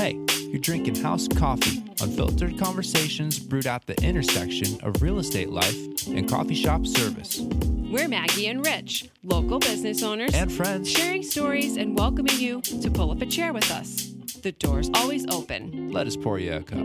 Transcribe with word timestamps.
Hey, 0.00 0.18
you're 0.48 0.62
drinking 0.62 0.94
house 0.94 1.28
coffee, 1.28 1.84
unfiltered 2.00 2.58
conversations 2.58 3.38
brewed 3.38 3.66
at 3.66 3.86
the 3.86 4.02
intersection 4.02 4.82
of 4.82 5.02
real 5.02 5.18
estate 5.18 5.50
life 5.50 6.06
and 6.06 6.26
coffee 6.26 6.54
shop 6.54 6.86
service. 6.86 7.40
We're 7.40 8.08
Maggie 8.08 8.46
and 8.46 8.64
Rich, 8.64 9.10
local 9.22 9.58
business 9.58 10.02
owners, 10.02 10.32
And 10.32 10.50
friends. 10.50 10.90
sharing 10.90 11.22
stories 11.22 11.76
and 11.76 11.98
welcoming 11.98 12.38
you 12.38 12.62
to 12.62 12.90
pull 12.90 13.10
up 13.10 13.20
a 13.20 13.26
chair 13.26 13.52
with 13.52 13.70
us. 13.70 14.14
The 14.40 14.52
door's 14.52 14.88
always 14.94 15.26
open. 15.30 15.92
Let 15.92 16.06
us 16.06 16.16
pour 16.16 16.38
you 16.38 16.54
a 16.54 16.62
cup. 16.62 16.78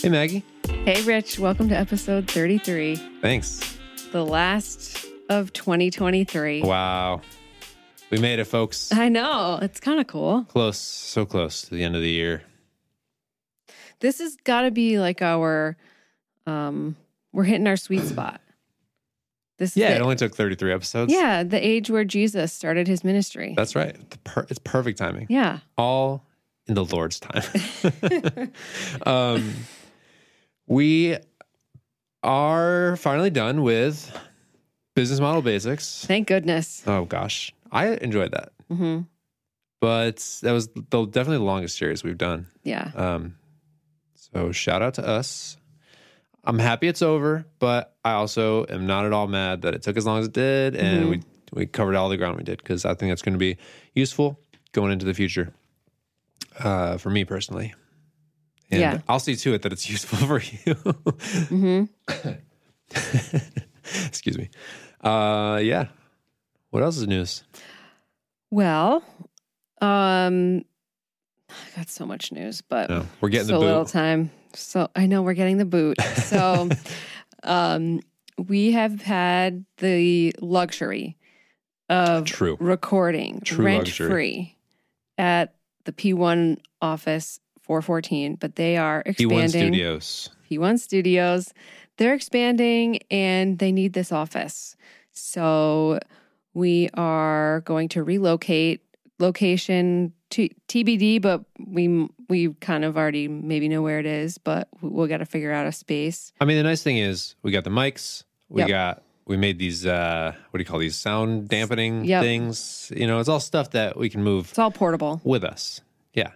Hey, 0.00 0.08
Maggie. 0.08 0.42
Hey, 0.86 1.02
Rich, 1.02 1.38
welcome 1.38 1.68
to 1.68 1.76
episode 1.76 2.30
33, 2.30 2.96
Thanks. 3.20 3.76
the 4.10 4.24
last 4.24 5.04
of 5.28 5.52
2023. 5.52 6.62
Wow. 6.62 7.20
We 8.10 8.18
made 8.18 8.38
it, 8.40 8.44
folks. 8.44 8.92
I 8.92 9.08
know, 9.08 9.58
it's 9.62 9.78
kind 9.80 10.00
of 10.00 10.06
cool. 10.06 10.44
Close, 10.48 10.78
so 10.78 11.24
close 11.24 11.62
to 11.62 11.70
the 11.74 11.84
end 11.84 11.94
of 11.96 12.02
the 12.02 12.10
year. 12.10 12.42
This 14.00 14.18
has 14.18 14.36
got 14.44 14.62
to 14.62 14.70
be 14.70 14.98
like 14.98 15.22
our, 15.22 15.76
um, 16.46 16.96
we're 17.32 17.44
hitting 17.44 17.66
our 17.66 17.76
sweet 17.76 18.02
spot. 18.04 18.40
This 19.58 19.70
is 19.72 19.76
Yeah, 19.76 19.90
the- 19.90 19.96
it 19.96 20.00
only 20.02 20.16
took 20.16 20.34
33 20.34 20.72
episodes. 20.72 21.12
yeah, 21.12 21.42
the 21.44 21.64
age 21.64 21.90
where 21.90 22.04
Jesus 22.04 22.52
started 22.52 22.88
his 22.88 23.04
ministry. 23.04 23.54
That's 23.56 23.76
right. 23.76 23.94
Per- 24.24 24.46
it's 24.48 24.58
perfect 24.58 24.98
timing. 24.98 25.26
yeah. 25.28 25.58
all 25.76 26.24
in 26.66 26.74
the 26.74 26.84
Lord's 26.84 27.20
time. 27.20 27.42
um, 29.06 29.54
we 30.66 31.16
are 32.22 32.96
finally 32.96 33.30
done 33.30 33.62
with 33.62 34.16
business 34.94 35.20
model 35.20 35.42
basics. 35.42 36.04
Thank 36.06 36.28
goodness. 36.28 36.82
Oh 36.86 37.04
gosh, 37.04 37.52
I 37.72 37.88
enjoyed 37.88 38.32
that, 38.32 38.52
hmm 38.68 39.00
but 39.80 40.16
that 40.42 40.52
was 40.52 40.68
the, 40.68 40.82
definitely 41.06 41.38
the 41.38 41.44
longest 41.44 41.78
series 41.78 42.04
we've 42.04 42.18
done. 42.18 42.48
Yeah. 42.64 42.90
Um, 42.94 43.36
so 44.14 44.52
shout 44.52 44.82
out 44.82 44.94
to 44.94 45.06
us. 45.06 45.56
I'm 46.44 46.58
happy 46.58 46.88
it's 46.88 47.02
over, 47.02 47.46
but 47.58 47.96
I 48.04 48.12
also 48.12 48.66
am 48.68 48.86
not 48.86 49.06
at 49.06 49.12
all 49.12 49.26
mad 49.26 49.62
that 49.62 49.74
it 49.74 49.82
took 49.82 49.96
as 49.96 50.06
long 50.06 50.20
as 50.20 50.26
it 50.26 50.32
did, 50.32 50.76
and 50.76 51.06
Mhm. 51.06 51.10
we 51.10 51.22
we 51.52 51.66
covered 51.66 51.96
all 51.96 52.08
the 52.08 52.16
ground 52.16 52.36
we 52.36 52.44
did 52.44 52.58
because 52.58 52.84
I 52.84 52.94
think 52.94 53.10
that's 53.10 53.22
going 53.22 53.32
to 53.32 53.38
be 53.38 53.56
useful 53.94 54.38
going 54.72 54.92
into 54.92 55.04
the 55.06 55.14
future 55.14 55.52
uh, 56.58 56.96
for 56.98 57.10
me 57.10 57.24
personally. 57.24 57.74
And 58.70 58.80
Yeah. 58.80 58.98
I'll 59.08 59.18
see 59.18 59.34
to 59.34 59.54
it 59.54 59.62
that 59.62 59.72
it's 59.72 59.88
useful 59.96 60.18
for 60.26 60.40
you. 60.40 60.74
hmm 61.48 61.84
Excuse 64.06 64.38
me. 64.38 64.50
Uh, 65.00 65.58
yeah. 65.62 65.86
What 66.70 66.82
else 66.82 66.96
is 66.98 67.06
news? 67.06 67.42
Well, 68.50 69.02
um, 69.80 70.64
I 71.48 71.76
got 71.76 71.88
so 71.88 72.06
much 72.06 72.32
news, 72.32 72.62
but 72.62 72.90
No, 72.90 73.06
we're 73.20 73.28
getting 73.28 73.48
so 73.48 73.58
the 73.58 73.66
little 73.66 73.84
time. 73.84 74.30
So 74.54 74.88
I 74.96 75.06
know 75.06 75.22
we're 75.22 75.34
getting 75.34 75.58
the 75.58 75.64
boot. 75.64 76.00
So, 76.00 76.68
um, 77.42 78.00
we 78.48 78.72
have 78.72 79.02
had 79.02 79.64
the 79.78 80.34
luxury 80.40 81.16
of 81.88 82.24
True. 82.24 82.56
recording 82.60 83.40
True 83.44 83.64
rent 83.66 83.84
luxury. 83.86 84.08
free 84.10 84.56
at 85.18 85.54
the 85.84 85.92
P1 85.92 86.58
office 86.80 87.40
414, 87.62 88.36
but 88.36 88.56
they 88.56 88.76
are 88.76 89.02
expanding. 89.04 89.38
P1 89.38 89.44
expanding. 89.44 89.72
Studios. 89.74 90.30
P1 90.50 90.78
Studios. 90.80 91.52
They're 91.98 92.14
expanding 92.14 93.00
and 93.10 93.58
they 93.58 93.72
need 93.72 93.92
this 93.92 94.10
office. 94.12 94.76
So 95.12 95.98
we 96.54 96.88
are 96.94 97.60
going 97.62 97.88
to 97.90 98.02
relocate 98.02 98.82
location 99.18 100.12
to 100.30 100.48
TBD, 100.68 101.20
but 101.20 101.44
we 101.66 102.08
we 102.28 102.52
kind 102.60 102.84
of 102.84 102.96
already 102.96 103.28
maybe 103.28 103.68
know 103.68 103.82
where 103.82 103.98
it 103.98 104.06
is, 104.06 104.38
but 104.38 104.68
we'll 104.80 105.06
got 105.08 105.18
to 105.18 105.26
figure 105.26 105.52
out 105.52 105.66
a 105.66 105.72
space. 105.72 106.32
I 106.40 106.44
mean, 106.44 106.56
the 106.56 106.62
nice 106.62 106.82
thing 106.82 106.98
is 106.98 107.34
we 107.42 107.50
got 107.52 107.64
the 107.64 107.70
mics. 107.70 108.24
We 108.48 108.62
Yep. 108.62 108.68
got 108.68 109.02
we 109.26 109.36
made 109.36 109.58
these 109.58 109.86
uh 109.86 110.32
what 110.50 110.58
do 110.58 110.62
you 110.62 110.66
call 110.66 110.78
these 110.80 110.96
sound 110.96 111.48
dampening 111.48 112.04
Yep. 112.04 112.22
things. 112.22 112.92
You 112.96 113.06
know, 113.06 113.18
it's 113.20 113.28
all 113.28 113.40
stuff 113.40 113.70
that 113.70 113.96
we 113.96 114.08
can 114.08 114.22
move 114.22 114.48
It's 114.50 114.58
all 114.58 114.70
portable. 114.70 115.20
with 115.24 115.44
us. 115.44 115.80
Yeah. 116.14 116.32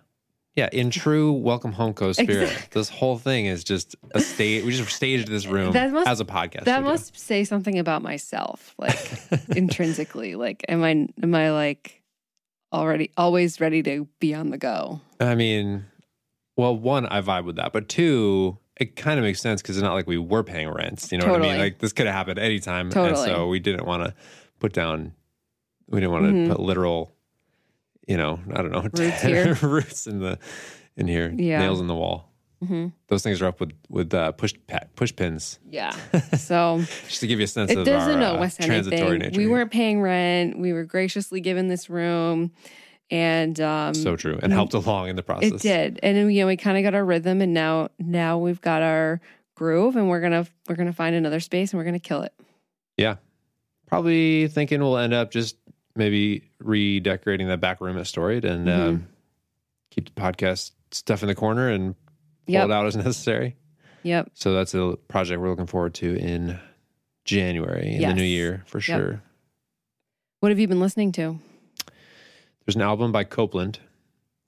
Yeah, 0.57 0.69
in 0.73 0.91
true 0.91 1.33
welcome 1.33 1.73
home 1.73 1.95
co 1.95 2.13
spirit. 2.13 2.45
Exactly. 2.45 2.69
This 2.81 2.89
whole 2.89 3.19
thing 3.19 3.47
is 3.47 3.65
just 3.65 3.97
a 4.13 4.21
stage. 4.21 4.65
We 4.65 4.71
just 4.71 4.89
staged 4.91 5.27
this 5.29 5.47
room 5.47 5.73
must- 5.73 6.09
as 6.09 6.21
a 6.21 6.25
podcast. 6.25 6.65
That 6.65 6.85
must 6.85 7.19
say 7.19 7.43
something 7.45 7.77
about 7.79 8.03
myself, 8.03 8.73
like 8.79 8.97
intrinsically. 9.57 10.37
Like, 10.37 10.65
am 10.69 10.85
I 10.85 11.09
am 11.23 11.35
I 11.35 11.51
like 11.51 12.03
already 12.73 13.11
always 13.17 13.61
ready 13.61 13.83
to 13.83 14.07
be 14.21 14.33
on 14.33 14.51
the 14.51 14.59
go? 14.59 15.01
I 15.19 15.35
mean, 15.35 15.87
well, 16.57 16.77
one, 16.77 17.07
I 17.07 17.21
vibe 17.21 17.45
with 17.47 17.57
that, 17.57 17.73
but 17.73 17.89
two, 17.89 18.57
it 18.77 18.95
kind 18.95 19.19
of 19.19 19.25
makes 19.25 19.41
sense 19.41 19.61
because 19.61 19.77
it's 19.77 19.83
not 19.83 19.95
like 19.95 20.07
we 20.07 20.19
were 20.19 20.45
paying 20.45 20.69
rent. 20.69 21.09
You 21.11 21.19
know 21.19 21.33
what 21.33 21.41
I 21.43 21.49
mean? 21.51 21.59
Like 21.59 21.79
this 21.79 21.93
could 21.93 22.07
have 22.07 22.15
happened 22.15 22.39
anytime, 22.39 22.93
and 22.93 23.17
so 23.17 23.49
we 23.49 23.59
didn't 23.59 23.87
want 23.87 24.05
to 24.05 24.15
put 24.61 24.73
down. 24.73 25.15
We 25.89 25.99
didn't 26.01 26.13
want 26.13 26.25
to 26.27 26.33
Mhm. 26.33 26.49
put 26.49 26.61
literal, 26.61 27.14
you 28.07 28.17
know, 28.17 28.39
I 28.53 28.63
don't 28.63 28.73
know, 28.73 28.83
Roots 28.93 29.23
here. 29.23 29.55
roots 29.63 30.07
in 30.07 30.21
the 30.21 30.39
in 30.97 31.09
here, 31.09 31.33
Yeah. 31.37 31.59
nails 31.61 31.81
in 31.81 31.87
the 31.87 31.95
wall. 31.95 32.31
hmm 32.65 32.89
Those 33.09 33.23
things 33.23 33.43
are 33.43 33.47
up 33.47 33.61
with 33.61 33.73
with 33.89 34.13
uh, 34.15 34.33
push 34.33 34.55
push 34.97 35.15
pins, 35.15 35.59
Yeah. 35.69 35.95
So 36.37 36.83
just 37.09 37.21
to 37.21 37.27
give 37.27 37.39
you 37.41 37.45
a 37.45 37.49
sense 37.49 37.71
it 37.71 37.79
of 37.79 37.85
doesn't 37.85 38.15
our 38.15 38.21
know 38.21 38.35
uh, 38.43 38.51
anything. 38.61 39.19
nature. 39.19 39.39
We 39.39 39.47
weren't 39.47 39.71
paying 39.71 40.01
rent. 40.01 40.59
We 40.59 40.73
were 40.73 40.85
graciously 40.85 41.41
given 41.41 41.69
this 41.69 41.91
room, 41.91 42.53
and 43.11 43.61
um, 43.61 43.95
so 43.95 44.17
true, 44.17 44.39
and 44.43 44.53
helped 44.53 44.75
along 44.75 45.09
in 45.09 45.17
the 45.17 45.23
process. 45.23 45.53
it 45.53 45.61
did. 45.61 46.01
And 46.03 46.33
you 46.35 46.41
know, 46.43 46.47
we 46.47 46.57
kind 46.57 46.77
of 46.79 46.83
got 46.83 46.95
our 46.95 47.05
rhythm, 47.05 47.41
and 47.41 47.53
now 47.53 47.89
now 47.99 48.39
we've 48.39 48.61
got 48.61 48.83
our 48.83 49.21
groove, 49.57 49.97
and 49.97 50.09
we're 50.09 50.21
gonna 50.21 50.47
we're 50.69 50.77
gonna 50.77 50.93
find 50.93 51.15
another 51.17 51.41
space, 51.41 51.73
and 51.73 51.79
we're 51.79 51.85
gonna 51.85 51.99
kill 51.99 52.23
it. 52.23 52.33
Yeah, 52.97 53.17
probably 53.87 54.49
thinking 54.49 54.81
we'll 54.81 54.97
end 54.99 55.13
up 55.13 55.31
just 55.31 55.57
maybe 55.97 56.43
redecorating 56.65 57.49
that 57.49 57.61
back 57.61 57.81
room 57.81 57.97
at 57.99 58.07
Storied 58.07 58.45
and 58.45 58.67
Mhm. 58.67 58.89
um, 58.89 59.09
keep 59.91 60.07
the 60.15 60.21
podcast 60.21 60.73
stuff 60.91 61.23
in 61.23 61.29
the 61.29 61.35
corner 61.35 61.69
and 61.69 61.95
pull 62.47 62.53
Yep. 62.55 62.65
it 62.67 62.73
out 62.73 62.87
as 62.87 62.97
necessary. 62.97 63.57
Yep. 64.03 64.31
So 64.35 64.53
that's 64.55 64.75
a 64.75 64.97
project 65.09 65.41
we're 65.41 65.49
looking 65.51 65.67
forward 65.67 65.95
to 65.95 66.17
in 66.17 66.59
January 67.25 67.95
in 67.97 68.03
the 68.03 68.15
new 68.15 68.23
year 68.23 68.63
for 68.67 68.79
Yep. 68.79 68.83
sure. 68.83 69.23
What 70.41 70.51
have 70.51 70.59
you 70.59 70.69
been 70.69 70.81
listening 70.81 71.13
to? 71.13 71.39
There's 72.67 72.77
an 72.77 72.83
album 72.83 73.13
by 73.13 73.25
Copeland. 73.25 73.79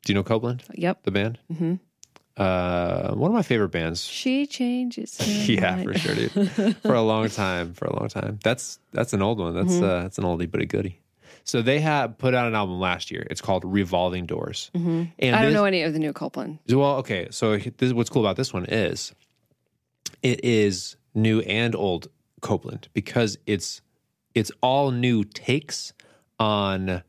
Do 0.04 0.12
you 0.12 0.14
know 0.14 0.22
Copeland, 0.22 0.62
Yep. 0.74 1.02
the 1.04 1.10
band? 1.10 1.38
Mm-hmm. 1.52 1.74
Uh, 2.36 3.14
one 3.14 3.30
of 3.30 3.34
my 3.34 3.40
favorite 3.42 3.70
bands 3.70 4.04
She 4.04 4.46
changes. 4.46 5.16
Yeah, 5.48 5.82
for 5.82 5.94
sure, 5.94 6.14
dude. 6.14 6.76
for 6.82 6.92
a 6.94 7.00
long 7.02 7.30
time. 7.30 7.72
For 7.72 7.86
a 7.86 7.96
long 7.98 8.08
time. 8.08 8.38
That's 8.42 8.78
that's 8.92 9.14
an 9.14 9.22
old 9.22 9.38
one. 9.38 9.54
That's 9.54 9.72
Mhm. 9.74 9.82
uh, 9.82 10.02
that's 10.02 10.18
an 10.18 10.24
oldie 10.24 10.50
but 10.50 10.60
a 10.60 10.66
goodie. 10.66 11.00
So 11.46 11.62
they 11.62 11.78
have 11.80 12.18
put 12.18 12.34
out 12.34 12.48
an 12.48 12.54
album 12.56 12.80
last 12.80 13.10
year. 13.10 13.24
It's 13.30 13.40
called 13.40 13.64
Revolving 13.64 14.26
Doors. 14.26 14.70
Mhm. 14.74 15.12
And 15.18 15.36
I 15.36 15.42
don't 15.42 15.52
this- 15.52 15.54
know 15.54 15.64
any 15.64 15.82
of 15.82 15.92
the 15.92 15.98
new 16.00 16.12
Copeland. 16.12 16.58
Well, 16.68 16.96
okay. 16.96 17.28
So 17.30 17.56
this 17.56 17.72
is 17.80 17.94
what's 17.94 18.10
cool 18.10 18.22
about 18.24 18.36
this 18.36 18.52
one 18.52 18.64
is 18.66 19.14
it 20.22 20.44
is 20.44 20.96
new 21.14 21.40
and 21.40 21.74
old 21.76 22.08
Copeland 22.42 22.88
because 22.92 23.38
it's 23.46 23.80
it's 24.34 24.50
all 24.60 24.90
new 24.90 25.24
takes 25.24 25.92
on 26.38 27.02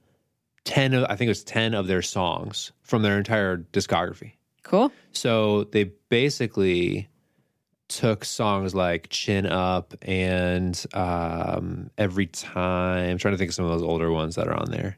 ten 0.64 0.94
of 0.94 1.04
I 1.10 1.16
think 1.16 1.28
it 1.28 1.32
was 1.32 1.44
ten 1.44 1.74
of 1.74 1.88
their 1.88 2.02
songs 2.02 2.72
from 2.84 3.02
their 3.02 3.18
entire 3.18 3.58
discography. 3.58 4.34
Cool. 4.64 4.92
So 5.12 5.64
they 5.66 5.92
basically 6.10 7.08
took 7.90 8.26
songs 8.26 8.76
like 8.76 9.10
Chin 9.10 9.46
Up 9.46 9.94
and 10.02 10.86
um, 10.94 11.90
Every 11.98 12.28
Time. 12.28 13.12
I'm 13.12 13.18
trying 13.18 13.34
to 13.34 13.38
think 13.38 13.50
of 13.50 13.56
some 13.56 13.66
of 13.66 13.72
those 13.72 13.84
older 13.84 14.12
ones 14.12 14.36
that 14.36 14.48
are 14.48 14.54
on 14.54 14.72
there. 14.72 14.98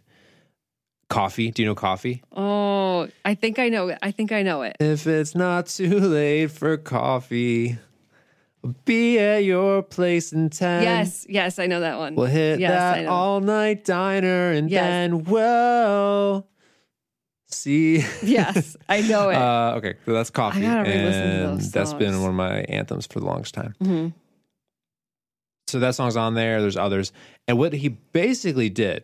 Coffee. 1.09 1.49
Do 1.51 1.61
you 1.63 1.67
know 1.67 1.75
Coffee? 1.75 2.21
Oh, 2.35 3.07
I 3.25 3.33
think 3.35 3.57
I 3.57 3.69
know 3.69 3.87
it. 3.89 3.97
I 4.01 4.11
think 4.11 4.31
I 4.31 4.43
know 4.43 4.61
it. 4.61 4.75
If 4.79 5.07
it's 5.07 5.33
not 5.33 5.65
too 5.67 5.99
late 5.99 6.51
for 6.51 6.77
coffee, 6.77 7.77
I'll 8.63 8.75
be 8.85 9.17
at 9.17 9.43
your 9.43 9.81
place 9.81 10.31
in 10.33 10.49
10. 10.51 10.83
yes, 10.83 11.25
yes, 11.27 11.57
I 11.57 11.65
know 11.65 11.79
that 11.79 11.97
one. 11.97 12.13
We'll 12.13 12.27
hit 12.27 12.59
Yes, 12.59 12.71
that 12.71 13.07
all 13.07 13.39
night 13.39 13.85
diner 13.85 14.51
and 14.51 14.69
Yes. 14.69 14.83
then 14.83 15.23
we'll 15.23 16.45
see. 17.49 18.03
yes, 18.23 18.77
I 18.87 19.01
know 19.01 19.29
it. 19.31 19.35
Uh, 19.35 19.73
okay, 19.77 19.95
so 20.05 20.13
that's 20.13 20.29
coffee. 20.29 20.61
gotta 20.61 20.89
re-listen 20.89 21.21
to 21.21 21.49
and 21.49 21.61
That's 21.61 21.93
been 21.93 22.19
one 22.21 22.29
of 22.29 22.35
my 22.35 22.59
anthems 22.61 23.05
for 23.07 23.19
the 23.19 23.25
longest 23.25 23.53
time. 23.53 23.75
Mhm. 23.81 24.13
So 25.67 25.79
that 25.79 25.93
song's 25.95 26.15
on 26.15 26.33
there. 26.33 26.61
There's 26.61 26.77
others. 26.77 27.11
And 27.47 27.57
what 27.59 27.73
he 27.73 27.89
basically 27.89 28.69
did 28.69 29.03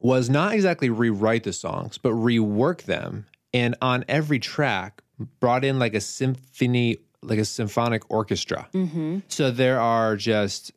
was 0.00 0.30
not 0.30 0.52
exactly 0.54 0.88
rewrite 0.90 1.42
the 1.42 1.52
songs, 1.52 1.98
but 1.98 2.12
rework 2.12 2.82
them. 2.82 3.26
And 3.52 3.74
on 3.82 4.04
every 4.08 4.38
track, 4.38 5.02
brought 5.40 5.64
in 5.64 5.80
like 5.80 5.94
a 5.94 6.00
symphony, 6.00 6.98
like 7.22 7.40
a 7.40 7.44
symphonic 7.44 8.08
orchestra. 8.08 8.68
Mhm. 8.72 9.22
So 9.28 9.50
there 9.50 9.80
are 9.80 10.14
just 10.16 10.70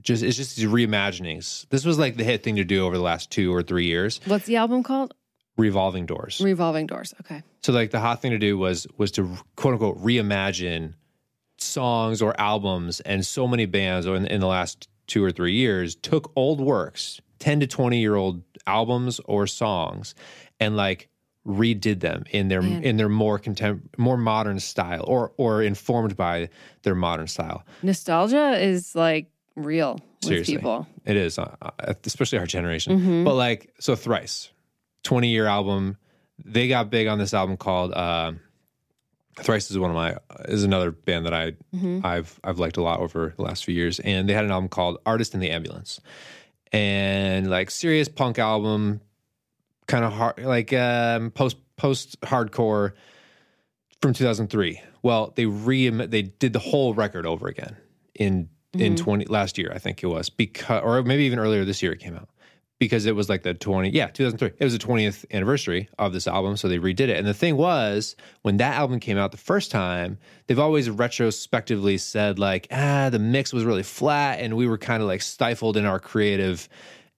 just 0.00 0.22
it's 0.22 0.36
just 0.36 0.54
these 0.56 0.66
reimaginings. 0.66 1.66
This 1.70 1.84
was 1.84 1.98
like 1.98 2.16
the 2.16 2.22
hit 2.22 2.44
thing 2.44 2.54
to 2.56 2.64
do 2.64 2.86
over 2.86 2.96
the 2.96 3.02
last 3.02 3.32
two 3.32 3.52
or 3.52 3.64
three 3.64 3.86
years. 3.86 4.20
What's 4.26 4.46
the 4.46 4.54
album 4.54 4.84
called? 4.84 5.14
Revolving 5.58 6.06
doors. 6.06 6.40
Revolving 6.40 6.86
Doors. 6.86 7.14
Okay. 7.20 7.42
So 7.62 7.72
like 7.72 7.90
the 7.90 8.00
hot 8.00 8.22
thing 8.22 8.30
to 8.30 8.38
do 8.38 8.56
was 8.56 8.86
was 8.96 9.10
to 9.12 9.36
quote 9.56 9.74
unquote 9.74 9.98
reimagine 10.02 10.94
songs 11.58 12.22
or 12.22 12.40
albums, 12.40 13.00
and 13.00 13.26
so 13.26 13.46
many 13.48 13.66
bands 13.66 14.06
in, 14.06 14.26
in 14.26 14.40
the 14.40 14.46
last 14.46 14.88
two 15.08 15.22
or 15.22 15.32
three 15.32 15.54
years 15.54 15.96
took 15.96 16.30
old 16.36 16.60
works, 16.60 17.20
ten 17.40 17.58
to 17.60 17.66
twenty 17.66 17.98
year 18.00 18.14
old 18.14 18.42
albums 18.66 19.20
or 19.24 19.46
songs, 19.46 20.14
and 20.60 20.76
like 20.76 21.08
redid 21.46 22.00
them 22.00 22.24
in 22.30 22.48
their 22.48 22.62
Man. 22.62 22.84
in 22.84 22.96
their 22.96 23.08
more 23.08 23.38
contemp 23.38 23.80
more 23.96 24.16
modern 24.16 24.60
style 24.60 25.04
or 25.08 25.32
or 25.38 25.62
informed 25.62 26.16
by 26.16 26.50
their 26.82 26.94
modern 26.94 27.26
style. 27.26 27.64
Nostalgia 27.82 28.62
is 28.62 28.94
like 28.94 29.30
real 29.56 29.98
with 30.24 30.46
people. 30.46 30.86
It 31.04 31.16
is, 31.16 31.38
uh, 31.38 31.56
uh, 31.62 31.94
especially 32.04 32.38
our 32.38 32.46
generation. 32.46 33.24
But 33.24 33.34
like, 33.34 33.72
so 33.80 33.96
Thrice, 33.96 34.50
20 35.04 35.28
year 35.28 35.46
album. 35.46 35.96
They 36.44 36.68
got 36.68 36.90
big 36.90 37.06
on 37.06 37.18
this 37.18 37.34
album 37.34 37.56
called 37.56 37.92
uh, 37.92 38.32
Thrice 39.42 39.70
is 39.70 39.78
one 39.78 39.90
of 39.90 39.96
my 39.96 40.16
is 40.46 40.64
another 40.64 40.90
band 40.90 41.26
that 41.26 41.34
I 41.34 41.52
I've 42.04 42.40
I've 42.42 42.58
liked 42.58 42.76
a 42.76 42.82
lot 42.82 43.00
over 43.00 43.34
the 43.36 43.42
last 43.42 43.64
few 43.64 43.74
years, 43.74 44.00
and 44.00 44.28
they 44.28 44.34
had 44.34 44.44
an 44.44 44.50
album 44.50 44.68
called 44.68 44.98
Artist 45.06 45.34
in 45.34 45.40
the 45.40 45.50
Ambulance, 45.50 46.00
and 46.72 47.48
like 47.48 47.70
serious 47.70 48.08
punk 48.08 48.38
album, 48.38 49.00
kind 49.86 50.04
of 50.04 50.12
hard 50.12 50.40
like 50.40 50.72
um, 50.72 51.30
post 51.30 51.56
post 51.76 52.20
hardcore 52.22 52.92
from 54.00 54.12
2003. 54.12 54.80
Well, 55.02 55.32
they 55.36 55.46
re 55.46 55.88
they 55.88 56.22
did 56.22 56.52
the 56.52 56.58
whole 56.58 56.94
record 56.94 57.26
over 57.26 57.48
again 57.48 57.76
in 58.14 58.48
in 58.74 58.96
20 58.96 59.24
last 59.26 59.56
year, 59.56 59.72
I 59.74 59.78
think 59.78 60.02
it 60.02 60.06
was 60.06 60.30
because 60.30 60.82
or 60.84 61.02
maybe 61.02 61.24
even 61.24 61.38
earlier 61.38 61.64
this 61.64 61.82
year 61.82 61.92
it 61.92 62.00
came 62.00 62.14
out 62.14 62.28
because 62.78 63.06
it 63.06 63.16
was 63.16 63.28
like 63.28 63.42
the 63.42 63.54
20 63.54 63.90
yeah 63.90 64.06
2003 64.08 64.52
it 64.58 64.64
was 64.64 64.72
the 64.72 64.78
20th 64.78 65.24
anniversary 65.32 65.88
of 65.98 66.12
this 66.12 66.26
album 66.26 66.56
so 66.56 66.68
they 66.68 66.78
redid 66.78 67.00
it. 67.00 67.16
And 67.16 67.26
the 67.26 67.34
thing 67.34 67.56
was 67.56 68.16
when 68.42 68.56
that 68.58 68.76
album 68.76 69.00
came 69.00 69.18
out 69.18 69.32
the 69.32 69.36
first 69.36 69.70
time 69.70 70.18
they've 70.46 70.58
always 70.58 70.88
retrospectively 70.88 71.98
said 71.98 72.38
like 72.38 72.68
ah 72.70 73.08
the 73.10 73.18
mix 73.18 73.52
was 73.52 73.64
really 73.64 73.82
flat 73.82 74.40
and 74.40 74.56
we 74.56 74.66
were 74.66 74.78
kind 74.78 75.02
of 75.02 75.08
like 75.08 75.22
stifled 75.22 75.76
in 75.76 75.84
our 75.84 75.98
creative 75.98 76.68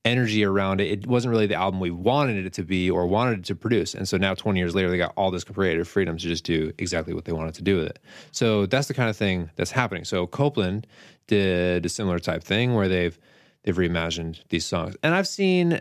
energy 0.05 0.45
around 0.45 0.81
it. 0.81 0.91
It 0.91 1.07
wasn't 1.07 1.33
really 1.33 1.47
the 1.47 1.55
album 1.55 1.81
we 1.81 1.91
wanted 1.91 2.47
it 2.47 2.53
to 2.55 2.63
be 2.63 2.91
or 2.91 3.07
wanted 3.07 3.41
it 3.41 3.45
to 3.47 3.55
produce. 3.55 3.95
And 3.95 4.09
so 4.09 4.17
now 4.17 4.35
20 4.35 4.59
years 4.59 4.75
later 4.75 4.91
they 4.91 4.97
got 4.97 5.13
all 5.17 5.31
this 5.31 5.45
creative 5.45 5.87
freedom 5.87 6.17
to 6.17 6.23
just 6.23 6.45
do 6.45 6.73
exactly 6.79 7.13
what 7.13 7.27
they 7.27 7.33
wanted 7.33 7.55
to 7.55 7.63
do 7.63 7.77
with 7.77 7.87
it. 7.87 7.99
So 8.33 8.67
that's 8.67 8.89
the 8.89 8.95
kind 8.95 9.11
of 9.11 9.17
thing 9.17 9.51
that's 9.57 9.71
happening. 9.71 10.05
So 10.05 10.27
copeland 10.27 10.87
did 11.27 11.85
a 11.85 11.89
similar 11.89 12.19
type 12.19 12.43
thing 12.43 12.75
where 12.75 12.89
they've 12.89 13.19
they've 13.63 13.77
reimagined 13.77 14.41
these 14.49 14.65
songs 14.67 14.97
and 15.03 15.15
i've 15.15 15.29
seen 15.29 15.81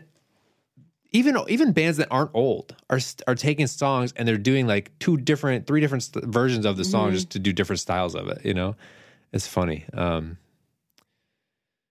even 1.12 1.38
even 1.48 1.72
bands 1.72 1.98
that 1.98 2.08
aren't 2.12 2.32
old 2.34 2.76
are 2.90 3.00
are 3.28 3.36
taking 3.36 3.66
songs 3.68 4.14
and 4.16 4.28
they're 4.28 4.38
doing 4.38 4.68
like 4.68 4.92
two 5.00 5.18
different 5.18 5.66
three 5.66 5.82
different 5.82 6.04
st- 6.04 6.26
versions 6.26 6.66
of 6.66 6.78
the 6.78 6.86
song 6.86 7.12
just 7.12 7.30
to 7.32 7.40
do 7.40 7.52
different 7.54 7.80
styles 7.80 8.16
of 8.16 8.28
it 8.28 8.46
you 8.46 8.54
know 8.54 8.76
it's 9.32 9.48
funny 9.48 9.86
um 9.94 10.38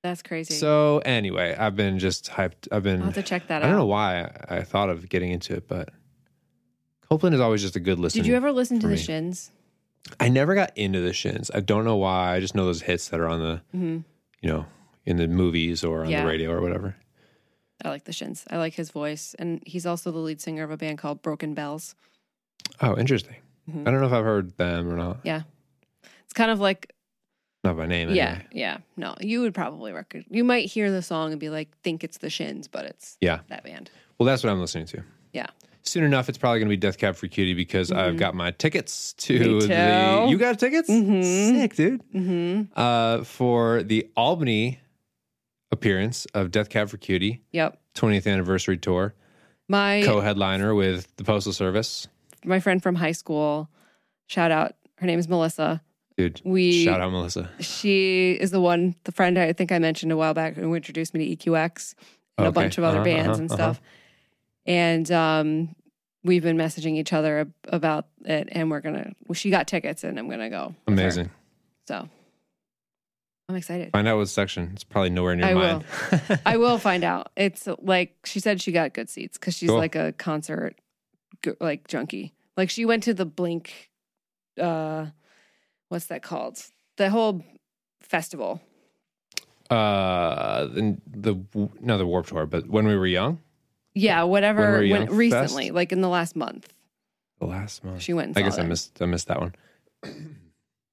That's 0.02 0.23
crazy. 0.23 0.55
so 0.55 0.99
anyway 1.05 1.56
i've 1.58 1.75
been 1.75 1.99
just 1.99 2.31
hyped 2.31 2.69
i've 2.70 2.82
been 2.85 3.00
I'll 3.00 3.06
have 3.06 3.14
to 3.14 3.23
check 3.23 3.49
that 3.49 3.62
i 3.64 3.67
don't 3.67 3.76
know 3.76 3.87
why 3.87 4.31
I, 4.49 4.58
I 4.58 4.62
thought 4.62 4.88
of 4.90 5.08
getting 5.08 5.32
into 5.32 5.55
it 5.55 5.67
but 5.67 5.88
copeland 7.08 7.35
is 7.35 7.40
always 7.40 7.62
just 7.62 7.75
a 7.76 7.81
good 7.81 7.99
listen 7.99 8.20
Did 8.23 8.29
you 8.29 8.35
ever 8.37 8.52
listen 8.52 8.79
to 8.81 8.82
for 8.87 8.88
the. 8.90 8.96
Shins? 8.96 9.50
i 10.20 10.29
never 10.29 10.55
got 10.55 10.70
into 10.76 11.00
the 11.00 11.12
shins 11.12 11.50
i 11.52 11.61
don't 11.61 11.85
know 11.85 11.96
why 11.96 12.35
i 12.37 12.40
just 12.40 12.55
know 12.55 12.64
those 12.64 12.82
hits 12.82 13.08
that 13.08 13.19
are 13.19 13.26
on 13.29 13.40
the 13.40 13.61
Mhm. 13.76 14.05
you 14.40 14.50
know 14.50 14.67
in 15.09 15.17
the 15.17 15.27
movies 15.27 15.83
or 15.85 16.03
on 16.05 16.11
Yeah. 16.11 16.23
the 16.23 16.29
radio 16.29 16.51
or 16.53 16.61
whatever 16.61 16.95
I 17.85 17.89
like 17.91 18.05
the 18.05 18.13
Shins. 18.13 18.45
I 18.51 18.57
like 18.59 18.75
his 18.75 18.91
voice, 18.91 19.35
and 19.39 19.63
he's 19.65 19.87
also 19.87 20.11
the 20.11 20.19
lead 20.19 20.41
singer 20.41 20.65
of 20.65 20.71
a 20.73 20.77
band 20.77 20.99
called 20.99 21.23
Broken 21.23 21.55
Bells. 21.55 21.95
oh 22.83 22.97
interesting 22.99 23.37
Mhm. 23.71 23.87
i 23.87 23.91
don't 23.91 24.01
know 24.01 24.07
if 24.07 24.13
i've 24.13 24.25
heard 24.25 24.57
them 24.57 24.89
or 24.93 24.97
not 24.97 25.19
Yeah, 25.25 25.43
it's 26.25 26.33
kind 26.35 26.51
of 26.51 26.59
like 26.61 26.93
not 27.65 27.77
by 27.77 27.87
name 27.87 28.11
yeah, 28.11 28.29
anyway. 28.29 28.47
yeah. 28.53 28.77
No, 28.97 29.15
you 29.21 29.41
would 29.43 29.53
probably 29.53 29.93
record. 29.93 30.25
You 30.31 30.45
might 30.45 30.67
hear 30.67 30.93
the 30.93 31.03
song 31.03 31.33
and 31.33 31.41
be 31.41 31.51
like, 31.51 31.69
think 31.83 32.05
it's 32.05 32.19
the 32.19 32.31
Shins, 32.31 32.69
but 32.69 32.85
it's 32.85 33.17
yeah 33.21 33.41
that 33.49 33.65
band. 33.65 33.91
Well, 34.17 34.27
that's 34.29 34.45
what 34.45 34.51
I'm 34.53 34.61
listening 34.61 34.87
to. 34.87 35.03
Yeah. 35.33 35.47
Soon 35.83 36.05
enough, 36.05 36.29
it's 36.29 36.39
probably 36.39 36.61
going 36.61 36.69
to 36.69 36.73
be 36.73 36.77
Death 36.77 36.99
Cab 36.99 37.17
for 37.17 37.27
Cutie 37.29 37.55
because 37.55 37.91
I've 37.91 38.17
got 38.17 38.35
my 38.35 38.51
tickets 38.53 39.13
to 39.15 39.39
Mm-hmm. 39.39 39.69
The. 39.69 40.31
You 40.31 40.39
got 40.39 40.59
tickets? 40.61 40.89
Mhm. 40.89 41.23
Sick, 41.61 41.75
dude. 41.75 42.03
hmm 42.13 42.63
Uh, 42.77 43.25
for 43.25 43.83
the 43.83 44.09
Albany 44.17 44.79
appearance 45.70 46.26
of 46.35 46.50
Death 46.50 46.69
Cab 46.70 46.88
for 46.88 46.97
Cutie, 46.97 47.43
Yep. 47.53 47.79
20th 47.94 48.26
anniversary 48.26 48.76
tour, 48.79 49.15
My 49.69 50.03
co-headliner 50.05 50.75
with 50.75 51.15
the 51.17 51.25
Postal 51.25 51.53
Service. 51.53 52.06
my 52.44 52.61
friend 52.61 52.82
from 52.82 52.94
high 52.94 53.12
school, 53.12 53.69
shout 54.26 54.50
out. 54.50 54.75
Her 54.99 55.06
name 55.06 55.19
is 55.19 55.29
Melissa. 55.29 55.82
Dude, 56.17 56.41
We 56.44 56.85
shout 56.85 57.00
out 57.00 57.12
Melissa. 57.12 57.49
She 57.61 58.32
is 58.32 58.50
the 58.50 58.61
one, 58.61 58.97
the 59.05 59.12
friend 59.12 59.38
I 59.38 59.53
think 59.53 59.70
I 59.70 59.79
mentioned 59.79 60.11
a 60.11 60.17
while 60.17 60.35
back 60.35 60.55
who 60.55 60.75
introduced 60.75 61.15
me 61.15 61.37
to 61.37 61.50
EQX 61.50 61.94
and 62.38 62.47
a 62.47 62.53
bunch 62.53 62.76
of 62.79 62.85
other 62.85 62.97
Uh-huh, 62.99 63.05
bands 63.05 63.29
uh-huh, 63.29 63.41
and 63.43 63.50
uh-huh. 63.53 63.56
stuff. 63.56 63.81
And 64.67 65.11
um, 65.12 65.75
we've 66.25 66.43
been 66.43 66.56
messaging 66.56 66.97
each 66.97 67.12
other 67.12 67.49
about 67.69 68.06
it, 68.25 68.49
and 68.53 68.71
we're 68.71 68.81
gonna. 68.81 69.12
Well, 69.26 69.35
she 69.35 69.50
got 69.50 69.67
tickets, 69.69 70.03
and 70.05 70.19
I'm 70.19 70.29
gonna 70.29 70.50
go. 70.50 70.75
Amazing. 70.87 71.31
So 71.87 72.09
I'm 73.49 73.56
excited. 73.56 73.93
Find 73.93 74.06
out 74.06 74.19
what 74.19 74.29
section. 74.29 74.71
It's 74.75 74.85
probably 74.85 75.11
nowhere 75.11 75.35
near 75.35 75.47
I 75.47 75.55
mine. 75.55 75.85
I 76.47 76.56
will 76.59 76.79
find 76.79 77.03
out. 77.03 77.31
It's 77.37 77.67
like 77.81 78.15
she 78.27 78.41
said 78.41 78.61
she 78.61 78.73
got 78.73 78.93
good 78.93 79.09
seats 79.09 79.39
because 79.39 79.56
she's 79.56 79.71
Cool. 79.71 79.79
like 79.79 79.95
a 79.95 80.12
concert 80.12 80.77
like 81.61 81.89
junkie. 81.89 82.35
Like 82.59 82.69
she 82.69 82.85
went 82.85 83.05
to 83.05 83.15
the 83.15 83.25
Blink. 83.25 83.91
uh 84.61 85.06
What's 85.89 86.06
that 86.06 86.23
called? 86.23 86.62
The 86.99 87.09
whole 87.09 87.43
festival. 88.03 88.61
uh, 89.71 90.65
the, 90.67 90.99
the 91.06 91.37
not 91.81 91.97
the 91.99 92.06
Warp 92.06 92.27
Tour, 92.27 92.45
but 92.45 92.69
when 92.69 92.87
we 92.87 92.95
were 92.97 93.06
young, 93.06 93.39
Yeah, 93.95 94.25
whatever. 94.25 94.73
When 94.73 94.81
we 94.83 94.93
were 94.93 94.99
when- 95.06 95.09
recently, 95.17 95.65
fest? 95.69 95.75
like 95.75 95.93
in 95.93 96.03
the 96.03 96.09
last 96.11 96.37
month, 96.37 96.71
the 97.41 97.47
last 97.47 97.83
month. 97.85 98.03
she 98.03 98.12
went. 98.12 98.29
And 98.29 98.39
I 98.39 98.43
guess 98.43 98.59
I 98.59 98.62
missed. 98.65 99.00
I 99.00 99.06
missed 99.06 99.29
that 99.29 99.41
one. 99.41 99.55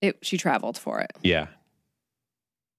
It, 0.02 0.19
she 0.22 0.38
traveled 0.38 0.78
for 0.78 1.02
it. 1.02 1.12
Yeah. 1.22 1.48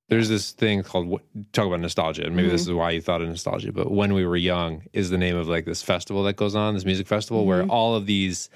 There's 0.08 0.28
this 0.28 0.52
thing 0.52 0.82
called 0.84 1.20
talk 1.52 1.66
about 1.66 1.80
nostalgia, 1.80 2.24
and 2.26 2.36
maybe 2.36 2.48
this 2.48 2.62
Mm-hmm. 2.62 2.70
is 2.70 2.76
why 2.76 2.90
you 2.92 3.00
thought 3.00 3.22
of 3.22 3.28
nostalgia. 3.28 3.72
But 3.72 3.90
when 3.90 4.14
we 4.14 4.24
were 4.24 4.36
young 4.36 4.82
is 4.92 5.10
the 5.10 5.18
name 5.18 5.36
of 5.36 5.48
like 5.48 5.64
this 5.64 5.82
festival 5.82 6.22
that 6.24 6.36
goes 6.36 6.54
on, 6.54 6.74
this 6.74 6.84
music 6.84 7.06
festival, 7.08 7.44
where 7.44 7.62
Mm-hmm. 7.62 7.70
all 7.72 7.94
of 7.96 8.06
these 8.06 8.48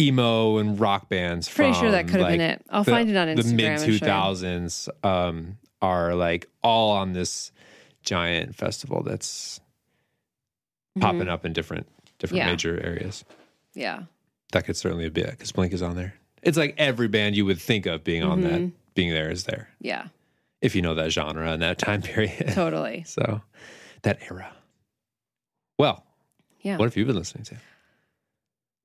emo 0.00 0.58
and 0.58 0.78
rock 0.78 1.08
bands. 1.08 1.48
Pretty 1.48 1.72
from, 1.72 1.80
sure 1.80 1.90
that 1.90 2.06
could 2.06 2.20
have 2.20 2.28
been 2.28 2.40
it. 2.40 2.62
I'll 2.70 2.84
the- 2.84 2.90
find 2.92 3.10
it 3.10 3.16
on 3.16 3.26
Instagram. 3.28 3.42
The 3.44 3.54
mid 3.54 3.78
two 3.80 3.80
thousands 3.80 3.80
show 3.80 3.86
two 3.86 3.92
you. 3.92 3.98
thousands 3.98 4.88
um, 5.02 5.58
are 5.82 6.14
like 6.14 6.46
all 6.62 6.92
on 6.92 7.12
this 7.12 7.50
giant 8.04 8.54
festival 8.54 9.02
that's 9.02 9.60
popping 11.00 11.28
up 11.28 11.44
in 11.44 11.52
different 11.52 11.86
different 12.18 12.40
Mm-hmm. 12.42 12.46
Yeah. 12.48 12.52
major 12.52 12.80
areas. 12.84 13.24
Yeah, 13.74 14.02
That 14.52 14.64
could 14.64 14.76
certainly 14.76 15.08
be 15.08 15.20
it 15.20 15.30
because 15.32 15.52
Blink 15.52 15.72
is 15.72 15.82
on 15.82 15.94
there. 15.94 16.14
It's 16.42 16.56
like 16.56 16.74
every 16.78 17.06
band 17.08 17.36
you 17.36 17.44
would 17.44 17.60
think 17.60 17.86
of 17.86 18.02
being 18.02 18.22
on 18.24 18.42
Mm-hmm. 18.42 18.48
that, 18.66 18.72
being 18.94 19.10
there 19.10 19.30
is 19.30 19.44
there 19.44 19.68
yeah, 19.80 20.06
if 20.62 20.74
you 20.74 20.82
know 20.82 20.94
that 20.94 21.10
genre 21.12 21.52
and 21.52 21.62
that 21.62 21.78
time 21.78 22.02
period. 22.12 22.48
totally. 22.52 23.04
so 23.06 23.40
that 24.02 24.18
era. 24.30 24.52
Well, 25.78 26.04
Yeah. 26.60 26.76
what 26.76 26.84
have 26.86 26.96
you 26.96 27.04
been 27.04 27.16
listening 27.16 27.44
to? 27.44 27.56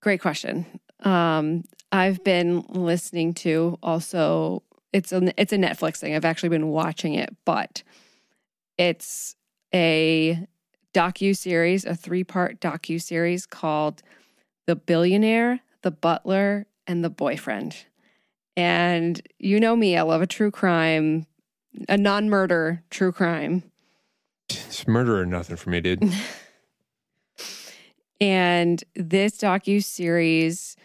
Great 0.01 0.21
question. 0.21 0.65
Um, 1.01 1.63
I've 1.91 2.23
been 2.23 2.61
listening 2.69 3.33
to 3.35 3.77
also. 3.81 4.63
It's 4.91 5.11
a 5.11 5.33
it's 5.39 5.53
a 5.53 5.57
Netflix 5.57 5.97
thing. 5.97 6.13
I've 6.15 6.25
actually 6.25 6.49
been 6.49 6.67
watching 6.67 7.13
it, 7.15 7.35
but 7.45 7.81
it's 8.77 9.35
a 9.73 10.45
docu 10.93 11.35
series, 11.35 11.85
a 11.85 11.95
three 11.95 12.23
part 12.23 12.59
docu 12.59 13.01
series 13.01 13.45
called 13.45 14.01
"The 14.67 14.75
Billionaire, 14.75 15.61
the 15.81 15.91
Butler, 15.91 16.65
and 16.85 17.03
the 17.03 17.09
Boyfriend." 17.09 17.75
And 18.55 19.21
you 19.39 19.59
know 19.59 19.75
me, 19.75 19.97
I 19.97 20.03
love 20.03 20.21
a 20.21 20.27
true 20.27 20.51
crime, 20.51 21.25
a 21.89 21.97
non 21.97 22.29
murder 22.29 22.83
true 22.89 23.11
crime. 23.11 23.63
It's 24.49 24.87
murder 24.87 25.21
or 25.21 25.25
nothing 25.25 25.55
for 25.55 25.69
me, 25.69 25.81
dude. 25.81 26.03
And 28.23 28.81
this 28.95 29.37
docu 29.39 29.83
series 29.83 30.77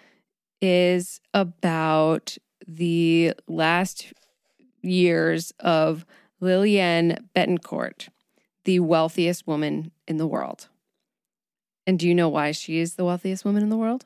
is 0.60 1.20
about 1.32 2.36
the 2.66 3.32
last 3.46 4.12
years 4.82 5.52
of 5.60 6.04
Lillian 6.40 7.28
Bettencourt, 7.36 8.08
the 8.64 8.80
wealthiest 8.80 9.46
woman 9.46 9.92
in 10.08 10.16
the 10.16 10.26
world. 10.26 10.68
And 11.86 11.96
do 11.96 12.08
you 12.08 12.14
know 12.14 12.28
why 12.28 12.50
she 12.50 12.78
is 12.78 12.96
the 12.96 13.04
wealthiest 13.04 13.44
woman 13.44 13.62
in 13.62 13.68
the 13.68 13.76
world? 13.76 14.04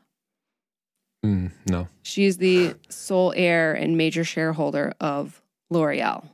Mm, 1.25 1.53
no. 1.67 1.89
She 2.03 2.27
is 2.27 2.37
the 2.37 2.75
sole 2.91 3.33
heir 3.35 3.73
and 3.73 3.97
major 3.97 4.25
shareholder 4.25 4.93
of 5.01 5.41
L'Oreal. 5.71 6.29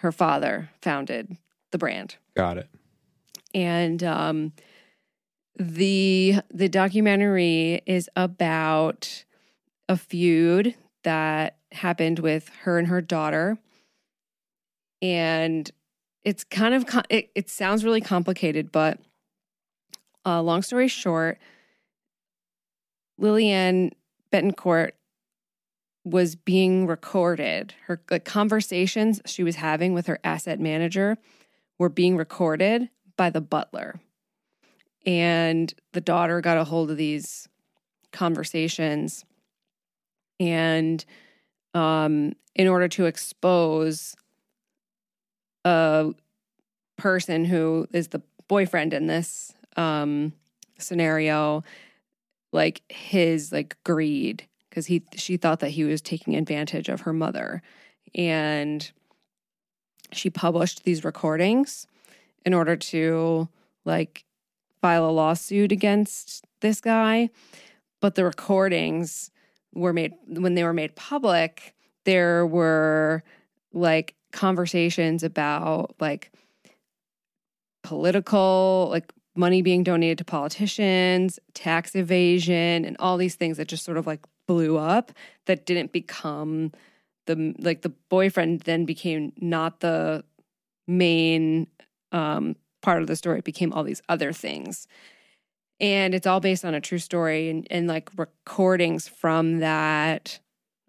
Her 0.00 0.12
father 0.12 0.70
founded 0.80 1.36
the 1.72 1.78
brand. 1.78 2.16
Got 2.34 2.56
it. 2.56 2.68
And 3.54 4.02
um, 4.02 4.52
the 5.56 6.40
the 6.50 6.68
documentary 6.68 7.82
is 7.84 8.08
about 8.16 9.24
a 9.88 9.96
feud 9.96 10.74
that 11.04 11.56
happened 11.72 12.20
with 12.20 12.48
her 12.62 12.78
and 12.78 12.88
her 12.88 13.02
daughter, 13.02 13.58
and 15.02 15.70
it's 16.24 16.44
kind 16.44 16.74
of 16.74 16.86
it, 17.10 17.30
it 17.34 17.50
sounds 17.50 17.84
really 17.84 18.00
complicated, 18.00 18.72
but 18.72 18.98
uh, 20.24 20.40
long 20.40 20.62
story 20.62 20.88
short, 20.88 21.38
Lillian 23.18 23.92
Bettencourt 24.32 24.92
was 26.04 26.34
being 26.34 26.86
recorded. 26.86 27.74
Her 27.86 27.96
conversations 27.96 29.20
she 29.26 29.42
was 29.42 29.56
having 29.56 29.92
with 29.92 30.06
her 30.06 30.18
asset 30.24 30.58
manager 30.58 31.18
were 31.78 31.88
being 31.88 32.16
recorded 32.16 32.88
by 33.16 33.30
the 33.30 33.40
butler. 33.40 34.00
And 35.06 35.72
the 35.92 36.00
daughter 36.00 36.40
got 36.40 36.58
a 36.58 36.64
hold 36.64 36.90
of 36.90 36.96
these 36.96 37.48
conversations. 38.12 39.24
And 40.38 41.04
um, 41.74 42.34
in 42.54 42.68
order 42.68 42.88
to 42.88 43.06
expose 43.06 44.16
a 45.64 46.12
person 46.96 47.44
who 47.44 47.86
is 47.92 48.08
the 48.08 48.22
boyfriend 48.48 48.92
in 48.92 49.06
this 49.06 49.52
um, 49.76 50.32
scenario, 50.78 51.62
like 52.52 52.82
his 52.88 53.52
like 53.52 53.76
greed 53.84 54.46
because 54.70 54.86
he 54.86 55.02
she 55.14 55.36
thought 55.36 55.60
that 55.60 55.70
he 55.70 55.84
was 55.84 56.00
taking 56.00 56.36
advantage 56.36 56.88
of 56.88 57.02
her 57.02 57.12
mother. 57.12 57.62
And 58.14 58.90
she 60.12 60.30
published 60.30 60.84
these 60.84 61.04
recordings 61.04 61.86
in 62.46 62.54
order 62.54 62.76
to 62.76 63.48
like 63.84 64.24
file 64.80 65.08
a 65.08 65.12
lawsuit 65.12 65.72
against 65.72 66.46
this 66.60 66.80
guy. 66.80 67.28
But 68.00 68.14
the 68.14 68.24
recordings 68.24 69.30
were 69.74 69.92
made 69.92 70.14
when 70.26 70.54
they 70.54 70.64
were 70.64 70.72
made 70.72 70.96
public 70.96 71.74
there 72.04 72.46
were 72.46 73.22
like 73.72 74.14
conversations 74.32 75.22
about 75.22 75.94
like 76.00 76.32
political 77.82 78.88
like 78.90 79.12
money 79.36 79.62
being 79.62 79.82
donated 79.82 80.18
to 80.18 80.24
politicians, 80.24 81.38
tax 81.54 81.94
evasion, 81.94 82.84
and 82.84 82.96
all 82.98 83.16
these 83.16 83.36
things 83.36 83.56
that 83.56 83.68
just 83.68 83.84
sort 83.84 83.96
of 83.96 84.06
like 84.06 84.20
blew 84.50 84.76
up 84.78 85.12
that 85.46 85.64
didn't 85.64 85.92
become 85.92 86.72
the 87.26 87.54
like 87.60 87.82
the 87.82 87.88
boyfriend 88.08 88.62
then 88.62 88.84
became 88.84 89.32
not 89.40 89.78
the 89.78 90.24
main 90.88 91.68
um, 92.10 92.56
part 92.82 93.00
of 93.00 93.06
the 93.06 93.14
story. 93.14 93.38
It 93.38 93.44
became 93.44 93.72
all 93.72 93.84
these 93.84 94.02
other 94.08 94.32
things. 94.32 94.88
And 95.78 96.14
it's 96.14 96.26
all 96.26 96.40
based 96.40 96.64
on 96.64 96.74
a 96.74 96.80
true 96.80 96.98
story 96.98 97.48
and, 97.48 97.66
and 97.70 97.86
like 97.86 98.10
recordings 98.16 99.06
from 99.06 99.60
that 99.60 100.40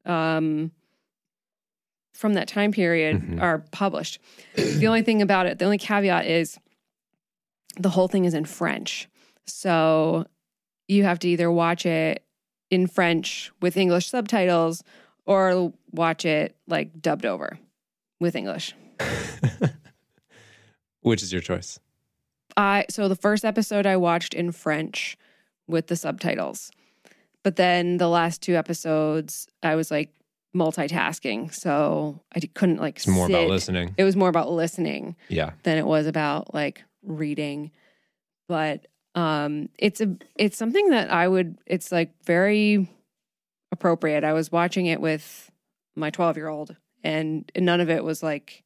um 0.06 0.72
from 2.16 2.34
that 2.34 2.48
time 2.48 2.72
period 2.72 3.22
Mhm. 3.22 3.42
are 3.42 3.60
published. 3.72 4.20
the 4.56 4.88
only 4.88 5.04
thing 5.04 5.22
about 5.22 5.46
it, 5.46 5.60
the 5.60 5.66
only 5.66 5.78
caveat 5.78 6.26
is 6.26 6.58
the 7.78 7.90
whole 7.90 8.08
thing 8.08 8.26
is 8.26 8.34
in 8.34 8.46
French. 8.46 9.08
So 9.46 10.26
you 10.88 11.04
have 11.04 11.20
to 11.20 11.30
either 11.30 11.52
watch 11.52 11.86
it 11.86 12.24
in 12.72 12.88
French 12.88 13.52
with 13.62 13.78
English 13.78 14.08
subtitles 14.10 14.84
or 15.28 15.72
watch 15.92 16.26
it 16.26 16.56
like 16.68 17.00
dubbed 17.02 17.26
over 17.28 17.60
with 18.20 18.36
English. 18.36 18.74
Which 21.02 21.24
is 21.24 21.34
your 21.34 21.42
choice? 21.42 21.80
I 22.58 22.86
so 22.90 23.08
the 23.08 23.16
first 23.16 23.46
episode 23.46 23.86
I 23.86 23.98
watched 23.98 24.34
in 24.34 24.52
French 24.52 25.18
with 25.68 25.88
the 25.88 25.96
subtitles. 25.96 26.72
But 27.44 27.56
then 27.56 27.98
the 27.98 28.08
last 28.08 28.42
two 28.42 28.56
episodes 28.56 29.48
I 29.64 29.76
was 29.76 29.90
like 29.90 30.14
multitasking, 30.56 31.54
so 31.54 32.20
I 32.36 32.40
couldn't 32.54 32.80
like 32.80 32.98
It's 32.98 33.08
more 33.08 33.28
about 33.28 33.48
listening. 33.48 33.96
It 33.98 34.04
was 34.04 34.16
more 34.16 34.30
about 34.30 34.52
listening 34.52 35.16
Yeah. 35.30 35.52
than 35.64 35.78
it 35.78 35.86
was 35.86 36.08
about 36.08 36.54
like 36.54 36.84
reading. 37.04 37.72
But 38.48 38.86
um 39.16 39.70
it's 39.78 40.00
a 40.00 40.16
it's 40.36 40.58
something 40.58 40.90
that 40.90 41.12
I 41.12 41.28
would 41.28 41.58
it's 41.66 41.92
like 41.92 42.14
very 42.26 42.90
appropriate. 43.72 44.24
I 44.24 44.34
was 44.34 44.52
watching 44.52 44.86
it 44.86 45.02
with 45.02 45.52
my 45.96 46.10
12 46.10 46.38
year 46.38 46.48
old 46.48 46.76
and 47.04 47.52
none 47.58 47.82
of 47.82 47.90
it 47.90 48.04
was 48.04 48.24
like 48.24 48.64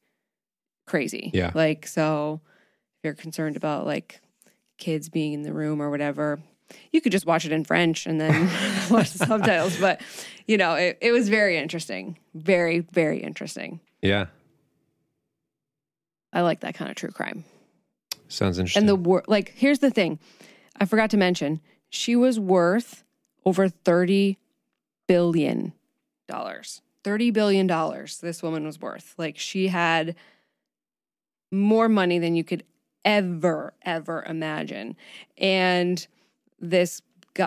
crazy. 0.86 1.30
Yeah. 1.32 1.50
Like 1.54 1.86
so 1.86 2.40
if 2.98 3.04
you're 3.04 3.14
concerned 3.14 3.56
about 3.56 3.86
like 3.86 4.20
kids 4.78 5.08
being 5.08 5.32
in 5.32 5.42
the 5.42 5.52
room 5.52 5.80
or 5.80 5.90
whatever, 5.90 6.38
you 6.92 7.00
could 7.00 7.12
just 7.12 7.26
watch 7.26 7.44
it 7.44 7.52
in 7.52 7.64
French 7.64 8.06
and 8.06 8.20
then 8.20 8.44
watch 8.90 9.10
the 9.12 9.26
subtitles. 9.26 9.78
But 9.80 10.00
you 10.46 10.56
know, 10.56 10.74
it, 10.74 10.98
it 11.00 11.12
was 11.12 11.28
very 11.28 11.56
interesting. 11.56 12.18
Very, 12.34 12.80
very 12.80 13.18
interesting. 13.18 13.80
Yeah. 14.02 14.26
I 16.32 16.42
like 16.42 16.60
that 16.60 16.74
kind 16.74 16.90
of 16.90 16.96
true 16.96 17.10
crime. 17.10 17.44
Sounds 18.28 18.58
interesting. 18.58 18.82
And 18.82 18.88
the 18.88 18.96
wor- 18.96 19.24
like, 19.26 19.52
here's 19.54 19.78
the 19.78 19.90
thing, 19.90 20.18
I 20.78 20.84
forgot 20.84 21.10
to 21.10 21.16
mention, 21.16 21.60
she 21.88 22.16
was 22.16 22.38
worth 22.40 23.04
over 23.44 23.68
thirty 23.68 24.38
billion 25.06 25.72
dollars. 26.26 26.82
Thirty 27.04 27.30
billion 27.30 27.66
dollars. 27.66 28.18
This 28.18 28.42
woman 28.42 28.64
was 28.64 28.80
worth. 28.80 29.14
Like, 29.16 29.38
she 29.38 29.68
had 29.68 30.16
more 31.52 31.88
money 31.88 32.18
than 32.18 32.34
you 32.34 32.42
could 32.42 32.64
ever, 33.04 33.72
ever 33.82 34.24
imagine. 34.28 34.96
And 35.38 36.06
this 36.58 37.02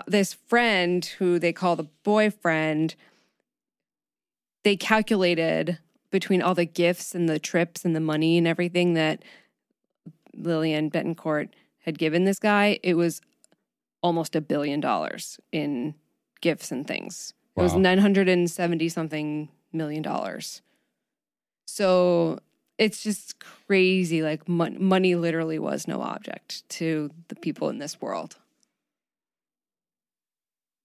this 0.08 0.34
friend 0.34 1.04
who 1.04 1.40
they 1.40 1.52
call 1.52 1.76
the 1.76 1.90
boyfriend, 2.04 2.96
they 4.64 4.78
calculated 4.78 5.80
between 6.12 6.42
all 6.42 6.56
the 6.56 6.66
gifts 6.66 7.14
and 7.14 7.28
the 7.28 7.40
trips 7.40 7.84
and 7.84 7.96
the 7.96 8.00
money 8.00 8.38
and 8.38 8.48
everything 8.48 8.94
that 8.94 9.24
Lillian 10.40 10.90
Bettencourt 10.90 11.50
had 11.80 11.98
given 11.98 12.24
this 12.26 12.40
guy, 12.40 12.80
it 12.84 12.96
was 12.96 13.22
almost 14.02 14.36
a 14.36 14.42
billion 14.42 14.80
dollars 14.80 15.40
in 15.52 15.94
gifts 16.42 16.72
and 16.72 16.88
things. 16.88 17.34
It 17.58 17.62
was 17.62 17.76
970 17.76 18.90
something 18.90 19.50
million 19.74 20.02
dollars. 20.02 20.62
So 21.68 22.40
it's 22.78 23.04
just 23.04 23.40
crazy. 23.40 24.22
Like 24.24 24.48
mon- 24.48 24.82
money 24.82 25.16
literally 25.16 25.60
was 25.60 25.88
no 25.88 26.02
object 26.02 26.68
to 26.70 27.12
the 27.28 27.36
people 27.36 27.70
in 27.70 27.80
this 27.80 28.00
world. 28.02 28.38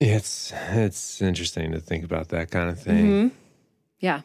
it's 0.00 0.52
it's 0.72 1.22
interesting 1.22 1.72
to 1.72 1.80
think 1.80 2.04
about 2.04 2.28
that 2.28 2.50
kind 2.50 2.68
of 2.68 2.78
thing. 2.78 3.06
Mhm. 3.06 3.30
Yeah, 4.00 4.20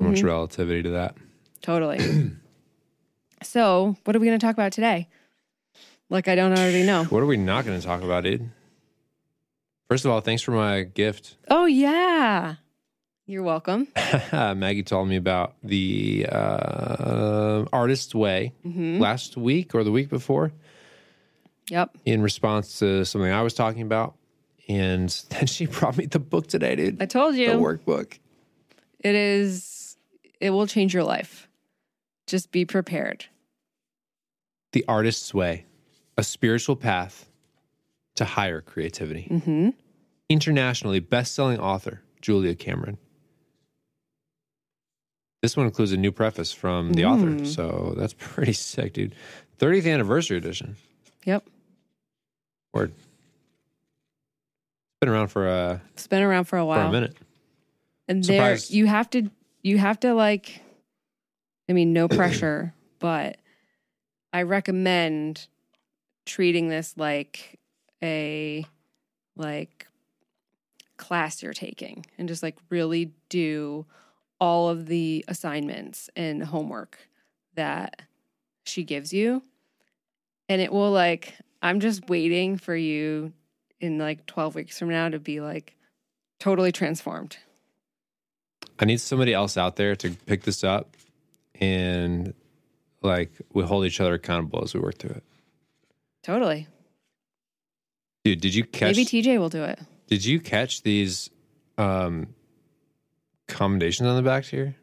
So 0.00 0.04
much 0.08 0.16
Mhm. 0.20 0.24
relativity 0.24 0.82
to 0.82 0.90
that. 0.90 1.14
totally. 1.62 1.98
so, 3.42 3.96
what 4.04 4.14
are 4.16 4.18
we 4.18 4.26
going 4.26 4.38
to 4.38 4.44
talk 4.44 4.54
about 4.54 4.72
today? 4.72 5.08
Like, 6.10 6.28
I 6.28 6.34
don't 6.34 6.52
already 6.52 6.84
know. 6.84 7.04
What 7.04 7.22
are 7.22 7.26
we 7.26 7.36
not 7.36 7.64
going 7.64 7.78
to 7.80 7.86
talk 7.86 8.02
about, 8.02 8.24
dude? 8.24 8.50
First 9.88 10.04
of 10.04 10.10
all, 10.10 10.20
thanks 10.20 10.42
for 10.42 10.52
my 10.52 10.82
gift. 10.82 11.36
Oh, 11.48 11.66
yeah. 11.66 12.56
You're 13.26 13.42
welcome. 13.42 13.88
Maggie 14.32 14.82
told 14.82 15.08
me 15.08 15.16
about 15.16 15.54
the 15.62 16.26
uh, 16.30 17.64
Artist's 17.72 18.14
Way 18.14 18.52
hmm 18.62 18.98
last 19.00 19.36
week 19.36 19.74
or 19.74 19.84
the 19.84 19.92
week 19.92 20.08
before 20.08 20.50
Yep. 21.68 21.98
in 22.06 22.22
response 22.22 22.78
to 22.80 23.04
something 23.04 23.30
I 23.30 23.42
was 23.42 23.52
talking 23.54 23.82
about. 23.82 24.14
And 24.68 25.08
then 25.30 25.46
she 25.46 25.66
brought 25.66 25.96
me 25.96 26.06
the 26.06 26.18
book 26.18 26.46
today, 26.46 26.74
dude. 26.76 27.02
I 27.02 27.06
told 27.06 27.34
you. 27.36 27.50
The 27.50 27.58
workbook. 27.58 28.18
It 29.00 29.14
is, 29.14 29.96
it 30.40 30.50
will 30.50 30.66
change 30.66 30.94
your 30.94 31.04
life. 31.04 31.47
Just 32.28 32.52
be 32.52 32.64
prepared. 32.64 33.24
The 34.72 34.84
Artist's 34.86 35.32
Way, 35.32 35.64
a 36.18 36.22
spiritual 36.22 36.76
path 36.76 37.28
to 38.16 38.24
higher 38.26 38.60
creativity. 38.60 39.22
hmm 39.22 39.70
Internationally 40.28 41.00
best-selling 41.00 41.58
author 41.58 42.02
Julia 42.20 42.54
Cameron. 42.54 42.98
This 45.40 45.56
one 45.56 45.64
includes 45.64 45.92
a 45.92 45.96
new 45.96 46.12
preface 46.12 46.52
from 46.52 46.92
the 46.92 47.06
author, 47.06 47.28
Mm. 47.30 47.46
so 47.46 47.94
that's 47.96 48.12
pretty 48.18 48.52
sick, 48.52 48.92
dude. 48.92 49.14
30th 49.58 49.86
anniversary 49.90 50.36
edition. 50.36 50.76
Yep. 51.24 51.48
Word. 52.74 52.92
Been 55.00 55.08
around 55.08 55.28
for 55.28 55.48
a 55.48 55.80
It's 55.94 56.06
been 56.08 56.22
around 56.22 56.44
for 56.44 56.58
a 56.58 56.66
while. 56.66 56.82
for 56.82 56.88
a 56.88 56.92
minute. 56.92 57.16
And 58.08 58.22
there, 58.24 58.56
you 58.68 58.86
have 58.86 59.08
to, 59.10 59.30
you 59.62 59.78
have 59.78 59.98
to 60.00 60.12
like, 60.12 60.60
I 61.68 61.72
mean, 61.72 61.92
no 61.92 62.08
pressure, 62.08 62.74
but 62.98 63.38
I 64.32 64.42
recommend 64.42 65.46
treating 66.26 66.68
this 66.68 66.94
like 66.96 67.58
a, 68.02 68.66
like, 69.36 69.86
class 70.98 71.42
you're 71.42 71.54
taking 71.54 72.04
and 72.18 72.28
just 72.28 72.42
like 72.42 72.56
really 72.68 73.12
do 73.30 73.86
all 74.40 74.68
of 74.68 74.86
the 74.86 75.24
assignments 75.28 76.10
and 76.14 76.42
homework 76.42 76.98
that 77.54 78.02
she 78.64 78.82
gives 78.84 79.12
you. 79.12 79.42
And 80.48 80.60
it 80.60 80.72
will 80.72 80.90
like, 80.90 81.34
I'm 81.62 81.80
just 81.80 82.08
waiting 82.08 82.58
for 82.58 82.76
you 82.76 83.32
in 83.80 83.98
like 83.98 84.26
12 84.26 84.54
weeks 84.54 84.78
from 84.78 84.88
now 84.90 85.08
to 85.08 85.18
be 85.18 85.40
like 85.40 85.76
totally 86.38 86.72
transformed. 86.72 87.36
I 88.78 88.84
need 88.84 89.00
somebody 89.00 89.34
else 89.34 89.56
out 89.56 89.76
there 89.76 89.96
to 89.96 90.10
pick 90.26 90.42
this 90.42 90.62
up 90.62 90.96
and 91.58 92.34
like 93.02 93.32
we 93.52 93.64
hold 93.64 93.84
each 93.86 94.00
other 94.00 94.14
accountable 94.14 94.62
as 94.62 94.74
we 94.74 94.80
work 94.80 94.98
through 94.98 95.16
it. 95.16 95.24
Totally. 96.22 96.66
Dude, 98.24 98.40
did 98.40 98.54
you 98.54 98.64
catch 98.64 98.96
Maybe 98.96 99.04
TJ 99.06 99.38
will 99.38 99.48
do 99.48 99.64
it. 99.64 99.78
did 100.08 100.24
you 100.24 100.40
catch 100.40 100.82
these 100.82 101.30
um 101.76 102.28
commendations 103.46 104.08
on 104.08 104.16
the 104.16 104.22
back 104.22 104.44
here? 104.44 104.76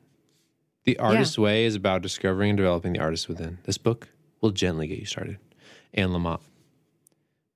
The 0.86 1.00
artist's 1.00 1.38
way 1.38 1.66
is 1.66 1.76
about 1.76 2.02
discovering 2.04 2.52
and 2.52 2.58
developing 2.58 2.94
the 2.94 3.00
artist 3.00 3.28
within. 3.28 3.58
This 3.64 3.78
book 3.78 4.10
will 4.42 4.52
gently 4.52 4.88
get 4.88 5.00
you 5.00 5.06
started. 5.06 5.40
And 5.94 6.14
Lamont. 6.14 6.42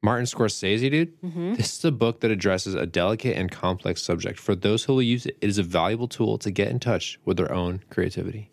Martin 0.01 0.25
Scorsese, 0.25 0.89
dude. 0.89 1.21
Mm-hmm. 1.21 1.53
This 1.55 1.77
is 1.77 1.85
a 1.85 1.91
book 1.91 2.21
that 2.21 2.31
addresses 2.31 2.73
a 2.73 2.85
delicate 2.85 3.35
and 3.37 3.51
complex 3.51 4.01
subject. 4.01 4.39
For 4.39 4.55
those 4.55 4.85
who 4.85 4.93
will 4.93 5.01
use 5.03 5.25
it, 5.25 5.37
it 5.41 5.47
is 5.49 5.57
a 5.57 5.63
valuable 5.63 6.07
tool 6.07 6.37
to 6.39 6.49
get 6.51 6.69
in 6.69 6.79
touch 6.79 7.19
with 7.25 7.37
their 7.37 7.51
own 7.53 7.83
creativity. 7.89 8.49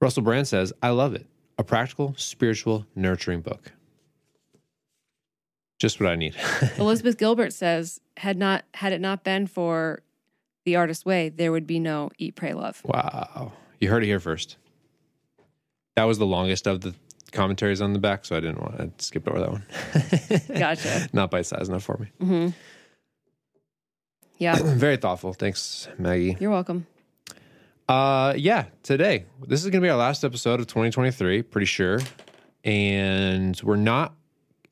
Russell 0.00 0.22
Brand 0.22 0.46
says, 0.48 0.72
I 0.82 0.90
love 0.90 1.14
it. 1.14 1.26
A 1.58 1.64
practical, 1.64 2.14
spiritual, 2.16 2.86
nurturing 2.94 3.40
book. 3.40 3.72
Just 5.78 6.00
what 6.00 6.08
I 6.10 6.14
need. 6.16 6.34
Elizabeth 6.78 7.16
Gilbert 7.18 7.52
says, 7.52 8.00
had 8.16 8.36
not 8.36 8.64
had 8.74 8.92
it 8.92 9.00
not 9.00 9.22
been 9.24 9.46
for 9.46 10.02
the 10.64 10.76
artist's 10.76 11.04
way, 11.04 11.28
there 11.28 11.52
would 11.52 11.66
be 11.66 11.78
no 11.80 12.10
Eat, 12.18 12.34
Pray, 12.36 12.52
Love. 12.52 12.80
wow. 12.84 13.52
You 13.80 13.88
heard 13.88 14.02
it 14.02 14.06
here 14.06 14.20
first. 14.20 14.56
That 15.96 16.04
was 16.04 16.18
the 16.18 16.26
longest 16.26 16.66
of 16.66 16.80
the 16.80 16.94
commentaries 17.32 17.80
on 17.80 17.92
the 17.92 17.98
back, 17.98 18.24
so 18.24 18.36
I 18.36 18.40
didn't 18.40 18.60
want 18.60 18.98
to 18.98 19.04
skip 19.04 19.28
over 19.28 19.38
that 19.40 19.50
one. 19.50 19.64
Gotcha. 20.58 21.08
Not 21.12 21.30
bite 21.30 21.46
size 21.46 21.68
enough 21.68 21.84
for 21.84 21.96
me. 21.98 22.06
Mm-hmm. 22.20 22.48
Yeah, 24.38 24.56
Very 24.62 24.96
thoughtful. 24.96 25.32
Thanks, 25.32 25.88
Maggie. 25.98 26.36
you're 26.40 26.50
welcome. 26.50 26.86
Uh, 27.88 28.34
yeah, 28.36 28.66
today. 28.82 29.24
This 29.46 29.60
is 29.64 29.70
going 29.70 29.80
to 29.80 29.86
be 29.86 29.88
our 29.90 29.96
last 29.96 30.24
episode 30.24 30.60
of 30.60 30.66
2023, 30.66 31.42
pretty 31.42 31.64
sure. 31.64 32.00
And 32.64 33.58
we're 33.62 33.76
not 33.76 34.14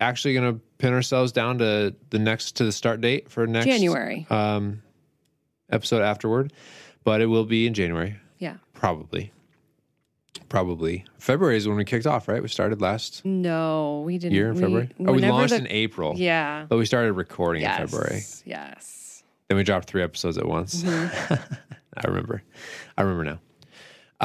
actually 0.00 0.34
going 0.34 0.54
to 0.54 0.60
pin 0.78 0.92
ourselves 0.92 1.32
down 1.32 1.58
to 1.58 1.94
the 2.10 2.18
next 2.18 2.56
to 2.56 2.64
the 2.64 2.72
start 2.72 3.00
date 3.00 3.30
for 3.30 3.46
next 3.46 3.66
January. 3.66 4.26
um 4.28 4.82
episode 5.70 6.02
afterward, 6.02 6.52
but 7.04 7.20
it 7.20 7.26
will 7.26 7.44
be 7.46 7.66
in 7.66 7.74
January, 7.74 8.16
Yeah. 8.38 8.56
probably. 8.74 9.32
Probably. 10.48 11.04
February 11.18 11.56
is 11.56 11.66
when 11.66 11.76
we 11.76 11.84
kicked 11.84 12.06
off, 12.06 12.28
right? 12.28 12.40
We 12.40 12.48
started 12.48 12.80
last 12.80 13.24
No, 13.24 14.02
we 14.06 14.16
didn't. 14.18 14.34
year 14.34 14.48
in 14.50 14.54
we- 14.54 14.60
February. 14.60 14.88
oh, 15.00 15.12
we 15.12 15.22
launched 15.22 15.50
the- 15.54 15.60
in 15.60 15.66
April. 15.68 16.14
Yeah. 16.16 16.66
But 16.68 16.76
we 16.76 16.84
started 16.86 17.14
recording 17.14 17.62
Yes. 17.62 17.80
in 17.80 17.86
February. 17.88 18.22
Yes. 18.44 19.24
Then 19.48 19.56
we 19.56 19.64
dropped 19.64 19.88
three 19.88 20.02
episodes 20.02 20.36
at 20.38 20.46
once. 20.46 20.82
Mm-hmm. 20.82 21.34
I 21.96 22.08
remember. 22.08 22.42
I 22.96 23.02
remember 23.02 23.24
now. 23.24 23.40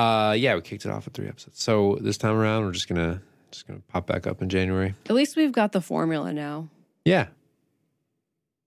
Uh, 0.01 0.34
yeah, 0.34 0.56
we 0.56 0.62
kicked 0.62 0.86
it 0.86 0.92
off 0.92 1.06
with 1.06 1.13
three 1.13 1.28
episodes. 1.28 1.62
So 1.62 1.98
this 2.01 2.18
time 2.18 2.36
around, 2.36 2.63
we're 2.66 2.72
just 2.72 2.88
gonna 2.88 3.22
just 3.51 3.68
gonna 3.68 3.82
pop 3.90 4.08
back 4.08 4.25
up 4.28 4.42
in 4.42 4.50
January. 4.50 4.94
At 5.08 5.16
least 5.16 5.36
we've 5.36 5.51
got 5.51 5.72
the 5.74 5.82
formula 5.82 6.32
now. 6.34 6.70
Yeah, 7.06 7.28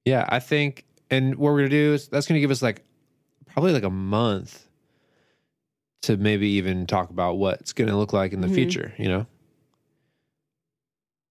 yeah. 0.05 0.27
I 0.29 0.41
think, 0.41 0.85
and 1.11 1.37
what 1.37 1.53
we're 1.53 1.59
gonna 1.61 1.69
do 1.71 1.95
is 1.95 2.09
that's 2.09 2.27
gonna 2.27 2.41
give 2.41 2.51
us 2.51 2.61
like 2.63 2.83
probably 3.47 3.73
like 3.73 3.85
a 3.85 3.91
month 3.91 4.67
to 6.03 6.17
maybe 6.19 6.49
even 6.51 6.87
talk 6.87 7.09
about 7.11 7.39
what 7.39 7.61
it's 7.61 7.73
gonna 7.73 7.97
look 7.97 8.13
like 8.13 8.33
in 8.35 8.41
the 8.43 8.49
Mhm. 8.49 8.55
future. 8.55 8.93
You 8.99 9.09
know, 9.09 9.27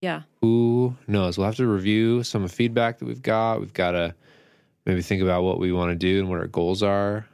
Yeah. 0.01 0.23
who 0.41 0.95
knows? 1.07 1.37
We'll 1.37 1.45
have 1.45 1.55
to 1.57 1.67
review 1.67 2.23
some 2.23 2.43
of 2.43 2.49
the 2.49 2.55
feedback 2.55 2.97
that 2.99 3.05
we've 3.05 3.21
got. 3.21 3.59
We've 3.59 3.73
got 3.73 3.91
to 3.91 4.15
maybe 4.85 5.01
think 5.01 5.21
about 5.21 5.43
what 5.43 5.59
we 5.59 5.71
want 5.71 5.91
to 5.91 5.95
do 5.95 6.19
and 6.19 6.29
what 6.29 6.39
our 6.39 6.47
goals 6.47 6.81
are. 6.83 7.25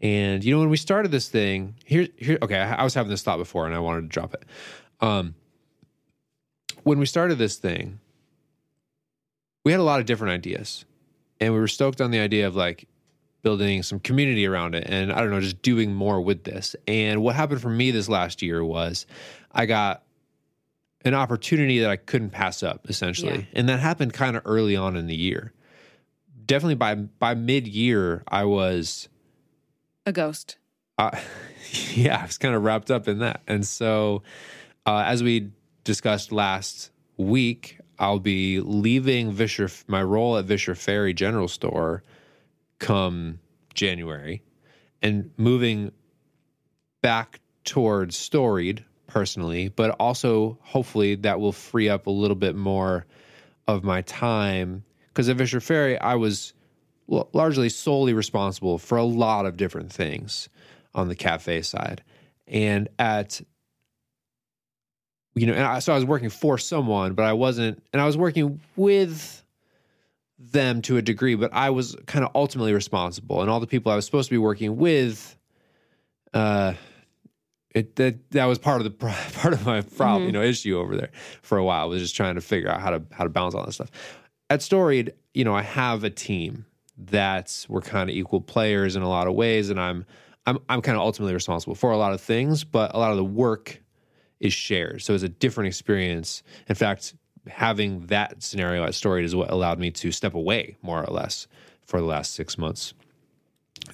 And 0.00 0.42
you 0.42 0.52
know, 0.54 0.60
when 0.60 0.70
we 0.70 0.76
started 0.76 1.10
this 1.10 1.28
thing, 1.28 1.74
here, 1.84 2.08
here, 2.16 2.38
okay, 2.42 2.56
I, 2.58 2.76
I 2.76 2.84
was 2.84 2.94
having 2.94 3.10
this 3.10 3.22
thought 3.22 3.36
before, 3.38 3.66
and 3.66 3.74
I 3.74 3.78
wanted 3.80 4.02
to 4.02 4.08
drop 4.08 4.34
it. 4.34 4.44
Um, 5.00 5.34
when 6.84 6.98
we 6.98 7.06
started 7.06 7.36
this 7.36 7.56
thing, 7.56 8.00
we 9.64 9.72
had 9.72 9.80
a 9.80 9.84
lot 9.84 10.00
of 10.00 10.06
different 10.06 10.32
ideas, 10.32 10.84
and 11.38 11.52
we 11.52 11.60
were 11.60 11.68
stoked 11.68 12.00
on 12.00 12.10
the 12.10 12.18
idea 12.20 12.46
of 12.46 12.56
like 12.56 12.88
building 13.42 13.82
some 13.82 14.00
community 14.00 14.46
around 14.46 14.74
it, 14.74 14.84
and 14.86 15.12
I 15.12 15.20
don't 15.20 15.30
know, 15.30 15.40
just 15.40 15.60
doing 15.62 15.94
more 15.94 16.20
with 16.20 16.44
this. 16.44 16.76
And 16.86 17.22
what 17.22 17.34
happened 17.34 17.60
for 17.60 17.70
me 17.70 17.90
this 17.90 18.08
last 18.08 18.40
year 18.42 18.64
was, 18.64 19.06
I 19.52 19.66
got 19.66 20.02
an 21.04 21.14
opportunity 21.14 21.78
that 21.80 21.90
I 21.90 21.96
couldn't 21.96 22.30
pass 22.30 22.62
up, 22.62 22.88
essentially, 22.88 23.38
Yeah. 23.40 23.44
and 23.54 23.68
that 23.68 23.80
happened 23.80 24.12
kind 24.14 24.36
of 24.36 24.42
early 24.46 24.76
on 24.76 24.96
in 24.96 25.06
the 25.06 25.16
year. 25.16 25.52
Definitely 26.46 26.74
by 26.76 26.94
by 26.94 27.34
mid 27.34 27.68
year, 27.68 28.22
I 28.28 28.44
was 28.44 29.08
A 30.10 30.12
ghost. 30.12 30.56
uh, 30.98 31.16
yeah, 31.94 32.18
I 32.20 32.26
was 32.26 32.36
kind 32.36 32.56
of 32.56 32.64
wrapped 32.64 32.90
up 32.90 33.06
in 33.06 33.20
that. 33.20 33.42
And 33.46 33.64
so, 33.64 34.24
uh, 34.84 35.04
as 35.06 35.22
we 35.22 35.52
discussed 35.84 36.32
last 36.32 36.90
week, 37.16 37.78
I'll 37.96 38.18
be 38.18 38.58
leaving 38.58 39.30
Vischer, 39.30 39.68
my 39.86 40.02
role 40.02 40.36
at 40.36 40.46
Vischer 40.46 40.74
Ferry 40.74 41.14
General 41.14 41.46
Store 41.46 42.02
come 42.80 43.38
January 43.72 44.42
and 45.00 45.30
moving 45.36 45.92
back 47.02 47.38
towards 47.64 48.16
Storied 48.16 48.84
personally, 49.06 49.68
but 49.68 49.90
also 50.00 50.58
hopefully 50.60 51.14
that 51.14 51.38
will 51.38 51.52
free 51.52 51.88
up 51.88 52.08
a 52.08 52.10
little 52.10 52.34
bit 52.34 52.56
more 52.56 53.06
of 53.68 53.84
my 53.84 54.02
time. 54.02 54.82
Because 55.06 55.28
at 55.28 55.36
Vischer 55.36 55.60
Ferry, 55.60 55.96
I 56.00 56.16
was 56.16 56.52
l- 57.10 57.28
largely 57.32 57.68
solely 57.68 58.12
responsible 58.12 58.78
for 58.78 58.98
a 58.98 59.04
lot 59.04 59.46
of 59.46 59.56
different 59.56 59.92
things 59.92 60.48
on 60.94 61.08
the 61.08 61.14
cafe 61.14 61.62
side. 61.62 62.02
And 62.46 62.88
at 62.98 63.40
you 65.34 65.46
know, 65.46 65.52
and 65.52 65.62
I, 65.62 65.78
so 65.78 65.92
I 65.92 65.96
was 65.96 66.04
working 66.04 66.28
for 66.28 66.58
someone, 66.58 67.14
but 67.14 67.24
I 67.24 67.32
wasn't, 67.32 67.82
and 67.92 68.02
I 68.02 68.06
was 68.06 68.16
working 68.16 68.60
with 68.76 69.44
them 70.38 70.82
to 70.82 70.96
a 70.96 71.02
degree, 71.02 71.34
but 71.34 71.52
I 71.52 71.70
was 71.70 71.96
kind 72.06 72.24
of 72.24 72.32
ultimately 72.34 72.72
responsible. 72.72 73.40
And 73.40 73.50
all 73.50 73.60
the 73.60 73.66
people 73.66 73.92
I 73.92 73.96
was 73.96 74.04
supposed 74.04 74.28
to 74.28 74.34
be 74.34 74.38
working 74.38 74.76
with, 74.76 75.36
uh, 76.34 76.74
it 77.72 77.94
that 77.96 78.30
that 78.32 78.46
was 78.46 78.58
part 78.58 78.80
of 78.80 78.84
the 78.84 78.90
part 79.34 79.54
of 79.54 79.64
my 79.64 79.82
problem, 79.82 80.26
you 80.26 80.32
know, 80.32 80.42
issue 80.42 80.76
over 80.78 80.96
there 80.96 81.10
for 81.42 81.58
a 81.58 81.64
while 81.64 81.88
was 81.88 82.02
just 82.02 82.16
trying 82.16 82.34
to 82.34 82.40
figure 82.40 82.68
out 82.68 82.80
how 82.80 82.90
to 82.90 83.02
how 83.12 83.24
to 83.24 83.30
balance 83.30 83.54
all 83.54 83.64
that 83.64 83.72
stuff. 83.72 83.90
At 84.48 84.62
Storied, 84.62 85.14
you 85.32 85.44
know, 85.44 85.54
I 85.54 85.62
have 85.62 86.02
a 86.02 86.10
team 86.10 86.66
that 87.06 87.66
we're 87.68 87.80
kind 87.80 88.10
of 88.10 88.16
equal 88.16 88.40
players 88.40 88.96
in 88.96 89.02
a 89.02 89.08
lot 89.08 89.26
of 89.26 89.34
ways, 89.34 89.70
and 89.70 89.80
I'm 89.80 90.06
I'm 90.46 90.58
I'm 90.68 90.82
kind 90.82 90.96
of 90.96 91.02
ultimately 91.02 91.34
responsible 91.34 91.74
for 91.74 91.90
a 91.90 91.96
lot 91.96 92.12
of 92.12 92.20
things, 92.20 92.64
but 92.64 92.94
a 92.94 92.98
lot 92.98 93.10
of 93.10 93.16
the 93.16 93.24
work 93.24 93.80
is 94.40 94.52
shared. 94.52 95.02
So 95.02 95.14
it's 95.14 95.22
a 95.22 95.28
different 95.28 95.68
experience. 95.68 96.42
In 96.68 96.74
fact, 96.74 97.14
having 97.46 98.06
that 98.06 98.42
scenario 98.42 98.84
at 98.84 98.94
Storied 98.94 99.24
is 99.24 99.34
what 99.34 99.50
allowed 99.50 99.78
me 99.78 99.90
to 99.90 100.12
step 100.12 100.34
away 100.34 100.76
more 100.82 101.02
or 101.02 101.12
less 101.12 101.46
for 101.86 102.00
the 102.00 102.06
last 102.06 102.34
six 102.34 102.56
months. 102.56 102.94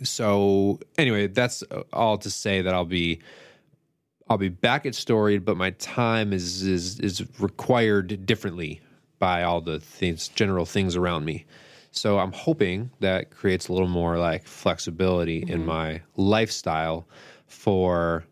So 0.03 0.81
anyway, 0.99 1.29
that's 1.29 1.62
all 1.92 2.19
to 2.19 2.31
say 2.31 2.62
that 2.62 2.75
I'll 2.75 2.85
be 2.85 3.21
I'll 4.29 4.38
be 4.38 4.49
back 4.49 4.87
at 4.87 4.95
Storied, 4.95 5.45
but 5.45 5.57
my 5.57 5.71
time 5.71 6.33
is 6.33 6.62
is 6.62 7.01
is 7.01 7.25
required 7.40 8.27
differently 8.27 8.81
by 9.19 9.42
all 9.42 9.61
the 9.61 9.81
things, 9.81 10.29
general 10.29 10.66
things 10.66 10.97
around 10.97 11.25
me. 11.25 11.47
So 11.97 12.19
I'm 12.19 12.33
hoping 12.33 12.91
that 13.01 13.31
creates 13.31 13.69
a 13.69 13.73
little 13.73 13.89
more 13.89 14.19
like 14.19 14.47
flexibility 14.47 15.43
in 15.47 15.65
my 15.65 16.03
lifestyle 16.17 17.09
for 17.47 18.25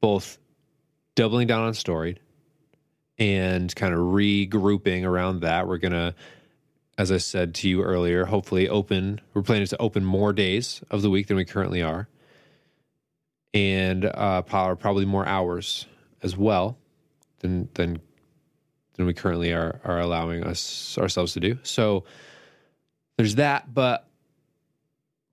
both 0.00 0.38
doubling 1.14 1.46
down 1.46 1.62
on 1.62 1.74
Storied 1.74 2.18
and 3.18 3.74
kind 3.76 3.94
of 3.94 4.00
regrouping 4.00 5.04
around 5.04 5.42
that. 5.42 5.68
We're 5.68 5.78
gonna, 5.78 6.16
as 6.98 7.12
I 7.12 7.18
said 7.18 7.54
to 7.56 7.68
you 7.68 7.82
earlier, 7.82 8.24
hopefully 8.24 8.68
open. 8.68 9.20
We're 9.32 9.42
planning 9.42 9.66
to 9.68 9.80
open 9.80 10.04
more 10.04 10.32
days 10.32 10.82
of 10.90 11.02
the 11.02 11.10
week 11.10 11.28
than 11.28 11.36
we 11.36 11.44
currently 11.44 11.82
are, 11.82 12.08
and 13.54 14.06
uh, 14.06 14.42
probably 14.42 15.04
more 15.04 15.26
hours 15.26 15.86
as 16.22 16.36
well 16.36 16.78
than 17.38 17.68
than 17.74 18.00
than 18.94 19.06
we 19.06 19.14
currently 19.14 19.52
are 19.52 19.80
are 19.84 20.00
allowing 20.00 20.42
us 20.42 20.98
ourselves 20.98 21.32
to 21.34 21.40
do. 21.40 21.58
So 21.62 22.04
there's 23.16 23.36
that, 23.36 23.72
but 23.72 24.06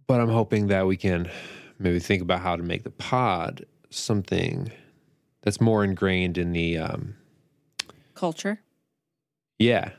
but 0.08 0.20
I'm 0.22 0.30
hoping 0.30 0.68
that 0.68 0.86
we 0.88 0.98
can 0.98 1.30
maybe 1.78 2.00
think 2.00 2.22
about 2.22 2.42
how 2.42 2.56
to 2.56 2.64
make 2.64 2.84
the 2.84 2.90
pod 2.90 3.66
something 3.90 4.72
that's 5.42 5.62
more 5.62 5.84
ingrained 5.84 6.38
in 6.38 6.52
the 6.52 6.78
um 6.78 7.16
Culture. 8.16 8.60
yeah 9.60 9.92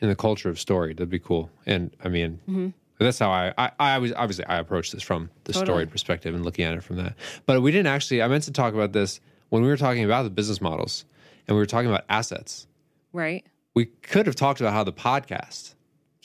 in 0.00 0.08
the 0.08 0.16
culture 0.16 0.48
of 0.48 0.58
story 0.58 0.92
that'd 0.94 1.10
be 1.10 1.18
cool 1.18 1.50
and 1.66 1.94
i 2.02 2.08
mean 2.08 2.40
Mhm. 2.48 2.72
That's 2.98 3.18
how 3.18 3.30
I, 3.30 3.52
I, 3.58 3.70
I 3.78 3.98
was 3.98 4.14
obviously 4.14 4.46
I 4.46 4.56
approached 4.56 4.92
this 4.92 5.02
from 5.02 5.28
the 5.44 5.52
Totally. 5.52 5.66
story 5.66 5.86
perspective 5.86 6.34
and 6.34 6.42
looking 6.42 6.64
at 6.64 6.72
it 6.72 6.82
from 6.82 6.96
that. 6.96 7.14
But 7.44 7.60
we 7.60 7.70
didn't 7.70 7.88
actually. 7.88 8.22
I 8.22 8.28
meant 8.28 8.44
to 8.44 8.52
talk 8.52 8.72
about 8.72 8.92
this 8.94 9.20
when 9.50 9.60
we 9.60 9.68
were 9.68 9.76
talking 9.76 10.02
about 10.02 10.22
the 10.22 10.30
business 10.30 10.62
models 10.62 11.04
and 11.46 11.54
we 11.54 11.60
were 11.60 11.66
talking 11.66 11.90
about 11.90 12.04
assets. 12.08 12.66
Right? 13.12 13.44
We 13.74 13.84
could 13.84 14.24
have 14.24 14.34
talked 14.34 14.60
about 14.62 14.72
how 14.72 14.82
the 14.82 14.94
podcast 14.94 15.74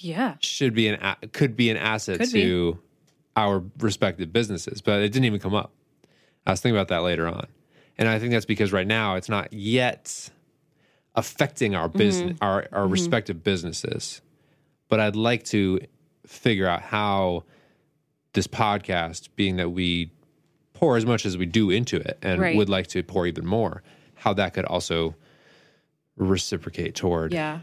Yeah. 0.01 0.35
should 0.39 0.73
be 0.73 0.87
an 0.87 1.15
could 1.31 1.55
be 1.55 1.69
an 1.69 1.77
asset 1.77 2.19
Could 2.19 2.31
to 2.31 2.79
our 3.35 3.63
respective 3.79 4.33
businesses, 4.33 4.81
but 4.81 5.01
it 5.01 5.09
didn't 5.11 5.25
even 5.25 5.39
come 5.39 5.55
up. 5.55 5.71
I 6.45 6.51
was 6.51 6.61
thinking 6.61 6.75
about 6.75 6.89
that 6.89 7.03
later 7.03 7.27
on, 7.27 7.47
and 7.97 8.09
I 8.09 8.19
think 8.19 8.31
that's 8.31 8.45
because 8.45 8.71
right 8.73 8.87
now 8.87 9.15
it's 9.15 9.29
not 9.29 9.53
yet 9.53 10.29
affecting 11.15 11.75
our 11.75 11.87
business, 11.87 12.33
mm-hmm. 12.33 12.43
our 12.43 12.67
our 12.71 12.83
mm-hmm. 12.83 12.93
respective 12.93 13.43
businesses. 13.43 14.21
But 14.89 14.99
I'd 14.99 15.15
like 15.15 15.43
to 15.45 15.79
figure 16.25 16.67
out 16.67 16.81
how 16.81 17.43
this 18.33 18.47
podcast, 18.47 19.29
being 19.35 19.57
that 19.57 19.69
we 19.69 20.11
pour 20.73 20.97
as 20.97 21.05
much 21.05 21.25
as 21.25 21.37
we 21.37 21.45
do 21.45 21.69
into 21.69 21.97
it, 21.97 22.17
and 22.21 22.41
Right. 22.41 22.55
would 22.55 22.69
like 22.69 22.87
to 22.87 23.03
pour 23.03 23.27
even 23.27 23.45
more, 23.45 23.83
how 24.15 24.33
that 24.33 24.53
could 24.53 24.65
also 24.65 25.15
reciprocate 26.17 26.95
toward 26.95 27.33
Yeah. 27.33 27.59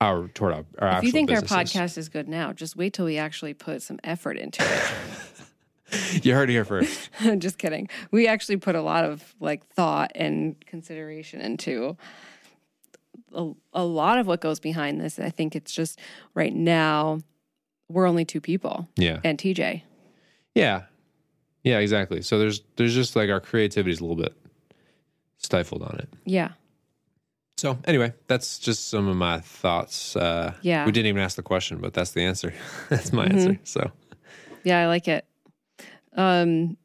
Our 0.00 0.28
toward 0.28 0.52
our, 0.54 0.64
our 0.78 0.88
If 0.88 0.94
actual 0.94 1.06
you 1.06 1.12
think 1.12 1.30
our 1.30 1.40
podcast 1.42 1.98
is 1.98 2.08
good 2.08 2.28
now, 2.28 2.52
just 2.52 2.76
wait 2.76 2.92
till 2.92 3.04
we 3.04 3.18
actually 3.18 3.54
put 3.54 3.82
some 3.82 3.98
effort 4.04 4.36
into 4.38 4.62
it. 4.62 4.82
You 6.22 6.34
heard 6.34 6.50
it 6.50 6.52
here 6.52 6.66
first. 6.66 7.08
just 7.38 7.56
kidding. 7.56 7.88
We 8.10 8.28
actually 8.28 8.58
put 8.58 8.74
a 8.74 8.82
lot 8.82 9.04
of 9.06 9.34
like 9.40 9.66
thought 9.68 10.12
and 10.14 10.54
consideration 10.66 11.40
into 11.40 11.96
a, 13.32 13.52
a 13.72 13.84
lot 13.84 14.18
of 14.18 14.26
what 14.26 14.42
goes 14.42 14.60
behind 14.60 15.00
this. 15.00 15.18
I 15.18 15.30
think 15.30 15.56
it's 15.56 15.72
just 15.72 15.98
right 16.34 16.54
now 16.54 17.20
we're 17.88 18.06
only 18.06 18.26
two 18.26 18.40
people 18.42 18.86
Yeah. 18.96 19.20
and 19.24 19.38
TJ. 19.38 19.80
Yeah. 20.54 20.82
Yeah, 21.64 21.78
exactly. 21.78 22.20
So 22.20 22.38
there's 22.38 22.60
there's 22.76 22.94
just 22.94 23.16
like 23.16 23.30
our 23.30 23.40
creativity 23.40 23.92
is 23.92 24.00
a 24.00 24.04
little 24.04 24.22
bit 24.22 24.34
stifled 25.38 25.82
on 25.82 25.96
it. 25.98 26.08
Yeah. 26.26 26.50
So 27.58 27.76
anyway, 27.86 28.12
that's 28.28 28.60
just 28.60 28.88
some 28.88 29.08
of 29.08 29.16
my 29.16 29.40
thoughts. 29.40 30.14
Uh 30.14 30.54
Yeah. 30.62 30.86
we 30.86 30.92
didn't 30.92 31.08
even 31.08 31.22
ask 31.22 31.34
the 31.36 31.42
question, 31.42 31.78
but 31.78 31.92
that's 31.92 32.12
the 32.12 32.22
answer. 32.22 32.54
that's 32.88 33.12
my 33.12 33.26
answer. 33.26 33.58
So 33.64 33.90
Yeah, 34.62 34.78
I 34.80 34.86
like 34.86 35.08
it. 35.08 35.26
Um 36.16 36.76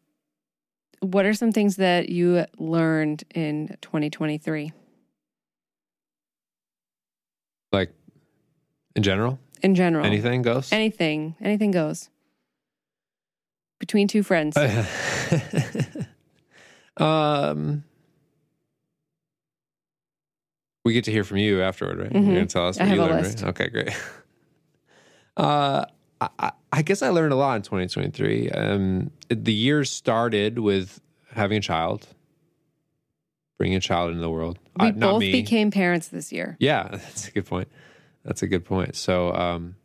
what 0.99 1.25
are 1.25 1.33
some 1.33 1.51
things 1.51 1.75
that 1.75 2.09
you 2.09 2.45
learned 2.57 3.23
in 3.35 3.77
2023 3.81 4.71
like 7.71 7.91
in 8.95 9.03
general, 9.03 9.39
in 9.61 9.75
general? 9.75 10.05
anything 10.05 10.41
goes. 10.43 10.71
Anything, 10.71 11.35
anything 11.41 11.71
goes. 11.71 12.09
Between 13.79 14.07
two 14.07 14.23
friends. 14.23 14.55
um 16.97 17.83
we 20.83 20.93
get 20.93 21.05
to 21.05 21.11
hear 21.11 21.23
from 21.23 21.37
you 21.37 21.61
afterward, 21.61 21.99
right? 21.99 22.11
Mhm. 22.11 22.25
You're 22.25 22.33
gonna 22.35 22.45
tell 22.45 22.67
us 22.67 22.79
I 22.79 22.83
what 22.87 22.95
you 22.95 23.01
learned, 23.01 23.25
right? 23.41 23.43
Okay, 23.49 23.69
great. 23.69 23.89
Uh 25.37 25.85
I, 26.21 26.29
I- 26.39 26.51
I 26.71 26.81
guess 26.81 27.01
I 27.03 27.09
learned 27.09 27.33
a 27.33 27.35
lot 27.35 27.55
in 27.57 27.61
2023. 27.61 28.49
Um, 28.49 29.11
the 29.29 29.53
year 29.53 29.83
started 29.85 30.57
with 30.57 30.99
having 31.31 31.57
a 31.57 31.61
child, 31.61 32.07
bringing 33.59 33.77
a 33.77 33.79
child 33.79 34.09
into 34.09 34.21
the 34.21 34.29
world. 34.29 34.57
we 34.79 34.87
not 34.91 34.99
both 34.99 35.19
me. 35.19 35.31
became 35.31 35.69
parents 35.69 36.07
this 36.07 36.31
year. 36.31 36.55
Yeah, 36.59 36.87
that's 36.91 37.27
a 37.27 37.31
good 37.31 37.45
point. 37.45 37.67
That's 38.25 38.41
a 38.41 38.47
good 38.47 38.65
point. 38.65 38.95
So, 38.95 39.33
um, 39.35 39.75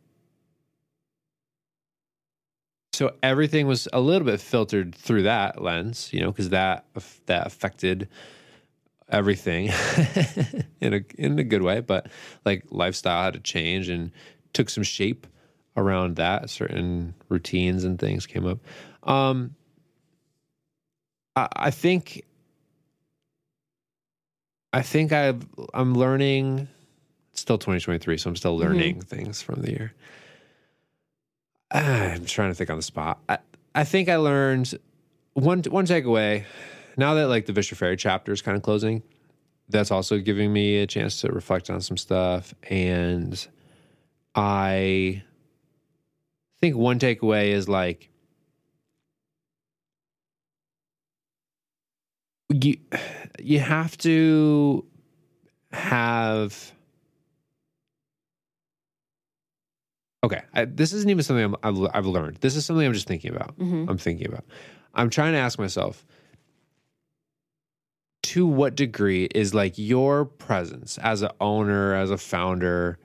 so 2.93 3.13
everything 3.21 3.67
was 3.67 3.87
a 3.93 3.99
little 3.99 4.25
bit 4.25 4.39
filtered 4.41 4.95
through 4.95 5.23
that 5.23 5.61
lens, 5.61 6.09
you 6.11 6.21
know, 6.21 6.31
because 6.31 6.49
that 6.49 6.85
that 7.27 7.45
affected 7.47 8.07
everything 9.09 9.71
in 10.81 10.93
a 10.93 11.01
in 11.17 11.39
a 11.39 11.43
good 11.43 11.61
way. 11.61 11.81
But 11.81 12.07
like 12.45 12.65
lifestyle 12.69 13.23
had 13.23 13.33
to 13.33 13.39
change 13.39 13.89
and 13.89 14.11
took 14.53 14.69
some 14.69 14.83
shape 14.83 15.27
around 15.75 16.15
that. 16.17 16.49
Certain 16.49 17.13
routines 17.29 17.83
and 17.83 17.99
things 17.99 18.25
came 18.25 18.45
up. 18.45 18.59
Um, 19.03 19.55
I, 21.35 21.47
I 21.55 21.71
think 21.71 22.23
I 24.73 24.81
think 24.81 25.11
I've 25.11 25.45
I'm 25.73 25.93
learning. 25.95 26.67
It's 27.31 27.41
still 27.41 27.57
2023, 27.57 28.17
so 28.17 28.29
I'm 28.29 28.35
still 28.35 28.57
learning 28.57 29.01
things 29.01 29.41
from 29.41 29.61
the 29.61 29.71
year. 29.71 29.93
I'm 31.71 32.25
trying 32.25 32.49
to 32.49 32.55
think 32.55 32.69
on 32.69 32.77
the 32.77 32.83
spot. 32.83 33.19
I, 33.29 33.37
I 33.75 33.83
think 33.83 34.09
I 34.09 34.17
learned 34.17 34.77
one 35.33 35.63
one 35.63 35.85
takeaway. 35.85 36.45
Now 36.97 37.13
that 37.15 37.27
like 37.27 37.45
the 37.45 37.53
Vischer 37.53 37.75
Ferry 37.75 37.97
chapter 37.97 38.31
is 38.31 38.41
kind 38.41 38.57
of 38.57 38.63
closing, 38.63 39.03
that's 39.69 39.91
also 39.91 40.17
giving 40.19 40.51
me 40.51 40.77
a 40.77 40.87
chance 40.87 41.21
to 41.21 41.31
reflect 41.31 41.69
on 41.69 41.81
some 41.81 41.97
stuff. 41.97 42.53
And 42.69 43.47
I 44.35 45.23
think 46.61 46.75
one 46.75 46.99
takeaway 46.99 47.47
is 47.51 47.69
like 47.69 48.09
you 52.51 52.77
you 53.39 53.59
have 53.59 53.95
to 53.99 54.83
have 55.71 56.71
okay 60.23 60.41
I, 60.53 60.65
this 60.65 60.91
isn't 60.93 61.09
even 61.09 61.23
something 61.23 61.45
I'm, 61.45 61.55
I've, 61.63 61.89
I've 61.93 62.05
learned 62.07 62.37
this 62.37 62.55
is 62.55 62.65
something 62.65 62.85
i'm 62.85 62.93
just 62.93 63.07
thinking 63.07 63.33
about 63.35 63.57
Mhm. 63.59 63.87
i'm 63.87 63.97
thinking 63.99 64.27
about 64.27 64.45
i'm 64.95 65.09
trying 65.11 65.33
to 65.33 65.37
ask 65.37 65.59
myself 65.59 66.05
to 68.29 68.45
what 68.45 68.75
degree 68.75 69.25
is 69.33 69.55
like 69.55 69.73
your 69.75 70.23
presence 70.23 70.99
as 70.99 71.23
an 71.23 71.31
owner 71.41 71.95
as 71.95 72.11
a 72.11 72.17
founder 72.17 72.99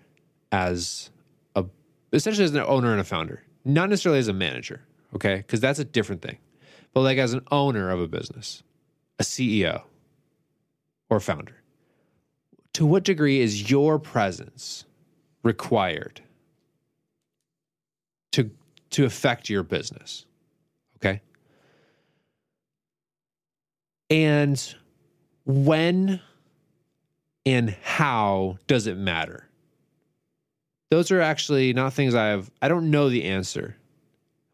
as 0.52 1.10
a 1.56 1.64
essentially 2.12 2.44
as 2.44 2.54
an 2.54 2.60
owner 2.60 2.92
and 2.92 3.00
a 3.00 3.04
founder 3.04 3.42
not 3.64 3.88
necessarily 3.88 4.18
as 4.18 4.28
a 4.28 4.34
manager 4.34 4.82
okay? 5.14 5.36
Because 5.36 5.60
that's 5.60 5.78
a 5.78 5.84
different 5.84 6.20
thing. 6.20 6.36
But 6.92 7.00
like 7.00 7.16
as 7.16 7.32
an 7.32 7.40
owner 7.50 7.88
of 7.90 8.02
a 8.02 8.06
business 8.06 8.62
a 9.18 9.22
ceo 9.22 9.84
or 11.08 11.20
founder 11.20 11.62
to 12.74 12.84
what 12.84 13.02
degree 13.02 13.40
is 13.40 13.70
your 13.70 13.98
presence 13.98 14.84
required 15.42 16.20
to 18.32 18.50
to 18.90 19.06
affect 19.06 19.48
your 19.48 19.62
business 19.62 20.26
okay? 20.98 21.22
And 24.10 24.74
when 25.46 26.20
and 27.46 27.70
how 27.82 28.58
does 28.66 28.86
it 28.86 28.96
matter 28.96 29.46
those 30.90 31.10
are 31.10 31.20
actually 31.20 31.72
not 31.72 31.92
things 31.92 32.14
i 32.14 32.26
have 32.26 32.50
i 32.62 32.68
don't 32.68 32.90
know 32.90 33.08
the 33.10 33.24
answer 33.24 33.76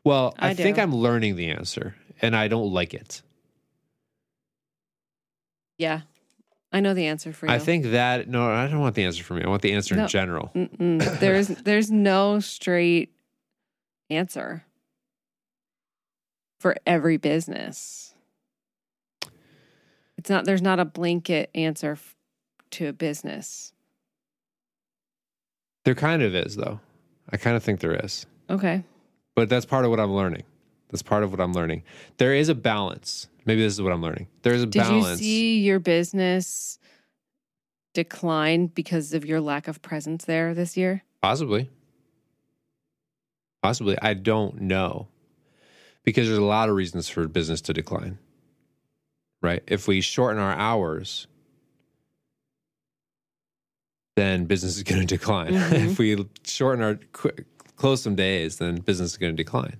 well 0.05 0.35
i, 0.39 0.51
I 0.51 0.55
think 0.55 0.79
i'm 0.79 0.95
learning 0.95 1.37
the 1.37 1.51
answer 1.51 1.95
and 2.23 2.35
i 2.37 2.49
don't 2.49 2.73
like 2.73 2.95
it 2.95 3.23
Yeah. 5.79 6.03
I 6.73 6.79
know 6.81 6.95
the 6.95 7.07
answer 7.07 7.33
for 7.33 7.47
you. 7.47 7.53
i 7.53 7.59
think 7.59 7.87
that 7.87 8.29
no 8.29 8.49
i 8.51 8.67
don't 8.67 8.81
want 8.81 8.95
the 8.95 9.05
answer 9.05 9.23
for 9.25 9.35
me. 9.35 9.43
i 9.45 9.49
want 9.49 9.63
the 9.63 9.73
answer 9.73 9.95
No. 9.97 10.03
in 10.03 10.09
general 10.09 10.51
there's 10.55 11.49
there's 11.65 11.91
no 11.91 12.41
straight 12.41 13.13
answer 14.09 14.65
for 16.59 16.77
every 16.85 17.17
business. 17.17 18.10
It's 20.21 20.29
not 20.29 20.45
there's 20.45 20.61
not 20.61 20.79
a 20.79 20.85
blanket 20.85 21.49
answer 21.55 21.93
f- 21.93 22.15
to 22.73 22.89
a 22.89 22.93
business. 22.93 23.73
there 25.85 25.95
kind 25.95 26.21
of 26.23 26.35
is 26.35 26.57
though 26.57 26.79
i 27.33 27.39
kind 27.39 27.57
of 27.57 27.63
think 27.63 27.81
there 27.81 27.95
is 28.05 28.27
Okay. 28.51 28.85
but 29.35 29.49
that's 29.49 29.65
part 29.65 29.85
of 29.87 29.91
what 29.91 29.99
i'm 29.99 30.13
learning 30.13 30.43
that's 30.91 31.03
part 31.03 31.23
of 31.23 31.31
what 31.31 31.41
i'm 31.41 31.55
learning 31.55 31.83
there 32.19 32.35
is 32.35 32.51
a 32.51 32.55
balance 32.55 33.29
maybe 33.47 33.63
this 33.63 33.73
is 33.73 33.81
what 33.81 33.93
i'm 33.95 34.03
learning 34.03 34.27
there 34.43 34.53
is 34.53 34.63
a 34.63 34.67
Did 34.67 34.81
balance 34.83 35.09
you 35.23 35.27
see 35.27 35.61
your 35.61 35.79
business 35.79 36.79
decline 37.95 38.67
because 38.67 39.15
of 39.15 39.25
your 39.25 39.41
lack 39.41 39.69
of 39.69 39.81
presence 39.81 40.27
there 40.27 40.53
this 40.55 40.77
year? 40.77 41.03
Possibly. 41.23 41.69
Possibly. 43.63 43.97
I 44.01 44.15
don't 44.15 44.61
know. 44.61 45.09
Because 46.05 46.27
there's 46.29 46.39
a 46.39 46.43
lot 46.45 46.69
of 46.69 46.77
reasons 46.77 47.09
for 47.09 47.27
business 47.27 47.61
to 47.63 47.73
decline. 47.73 48.19
Right? 49.43 49.63
If 49.67 49.89
we 49.89 50.01
shorten 50.01 50.39
our 50.41 50.53
hours, 50.53 51.27
then 54.17 54.45
business 54.45 54.77
is 54.77 54.83
going 54.83 55.01
to 55.07 55.07
decline. 55.07 55.53
Mhm. 55.53 55.91
if 55.91 55.99
we 55.99 56.27
shorten 56.45 56.85
our 56.85 56.95
qu- 57.13 57.45
close 57.77 58.03
some 58.03 58.15
days, 58.17 58.59
then 58.59 58.77
business 58.77 59.13
is 59.13 59.17
going 59.17 59.35
to 59.35 59.43
decline. 59.43 59.79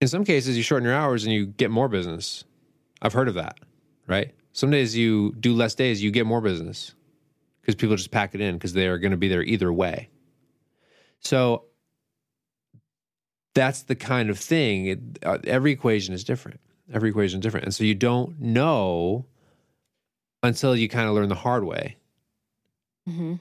In 0.00 0.08
some 0.08 0.24
cases, 0.24 0.56
you 0.56 0.62
shorten 0.62 0.84
your 0.86 0.94
hours 0.94 1.24
and 1.24 1.32
you 1.32 1.46
get 1.46 1.70
more 1.70 1.88
business. 1.88 2.44
I've 3.02 3.14
heard 3.14 3.28
of 3.28 3.34
that, 3.34 3.58
right? 4.06 4.34
Some 4.52 4.70
days 4.70 4.96
you 4.96 5.34
do 5.40 5.54
less 5.54 5.74
days, 5.74 6.02
you 6.02 6.10
get 6.10 6.26
more 6.26 6.40
business 6.40 6.94
because 7.60 7.74
people 7.74 7.96
just 7.96 8.10
pack 8.10 8.34
it 8.34 8.40
in 8.40 8.54
because 8.56 8.74
they 8.74 8.86
are 8.88 8.98
going 8.98 9.10
to 9.12 9.16
be 9.16 9.28
there 9.28 9.42
either 9.42 9.72
way. 9.72 10.08
So 11.20 11.64
that's 13.54 13.82
the 13.82 13.96
kind 13.96 14.30
of 14.30 14.38
thing. 14.38 14.86
It, 14.86 14.98
uh, 15.24 15.38
every 15.44 15.72
equation 15.72 16.14
is 16.14 16.22
different. 16.24 16.60
Every 16.92 17.10
equation 17.10 17.38
is 17.38 17.42
different, 17.42 17.64
and 17.66 17.74
so 17.74 17.84
you 17.84 17.94
don't 17.94 18.40
know 18.40 19.26
until 20.42 20.74
you 20.76 20.88
kind 20.88 21.08
of 21.08 21.14
learn 21.14 21.28
the 21.28 21.34
hard 21.34 21.64
way. 21.64 21.96
hmm 23.06 23.34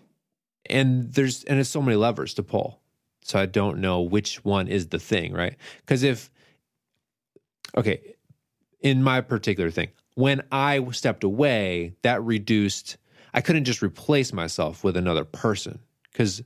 And 0.69 1.13
there's 1.13 1.43
and 1.45 1.59
it's 1.59 1.69
so 1.69 1.81
many 1.81 1.95
levers 1.95 2.33
to 2.35 2.43
pull. 2.43 2.81
So 3.23 3.39
I 3.39 3.45
don't 3.45 3.79
know 3.79 4.01
which 4.01 4.43
one 4.45 4.67
is 4.67 4.87
the 4.87 4.99
thing, 4.99 5.33
right? 5.33 5.55
Because 5.81 6.03
if 6.03 6.29
okay, 7.75 8.15
in 8.81 9.03
my 9.03 9.21
particular 9.21 9.69
thing, 9.69 9.89
when 10.15 10.41
I 10.51 10.85
stepped 10.91 11.23
away, 11.23 11.93
that 12.01 12.23
reduced. 12.23 12.97
I 13.33 13.41
couldn't 13.41 13.65
just 13.65 13.83
replace 13.83 14.33
myself 14.33 14.83
with 14.83 14.97
another 14.97 15.23
person 15.23 15.79
because 16.11 16.41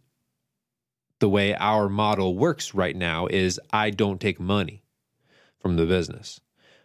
the 1.20 1.30
way 1.30 1.56
our 1.56 1.88
model 1.88 2.36
works 2.36 2.74
right 2.74 2.96
now 2.96 3.28
is 3.28 3.62
I 3.72 3.92
don't 3.92 4.20
take 4.20 4.40
money 4.42 4.84
from 5.60 5.78
the 5.78 5.86
business, 5.86 6.42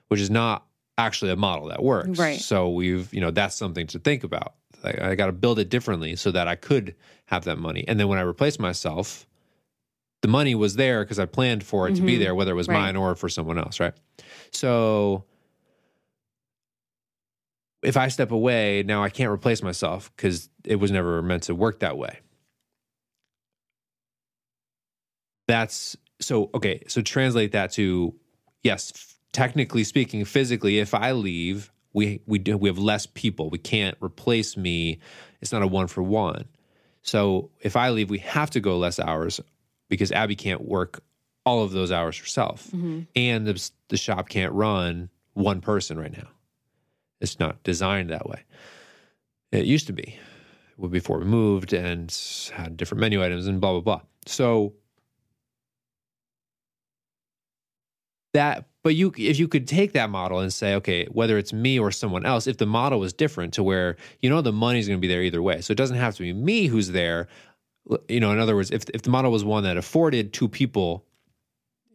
which 0.09 0.21
is 0.21 0.31
not 0.31 0.67
actually 0.99 1.31
a 1.31 1.37
model 1.37 1.69
that 1.69 1.83
works. 1.83 2.19
Right. 2.19 2.41
So 2.41 2.71
we've, 2.71 3.13
you 3.13 3.21
know, 3.21 3.31
that's 3.31 3.55
something 3.55 3.87
to 3.89 3.99
think 3.99 4.25
about. 4.25 4.55
I, 4.83 5.11
I 5.11 5.15
got 5.15 5.27
to 5.27 5.33
build 5.33 5.59
it 5.59 5.69
differently 5.69 6.17
so 6.17 6.31
that 6.31 6.49
I 6.49 6.55
could 6.57 6.95
have 7.27 7.45
that 7.45 7.59
money. 7.59 7.85
And 7.87 7.99
then 8.01 8.09
when 8.09 8.19
I 8.19 8.23
replace 8.23 8.59
myself, 8.59 9.27
the 10.23 10.29
money 10.29 10.55
was 10.55 10.77
there 10.77 11.05
because 11.05 11.19
I 11.19 11.27
planned 11.27 11.63
for 11.65 11.89
it 11.89 11.97
to 11.97 12.03
be 12.03 12.17
Mhm. 12.17 12.21
there, 12.21 12.35
whether 12.35 12.53
it 12.53 12.55
was 12.55 12.69
Right. 12.69 12.75
mine 12.75 12.97
or 12.97 13.15
for 13.15 13.29
someone 13.29 13.59
else, 13.59 13.79
right? 13.81 13.95
So 14.53 15.25
if 17.83 17.97
I 17.97 18.09
step 18.09 18.31
away, 18.31 18.83
now 18.85 19.03
I 19.05 19.11
can't 19.11 19.31
replace 19.31 19.63
myself 19.63 20.11
because 20.17 20.49
it 20.65 20.77
was 20.77 20.91
never 20.91 21.21
meant 21.23 21.45
to 21.45 21.55
work 21.55 21.81
that 21.81 21.99
way. 21.99 22.21
That's 25.49 25.97
so 26.21 26.51
okay. 26.55 26.83
So 26.89 27.03
translate 27.03 27.53
that 27.53 27.73
to 27.73 28.15
yes, 28.63 28.93
technically 29.37 29.85
speaking, 29.85 30.25
physically, 30.25 30.79
if 30.79 30.95
I 30.95 31.13
leave, 31.13 31.71
we 31.93 32.23
we 32.27 32.39
do 32.39 32.57
we 32.57 32.71
have 32.71 32.79
less 32.79 33.05
people. 33.05 33.51
We 33.51 33.59
can't 33.59 33.95
replace 34.03 34.57
me. 34.57 34.99
It's 35.43 35.53
not 35.53 35.61
a 35.61 35.67
one 35.67 35.89
for 35.89 36.03
one. 36.03 36.47
So 37.03 37.51
if 37.61 37.77
I 37.77 37.91
leave, 37.91 38.09
we 38.09 38.19
have 38.21 38.51
to 38.53 38.61
go 38.61 38.79
less 38.79 38.99
hours 38.99 39.39
because 39.91 40.11
Abby 40.11 40.37
can't 40.37 40.63
work 40.63 41.03
all 41.45 41.63
of 41.63 41.73
those 41.73 41.93
hours 41.93 42.17
herself, 42.19 42.71
hmm 42.71 43.03
and 43.15 43.47
the 43.47 43.71
the 43.89 43.99
shop 43.99 44.31
can't 44.31 44.55
run 44.55 45.11
one 45.35 45.61
person 45.61 45.99
right 45.99 46.17
now. 46.17 46.29
It's 47.21 47.39
not 47.39 47.63
designed 47.63 48.09
that 48.09 48.27
way. 48.27 48.43
It 49.53 49.67
used 49.67 49.87
to 49.89 49.93
be 49.93 50.19
before 50.91 51.19
we 51.19 51.27
moved 51.27 51.75
and 51.75 52.11
had 52.55 52.79
different 52.79 53.01
menu 53.01 53.23
items 53.23 53.47
and 53.47 53.61
blah 53.61 53.73
blah 53.73 53.81
blah. 53.81 54.01
So 54.25 54.73
that 58.33 58.65
but 58.87 58.95
you 58.95 59.13
if 59.19 59.37
you 59.37 59.49
could 59.49 59.67
take 59.67 59.95
that 59.95 60.11
model 60.11 60.39
and 60.39 60.53
say 60.53 60.77
okay 60.77 61.07
whether 61.07 61.37
it's 61.39 61.53
me 61.53 61.77
or 61.77 61.91
someone 61.91 62.25
else 62.25 62.47
if 62.47 62.59
the 62.59 62.67
model 62.67 63.01
was 63.01 63.13
different 63.13 63.53
to 63.53 63.65
where 63.65 63.97
you 64.21 64.31
know 64.31 64.41
the 64.41 64.53
money's 64.53 64.87
going 64.87 64.97
to 64.97 65.01
be 65.01 65.13
there 65.13 65.25
either 65.25 65.43
way. 65.43 65.61
So 65.61 65.73
it 65.73 65.77
doesn't 65.77 65.97
have 65.97 66.15
to 66.15 66.23
be 66.23 66.33
me 66.33 66.69
who's 66.69 66.93
there. 66.93 67.27
You 68.09 68.21
know 68.21 68.31
in 68.31 68.39
other 68.39 68.55
words 68.55 68.71
if 68.71 68.85
if 68.95 69.03
the 69.03 69.11
model 69.11 69.33
was 69.33 69.45
one 69.45 69.65
that 69.65 69.77
afforded 69.77 70.33
two 70.33 70.49
people 70.49 71.05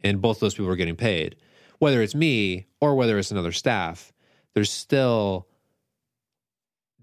and 0.03 0.21
both 0.21 0.41
those 0.41 0.53
people 0.53 0.69
are 0.69 0.75
getting 0.75 0.97
paid 0.97 1.37
whether 1.79 2.01
it's 2.01 2.13
me 2.13 2.65
or 2.81 2.95
whether 2.95 3.17
it's 3.17 3.31
another 3.31 3.53
staff 3.53 4.11
there's 4.53 4.69
still 4.69 5.47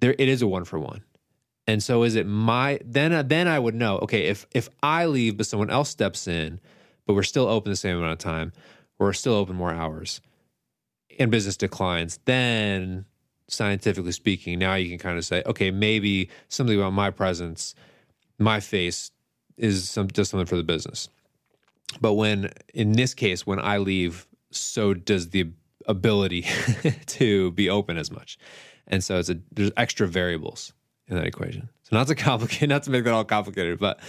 there 0.01 0.15
it 0.19 0.29
is 0.29 0.43
a 0.43 0.47
one 0.47 0.67
for 0.67 0.79
one. 0.79 1.03
And 1.67 1.83
so 1.83 2.03
is 2.03 2.15
it 2.15 2.27
my 2.27 2.79
then 2.85 3.27
then 3.27 3.49
I 3.49 3.59
would 3.59 3.75
know 3.75 4.01
okay 4.01 4.25
if 4.25 4.47
if 4.53 4.69
I 4.83 5.07
leave 5.07 5.39
but 5.39 5.47
someone 5.47 5.71
else 5.71 5.89
steps 5.89 6.29
in 6.29 6.61
but 7.07 7.15
we're 7.15 7.23
still 7.23 7.49
open 7.49 7.73
the 7.73 7.77
same 7.77 7.97
amount 7.97 8.13
of 8.13 8.19
time 8.19 8.53
we're 8.99 9.13
still 9.13 9.35
open 9.35 9.57
more 9.57 9.73
hours 9.73 10.21
and 11.19 11.31
business 11.31 11.57
declines 11.57 12.19
then 12.25 13.05
scientifically 13.49 14.13
speaking 14.13 14.59
now 14.59 14.75
you 14.75 14.89
can 14.89 14.99
kind 14.99 15.19
of 15.19 15.25
say 15.25 15.43
okay 15.47 15.71
maybe 15.71 16.29
something 16.49 16.79
about 16.79 16.93
my 16.93 17.11
presence 17.11 17.75
my 18.39 18.61
face 18.61 19.11
is 19.57 19.89
some 19.89 20.09
something 20.11 20.47
for 20.47 20.57
the 20.57 20.63
business 20.63 21.09
but 22.01 22.15
when 22.15 22.51
in 22.75 22.93
this 22.93 23.15
case 23.15 23.47
when 23.47 23.59
I 23.59 23.79
leave 23.79 24.27
so 24.51 24.95
does 24.95 25.31
the 25.31 25.51
ability 25.87 26.47
to 27.07 27.51
be 27.53 27.71
open 27.71 27.97
as 27.97 28.11
much 28.11 28.39
and 28.87 29.03
so 29.03 29.19
it's 29.19 29.31
a 29.31 29.39
there's 29.53 29.71
extra 29.77 30.07
variables 30.07 30.73
in 31.09 31.17
that 31.17 31.27
equation. 31.27 31.69
So 31.85 31.97
not 31.97 32.07
to 32.09 32.15
complicate, 32.15 32.69
not 32.69 32.83
to 32.85 32.91
make 32.91 33.05
that 33.05 33.13
all 33.13 33.25
complicated, 33.25 33.79
but 33.79 34.01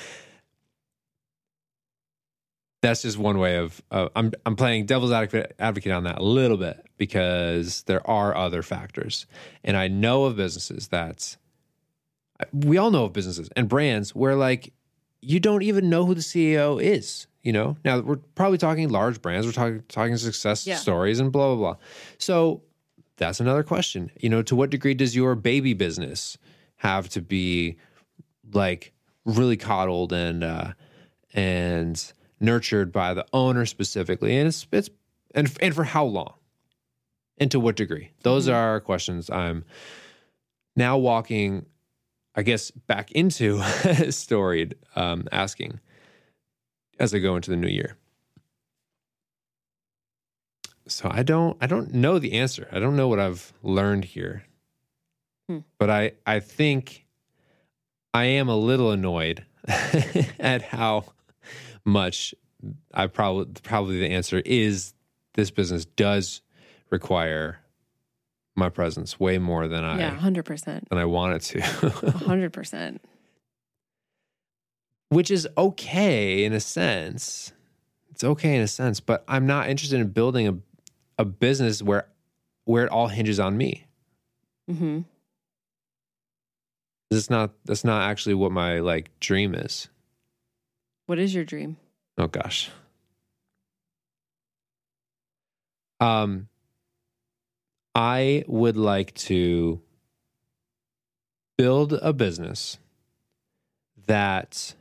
that's 2.82 3.02
just 3.02 3.18
one 3.18 3.38
way 3.39 3.58
of. 3.58 3.82
Uh, 3.92 4.10
I'm 4.15 4.32
I'm 4.46 4.56
playing 4.56 4.86
devil's 4.86 5.12
advocate 5.12 5.54
advocate 5.60 5.92
on 5.92 6.04
that 6.06 6.20
a 6.20 6.24
little 6.24 6.58
bit 6.58 6.86
because 6.98 7.84
there 7.84 8.06
are 8.10 8.36
other 8.36 8.62
factors, 8.62 9.26
and 9.63 9.76
I 9.78 9.88
know 9.88 10.26
of 10.26 10.36
businesses 10.36 10.88
that 10.89 11.38
we 12.54 12.78
all 12.78 12.92
know 12.92 13.06
of 13.06 13.13
businesses 13.13 13.50
and 13.56 13.68
brands 13.68 14.15
where 14.15 14.36
like 14.36 14.74
you 15.22 15.39
don't 15.39 15.62
even 15.63 15.89
know 15.89 16.06
who 16.06 16.15
the 16.15 16.22
CEO 16.22 16.82
is. 16.82 17.28
You 17.44 17.54
know, 17.54 17.78
now 17.86 18.00
we're 18.00 18.18
probably 18.36 18.58
talking 18.58 18.89
large 18.89 19.22
brands. 19.22 19.46
We're 19.46 19.54
talking 19.54 19.84
talking 19.88 20.15
success 20.18 20.65
Yeah. 20.68 20.76
stories 20.76 21.20
and 21.20 21.32
blah 21.32 21.56
blah 21.56 21.74
blah. 21.74 21.78
So 22.18 22.62
that's 23.18 23.39
another 23.42 23.63
question. 23.63 24.12
You 24.20 24.30
know, 24.30 24.42
to 24.44 24.56
what 24.56 24.70
degree 24.70 24.94
does 24.94 25.15
your 25.15 25.36
baby 25.36 25.74
business 25.74 26.38
have 26.78 27.10
to 27.10 27.22
be 27.22 27.78
like 28.54 28.94
really 29.26 29.58
coddled 29.58 30.13
and 30.13 30.44
uh, 30.44 30.74
and 31.34 32.13
nurtured 32.39 32.91
by 32.91 33.13
the 33.13 33.25
owner 33.34 33.65
specifically, 33.65 34.38
and 34.38 34.47
it's 34.47 34.67
it's 34.71 34.89
and 35.36 35.52
and 35.62 35.73
for 35.75 35.84
how 35.84 36.06
long, 36.06 36.34
and 37.38 37.49
to 37.52 37.60
what 37.60 37.75
degree? 37.75 38.12
Those 38.23 38.47
Mhm. 38.47 38.54
are 38.54 38.80
questions 38.82 39.30
I'm 39.30 39.65
now 40.75 40.97
walking, 40.97 41.65
I 42.36 42.43
guess, 42.43 42.71
back 42.71 43.12
into 43.12 43.62
storied 44.12 44.75
um, 44.95 45.28
asking 45.32 45.80
as 46.99 47.13
I 47.13 47.19
go 47.19 47.36
into 47.36 47.52
the 47.52 47.58
new 47.58 47.67
year. 47.69 47.97
So 50.88 51.10
I 51.12 51.23
don't 51.23 51.58
I 51.62 51.67
don't 51.67 51.93
know 51.93 52.17
the 52.19 52.34
answer. 52.34 52.67
I 52.71 52.80
don't 52.80 52.95
know 52.95 53.08
what 53.08 53.19
I've 53.19 53.54
learned 53.62 54.06
here. 54.06 54.43
Hmm. 55.47 55.60
But 55.78 55.89
I 55.89 56.13
I 56.25 56.39
think 56.39 57.06
I 58.13 58.25
am 58.25 58.49
a 58.49 58.56
little 58.56 58.91
annoyed 58.91 59.45
at 60.39 60.63
how 60.63 61.06
much 61.89 62.34
I 62.93 63.08
probably 63.08 63.45
probably 63.63 63.99
the 63.99 64.10
answer 64.10 64.39
is 64.45 64.93
this 65.34 65.52
business 65.52 65.86
does 65.86 66.41
require 66.89 67.60
my 68.56 68.69
presence 68.69 69.19
way 69.19 69.38
more 69.38 69.67
than 69.67 69.84
I 69.84 69.97
yeah, 69.99 70.10
hundred 70.12 70.43
percent, 70.43 70.89
than 70.89 70.97
I 70.97 71.06
want 71.06 71.36
it 71.36 71.41
to. 71.62 71.89
hundred 72.10 72.52
percent. 72.54 73.02
Which 75.10 75.32
is 75.32 75.47
okay 75.58 76.43
in 76.43 76.54
a 76.54 76.60
sense. 76.60 77.54
It's 78.12 78.23
okay 78.23 78.56
in 78.56 78.62
a 78.62 78.67
sense, 78.67 78.99
but 78.99 79.23
I'm 79.28 79.47
not 79.47 79.69
interested 79.69 79.99
in 79.99 80.08
building 80.10 80.47
a 80.47 80.58
a 81.17 81.25
business 81.25 81.82
where 81.82 82.08
where 82.65 82.84
it 82.86 82.89
all 82.89 83.08
hinges 83.08 83.39
on 83.39 83.58
me. 83.58 83.86
hmm 84.67 85.02
That's 87.10 87.30
not 87.30 87.52
that's 87.65 87.84
not 87.86 88.10
actually 88.10 88.36
what 88.36 88.52
my 88.52 88.80
like 88.80 89.17
dream 89.19 89.56
is. 89.56 89.89
What 91.10 91.17
is 91.17 91.34
your 91.34 91.43
dream? 91.43 91.78
Oh 92.19 92.28
gosh. 92.28 92.69
Um 96.00 96.50
I 97.95 98.43
would 98.45 98.78
like 98.78 99.15
to 99.30 99.82
build 101.58 101.93
a 101.93 102.13
business 102.13 102.78
that 104.06 104.76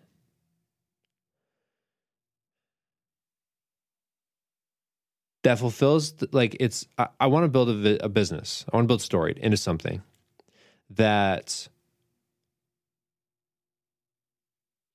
that 5.44 5.58
fulfills 5.58 6.12
like 6.32 6.58
it's 6.60 6.86
I, 6.98 7.08
I 7.20 7.26
want 7.28 7.44
to 7.44 7.48
build 7.48 7.70
a, 7.70 8.04
a 8.04 8.10
business. 8.10 8.66
I 8.70 8.76
want 8.76 8.84
to 8.84 8.88
build 8.88 9.00
Storied 9.00 9.38
into 9.38 9.56
something 9.56 10.02
that 10.90 11.68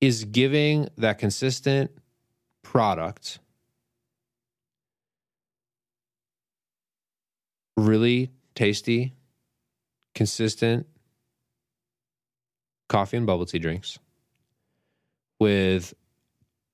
is 0.03 0.25
giving 0.25 0.89
that 0.97 1.17
consistent 1.17 1.89
product 2.61 3.39
really 7.77 8.29
tasty, 8.53 9.13
consistent 10.13 10.85
coffee 12.89 13.15
and 13.15 13.25
bubble 13.25 13.45
tea 13.45 13.59
drinks 13.59 13.97
with 15.39 15.93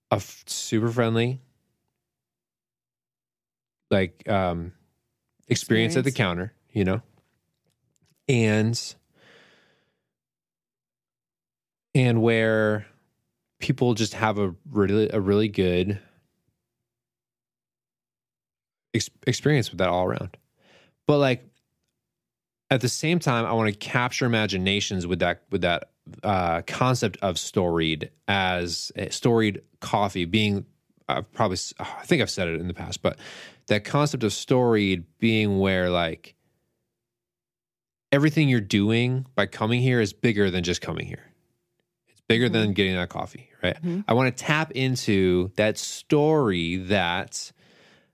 a 0.09 0.15
f- 0.15 0.43
super 0.47 0.89
friendly 0.89 1.39
like 3.91 4.27
um 4.27 4.73
experience 5.47 5.95
at 5.95 6.03
the 6.03 6.11
counter, 6.11 6.51
you 6.71 6.83
know. 6.83 7.03
And 8.27 8.95
and 11.93 12.23
where 12.23 12.87
people 13.59 13.93
just 13.93 14.13
have 14.13 14.37
a 14.39 14.55
really 14.71 15.09
a 15.11 15.19
really 15.19 15.47
good 15.47 15.99
ex- 18.93 19.09
experience 19.27 19.69
with 19.71 19.79
that 19.79 19.89
all 19.89 20.05
around. 20.05 20.37
But 21.07 21.17
like 21.17 21.43
at 22.69 22.81
the 22.81 22.89
same 22.89 23.19
time, 23.19 23.45
I 23.45 23.53
want 23.53 23.71
to 23.71 23.77
capture 23.77 24.25
imaginations 24.25 25.07
with 25.07 25.19
that 25.19 25.43
with 25.51 25.61
that 25.61 25.89
uh, 26.23 26.61
concept 26.67 27.17
of 27.21 27.37
storied 27.37 28.11
as 28.27 28.91
a 28.95 29.11
storied 29.11 29.61
coffee 29.79 30.25
being. 30.25 30.65
I've 31.07 31.31
probably 31.33 31.57
I 31.79 32.03
think 32.05 32.21
I've 32.21 32.29
said 32.29 32.47
it 32.47 32.59
in 32.61 32.67
the 32.67 32.73
past, 32.73 33.01
but 33.01 33.17
that 33.67 33.83
concept 33.83 34.23
of 34.23 34.31
storied 34.33 35.05
being 35.19 35.59
where 35.59 35.89
like 35.89 36.35
everything 38.11 38.47
you're 38.49 38.61
doing 38.61 39.25
by 39.35 39.45
coming 39.45 39.81
here 39.81 39.99
is 40.01 40.13
bigger 40.13 40.49
than 40.51 40.63
just 40.63 40.81
coming 40.81 41.05
here. 41.07 41.25
It's 42.09 42.21
bigger 42.21 42.45
Mm-hmm. 42.45 42.53
than 42.53 42.73
getting 42.73 42.95
that 42.95 43.09
coffee, 43.09 43.48
right? 43.63 43.75
Mm-hmm. 43.75 44.01
I 44.07 44.13
want 44.13 44.35
to 44.35 44.43
tap 44.43 44.71
into 44.71 45.51
that 45.55 45.77
story 45.77 46.77
that 46.77 47.51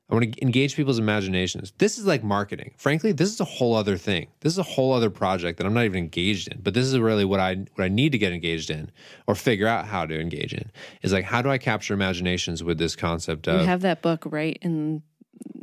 I 0.09 0.13
want 0.13 0.35
to 0.35 0.41
engage 0.41 0.75
people's 0.75 0.99
imaginations. 0.99 1.73
This 1.79 1.97
is 1.97 2.05
like 2.05 2.23
marketing. 2.23 2.73
Frankly, 2.77 3.11
this 3.11 3.31
is 3.31 3.39
a 3.39 3.45
whole 3.45 3.73
other 3.73 3.97
thing. 3.97 4.27
This 4.41 4.53
is 4.53 4.59
a 4.59 4.63
whole 4.63 4.93
other 4.93 5.09
project 5.09 5.57
that 5.57 5.65
I'm 5.65 5.73
not 5.73 5.85
even 5.85 5.97
engaged 5.97 6.47
in. 6.47 6.61
But 6.61 6.75
this 6.75 6.85
is 6.85 6.97
really 6.99 7.25
what 7.25 7.39
I 7.39 7.55
what 7.75 7.83
I 7.83 7.87
need 7.87 8.11
to 8.11 8.17
get 8.17 8.31
engaged 8.31 8.69
in 8.69 8.91
or 9.25 9.33
figure 9.33 9.67
out 9.67 9.87
how 9.87 10.05
to 10.05 10.19
engage 10.19 10.53
in. 10.53 10.71
Is 11.01 11.11
like 11.11 11.25
how 11.25 11.41
do 11.41 11.49
I 11.49 11.57
capture 11.57 11.93
imaginations 11.93 12.63
with 12.63 12.77
this 12.77 12.95
concept 12.95 13.47
of 13.47 13.65
have 13.65 13.81
that 13.81 14.01
book 14.01 14.23
right 14.25 14.57
in 14.61 15.01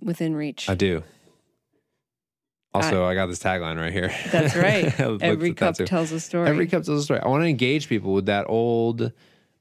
within 0.00 0.34
reach. 0.34 0.68
I 0.68 0.74
do. 0.74 1.02
Also, 2.74 3.04
I, 3.04 3.14
got 3.14 3.26
this 3.26 3.38
tagline 3.38 3.78
right 3.78 3.92
here. 3.92 4.10
That's 4.30 4.56
right. 4.56 4.98
Every 5.22 5.52
cup 5.52 5.76
tells 5.76 6.10
a 6.10 6.18
story. 6.18 6.48
Every 6.48 6.66
cup 6.66 6.84
tells 6.84 7.00
a 7.00 7.04
story. 7.04 7.20
I 7.20 7.28
want 7.28 7.42
to 7.42 7.48
engage 7.48 7.86
people 7.86 8.14
with 8.14 8.26
that 8.26 8.46
old, 8.48 9.12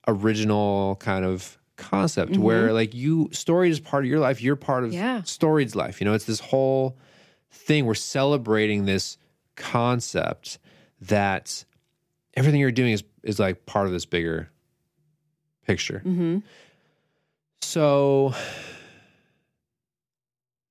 original 0.07 0.95
kind 0.97 1.25
of 1.25 1.57
concept 1.77 2.37
where 2.37 2.73
like 2.73 2.93
you 2.93 3.29
story 3.31 3.69
is 3.69 3.79
part 3.79 4.03
of 4.03 4.09
your 4.09 4.19
life. 4.19 4.41
You're 4.41 4.55
part 4.55 4.83
of 4.83 4.93
Yeah. 4.93 5.21
Storied's 5.23 5.75
life. 5.75 5.99
You 6.01 6.05
know, 6.05 6.13
it's 6.13 6.25
this 6.25 6.39
whole 6.39 6.97
thing. 7.51 7.85
We're 7.85 7.93
celebrating 7.95 8.85
this 8.85 9.17
concept 9.55 10.59
that 11.01 11.65
everything 12.35 12.59
you're 12.59 12.71
doing 12.71 12.91
is 12.93 13.03
is 13.23 13.39
like 13.39 13.65
part 13.65 13.87
of 13.87 13.93
this 13.93 14.05
bigger 14.05 14.49
picture. 15.65 15.99
hmm 15.99 16.39
So 17.61 18.33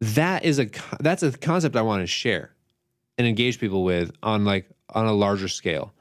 that 0.01 0.45
is 0.45 0.59
a 0.59 0.69
that's 1.01 1.23
a 1.23 1.33
concept 1.33 1.77
I 1.77 1.83
want 1.83 2.03
to 2.03 2.07
share 2.07 2.51
and 3.19 3.27
engage 3.27 3.61
people 3.61 3.85
with 3.85 4.13
on 4.23 4.45
like 4.45 4.69
on 4.91 5.07
a 5.07 5.13
larger 5.13 5.49
scale. 5.49 5.93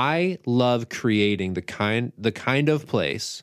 I 0.00 0.38
love 0.46 0.88
creating 0.88 1.54
the 1.54 1.62
kind 1.62 2.12
the 2.16 2.32
kind 2.32 2.70
of 2.70 2.86
place 2.86 3.42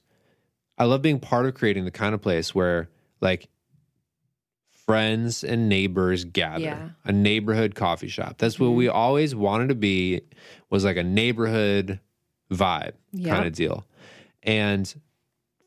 I 0.78 0.86
love 0.86 1.02
being 1.02 1.20
part 1.20 1.46
of 1.46 1.56
creating 1.56 1.86
the 1.86 1.92
kind 1.92 2.14
of 2.14 2.22
place 2.22 2.54
where 2.54 2.90
like 3.20 3.50
friends 4.72 5.44
and 5.44 5.68
neighbors 5.68 6.24
gather. 6.24 6.64
Yeah. 6.64 6.90
A 7.04 7.12
neighborhood 7.12 7.76
coffee 7.76 8.08
shop. 8.08 8.38
That's 8.38 8.60
what 8.60 8.70
we 8.70 8.86
mm-hmm. 8.86 8.96
always 8.96 9.36
wanted 9.36 9.70
to 9.70 9.76
be 9.76 10.22
was 10.70 10.86
like 10.86 10.98
a 10.98 11.04
neighborhood 11.04 12.00
vibe 12.52 12.94
kind 13.24 13.46
of 13.46 13.54
deal. 13.54 13.86
And 14.44 14.94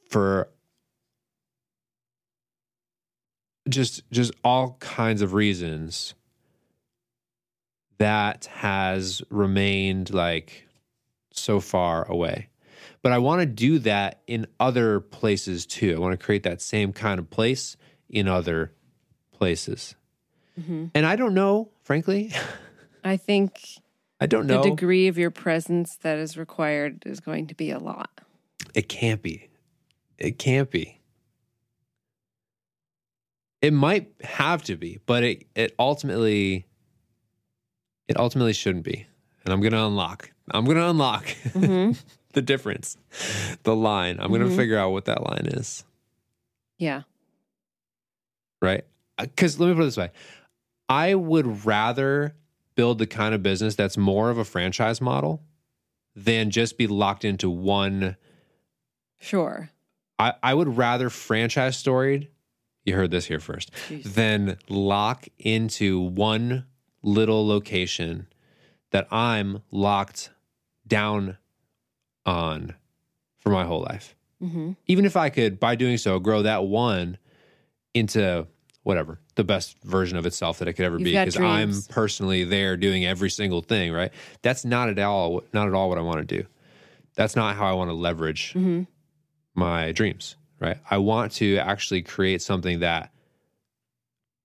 for 0.09 0.48
just 3.68 4.09
just 4.11 4.33
all 4.42 4.76
kinds 4.81 5.22
of 5.22 5.35
reasons 5.35 6.14
that 7.98 8.46
has 8.46 9.22
remained 9.29 10.14
like 10.14 10.66
so 11.40 11.61
far 11.61 12.05
away. 12.11 12.48
But 13.03 13.12
I 13.12 13.18
want 13.18 13.40
to 13.40 13.46
do 13.46 13.79
that 13.81 14.20
in 14.26 14.46
other 14.59 15.00
places 15.00 15.66
too. 15.66 15.94
I 15.96 15.98
want 15.98 16.18
to 16.18 16.24
create 16.24 16.42
that 16.42 16.61
same 16.61 16.92
kind 16.92 17.18
of 17.18 17.31
place 17.31 17.76
in 18.09 18.29
other 18.29 18.72
places. 19.33 19.94
hmm 20.55 20.87
And 20.94 21.07
I 21.07 21.16
don't 21.16 21.35
know, 21.35 21.70
frankly, 21.83 22.33
I 23.05 23.16
think 23.16 23.59
I 24.20 24.26
don't 24.26 24.46
know. 24.46 24.62
the 24.62 24.70
degree 24.70 25.09
of 25.09 25.16
your 25.16 25.31
presence 25.31 25.96
that 26.03 26.18
is 26.18 26.37
required 26.37 27.05
is 27.07 27.20
going 27.20 27.46
to 27.46 27.55
be 27.55 27.70
a 27.70 27.79
lot. 27.79 28.11
It 28.74 28.88
can't 28.88 29.22
be. 29.22 29.48
It 30.18 30.38
can't 30.38 30.70
be. 30.70 31.00
It 33.62 33.72
might 33.72 34.12
have 34.22 34.62
to 34.64 34.76
be, 34.76 34.98
but 35.07 35.22
it 35.24 35.46
it 35.55 35.74
ultimately 35.79 36.66
it 38.09 38.16
ultimately 38.18 38.53
shouldn't 38.53 38.85
be. 38.85 39.07
And 39.44 39.53
I'm 39.53 39.61
gonna 39.61 39.87
unlock. 39.87 40.31
I'm 40.52 40.64
gonna 40.64 40.88
unlock 40.90 41.28
hmm 41.52 41.92
the 42.32 42.42
difference, 42.42 42.96
the 43.64 43.74
line. 43.76 44.18
I'm 44.20 44.30
gonna 44.32 44.46
Mhm. 44.46 44.56
figure 44.56 44.78
out 44.78 44.90
what 44.92 45.04
that 45.06 45.22
line 45.22 45.46
is. 45.46 45.84
Yeah. 46.78 47.02
right? 48.62 48.84
Because 49.18 49.58
let 49.60 49.68
me 49.68 49.74
put 49.74 49.82
it 49.82 49.84
this 49.86 49.96
way 49.96 50.10
I 50.88 51.14
would 51.14 51.64
rather 51.66 52.34
build 52.74 52.98
the 52.98 53.06
kind 53.06 53.34
of 53.34 53.42
business 53.42 53.74
that's 53.74 53.96
more 53.98 54.30
of 54.30 54.38
a 54.38 54.44
franchise 54.44 55.00
model 55.00 55.42
than 56.16 56.50
just 56.50 56.78
be 56.78 56.86
locked 56.86 57.24
into 57.24 57.48
one. 57.50 58.16
Sure. 59.18 59.70
I, 60.18 60.34
I 60.42 60.54
would 60.54 60.76
rather 60.76 61.10
franchise 61.10 61.76
storied, 61.76 62.28
you 62.84 62.94
heard 62.94 63.10
this 63.10 63.26
here 63.26 63.40
first, 63.40 63.70
Jeez. 63.88 64.02
than 64.14 64.56
lock 64.68 65.28
into 65.38 66.00
one 66.00 66.66
little 67.02 67.46
location 67.46 68.26
that 68.90 69.06
I'm 69.12 69.62
locked 69.70 70.30
down 70.90 71.38
on 72.26 72.74
for 73.38 73.48
my 73.48 73.64
whole 73.64 73.81
life 73.81 74.14
hmm 74.42 74.72
even 74.87 75.05
if 75.05 75.16
I 75.16 75.31
could, 75.31 75.61
by 75.61 75.76
doing 75.76 75.96
so, 75.98 76.18
grow 76.18 76.42
that 76.42 76.64
one 76.64 77.16
into 77.94 78.46
whatever 78.83 79.20
the 79.37 79.44
best 79.44 79.76
version 79.85 80.16
of 80.18 80.26
itself 80.26 80.59
that 80.59 80.68
it 80.68 80.72
could 80.72 80.85
ever 80.85 80.96
You've 80.98 81.05
be, 81.05 81.12
because 81.12 81.37
I'm 81.37 81.83
personally 81.88 82.44
there 82.44 82.76
doing 82.76 83.05
every 83.05 83.31
single 83.31 83.61
thing. 83.62 83.92
Right? 83.92 84.12
That's 84.42 84.64
not 84.64 84.88
at 84.88 84.98
all, 84.98 85.42
not 85.53 85.68
at 85.68 85.74
all 85.74 85.88
what 85.88 85.98
I 85.98 86.03
want 86.03 86.26
to 86.29 86.42
do. 86.42 86.46
That's 87.14 87.37
not 87.37 87.57
how 87.57 87.66
I 87.66 87.72
want 87.74 87.90
to 87.90 87.94
leverage 87.94 88.53
hmm 88.53 88.83
my 89.55 89.92
dreams. 89.92 90.37
Right? 90.59 90.79
I 90.90 90.98
want 90.98 91.33
to 91.33 91.59
actually 91.59 92.03
create 92.03 92.42
something 92.42 92.81
that 92.81 93.12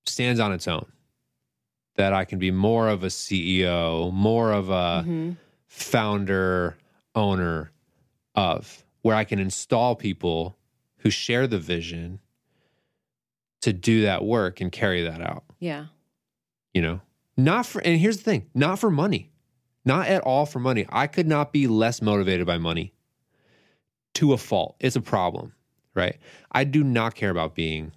stands 0.06 0.40
on 0.40 0.54
its 0.54 0.68
own. 0.68 0.86
That 1.96 2.14
I 2.14 2.26
can 2.26 2.40
be 2.40 2.52
more 2.52 2.90
of 2.90 3.04
a 3.04 3.08
CEO, 3.08 4.12
more 4.14 4.52
of 4.52 4.70
a 4.70 5.04
hmm 5.04 5.32
founder, 5.76 6.78
owner 7.14 7.72
of, 8.34 8.84
where 9.02 9.16
I 9.16 9.24
can 9.26 9.40
install 9.40 9.96
people 9.96 10.58
who 11.00 11.10
share 11.10 11.48
the 11.48 11.60
vision 11.60 12.20
to 13.62 13.74
do 13.74 14.02
that 14.04 14.24
work 14.24 14.62
and 14.62 14.72
carry 14.72 15.04
that 15.04 15.22
out, 15.22 15.44
Yeah. 15.60 15.88
you 16.74 16.82
know? 16.82 17.02
Not 17.38 17.66
for, 17.66 17.82
and 17.82 18.00
here's 18.00 18.18
the 18.18 18.24
thing 18.24 18.46
not 18.54 18.80
for 18.80 18.90
money, 18.90 19.30
not 19.84 20.08
at 20.08 20.22
all 20.22 20.46
for 20.46 20.60
money. 20.60 20.86
I 20.90 21.08
could 21.08 21.28
not 21.28 21.52
be 21.52 21.68
less 21.68 22.02
motivated 22.02 22.48
by 22.48 22.58
money 22.58 22.94
to 24.14 24.32
a 24.32 24.38
fault. 24.38 24.78
It's 24.80 24.96
a 24.96 25.02
problem, 25.02 25.54
right? 25.94 26.18
I 26.52 26.64
do 26.64 26.82
not 26.84 27.16
care 27.16 27.30
about 27.32 27.54
being 27.54 27.92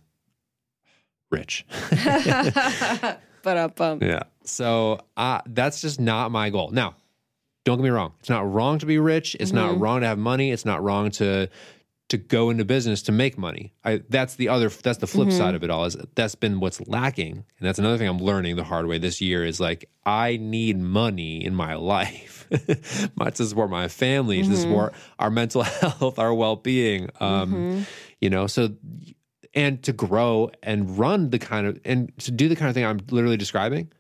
rich. 1.31 1.65
but 3.43 3.57
up, 3.57 3.81
um, 3.81 4.03
Yeah. 4.03 4.25
So 4.45 4.99
uh, 5.17 5.43
that's 5.47 5.81
just 5.81 6.01
not 6.01 6.33
my 6.33 6.51
goal. 6.51 6.71
Now, 6.73 6.97
don't 7.69 7.79
get 7.79 7.85
me 7.85 7.91
wrong. 7.91 8.13
It's 8.21 8.31
not 8.31 8.51
wrong 8.51 8.79
to 8.81 8.87
be 8.87 8.99
rich. 8.99 9.37
It's 9.41 9.53
not 9.53 9.75
Mhm. 9.75 9.81
wrong 9.81 10.01
to 10.01 10.07
have 10.07 10.19
money. 10.19 10.51
It's 10.51 10.65
not 10.65 10.83
wrong 10.83 11.11
to 11.13 11.49
to 12.09 12.17
go 12.17 12.49
into 12.49 12.65
business 12.65 13.03
to 13.03 13.13
make 13.13 13.37
money. 13.37 13.75
I, 13.85 14.01
that's 14.09 14.37
the 14.37 14.49
other. 14.49 14.71
That's 14.71 14.97
the 14.97 15.07
flip 15.07 15.29
Mhm. 15.29 15.33
side 15.37 15.55
of 15.55 15.63
it 15.63 15.69
all. 15.69 15.85
Is 15.85 15.95
that's 16.15 16.35
been 16.35 16.59
what's 16.59 16.81
lacking, 16.89 17.33
and 17.59 17.69
that's 17.69 17.79
another 17.79 17.99
thing 17.99 18.09
I'm 18.09 18.17
learning 18.19 18.57
the 18.57 18.65
hard 18.65 18.87
way 18.87 18.97
this 18.97 19.21
year. 19.21 19.45
Is 19.45 19.61
like 19.61 19.91
I 20.07 20.39
need 20.39 20.79
money 20.79 21.45
in 21.45 21.55
my 21.55 21.75
life, 21.75 22.49
my, 23.15 23.29
to 23.29 23.45
support 23.45 23.69
my 23.69 23.89
family, 23.89 24.43
to 24.43 24.49
Mhm. 24.49 24.57
support 24.57 24.95
our 25.19 25.29
mental 25.31 25.61
health, 25.81 26.19
our 26.19 26.33
well 26.33 26.57
being. 26.57 27.11
Um, 27.21 27.53
mhm. 27.53 27.85
you 28.23 28.31
know 28.31 28.47
so 28.47 28.71
and 29.55 29.83
to 29.83 29.93
grow 29.93 30.51
and 30.63 30.99
run 30.99 31.29
the 31.31 31.39
kind 31.39 31.67
of 31.67 31.79
and 31.85 32.11
to 32.19 32.31
do 32.31 32.49
the 32.49 32.57
kind 32.57 32.69
of 32.69 32.75
thing 32.75 32.85
i'm 32.85 32.99
literally 33.11 33.37
describing 33.37 33.91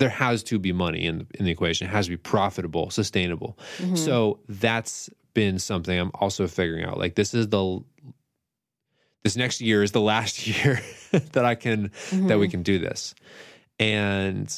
there 0.00 0.08
has 0.08 0.42
to 0.42 0.58
be 0.58 0.72
money 0.72 1.04
in 1.06 1.18
the, 1.18 1.26
in 1.38 1.44
the 1.44 1.50
equation. 1.52 1.86
It 1.86 1.90
has 1.90 2.06
to 2.06 2.10
be 2.10 2.16
profitable 2.16 2.90
sustainable. 2.90 3.56
Mhm. 3.78 3.96
so 3.96 4.40
that's 4.48 5.08
been 5.32 5.60
something 5.60 5.96
i'm 5.96 6.10
also 6.14 6.48
figuring 6.48 6.84
out. 6.84 6.98
Like 6.98 7.14
this 7.14 7.32
is 7.34 7.48
the 7.48 7.84
this 9.22 9.36
next 9.36 9.60
year 9.60 9.82
is 9.84 9.92
the 9.92 10.00
last 10.00 10.44
year 10.50 10.80
that 11.32 11.44
i 11.44 11.54
can 11.54 11.92
that 12.10 12.38
we 12.40 12.48
Mhm. 12.48 12.50
can 12.50 12.62
do 12.64 12.78
this. 12.80 13.14
And 13.78 14.52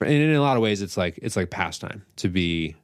and 0.00 0.10
in 0.12 0.34
a 0.34 0.40
lot 0.40 0.56
of 0.56 0.62
ways 0.62 0.82
it's 0.82 0.96
like 0.96 1.18
it's 1.22 1.36
like 1.36 1.50
pastime 1.50 2.02
to 2.16 2.28
be 2.28 2.74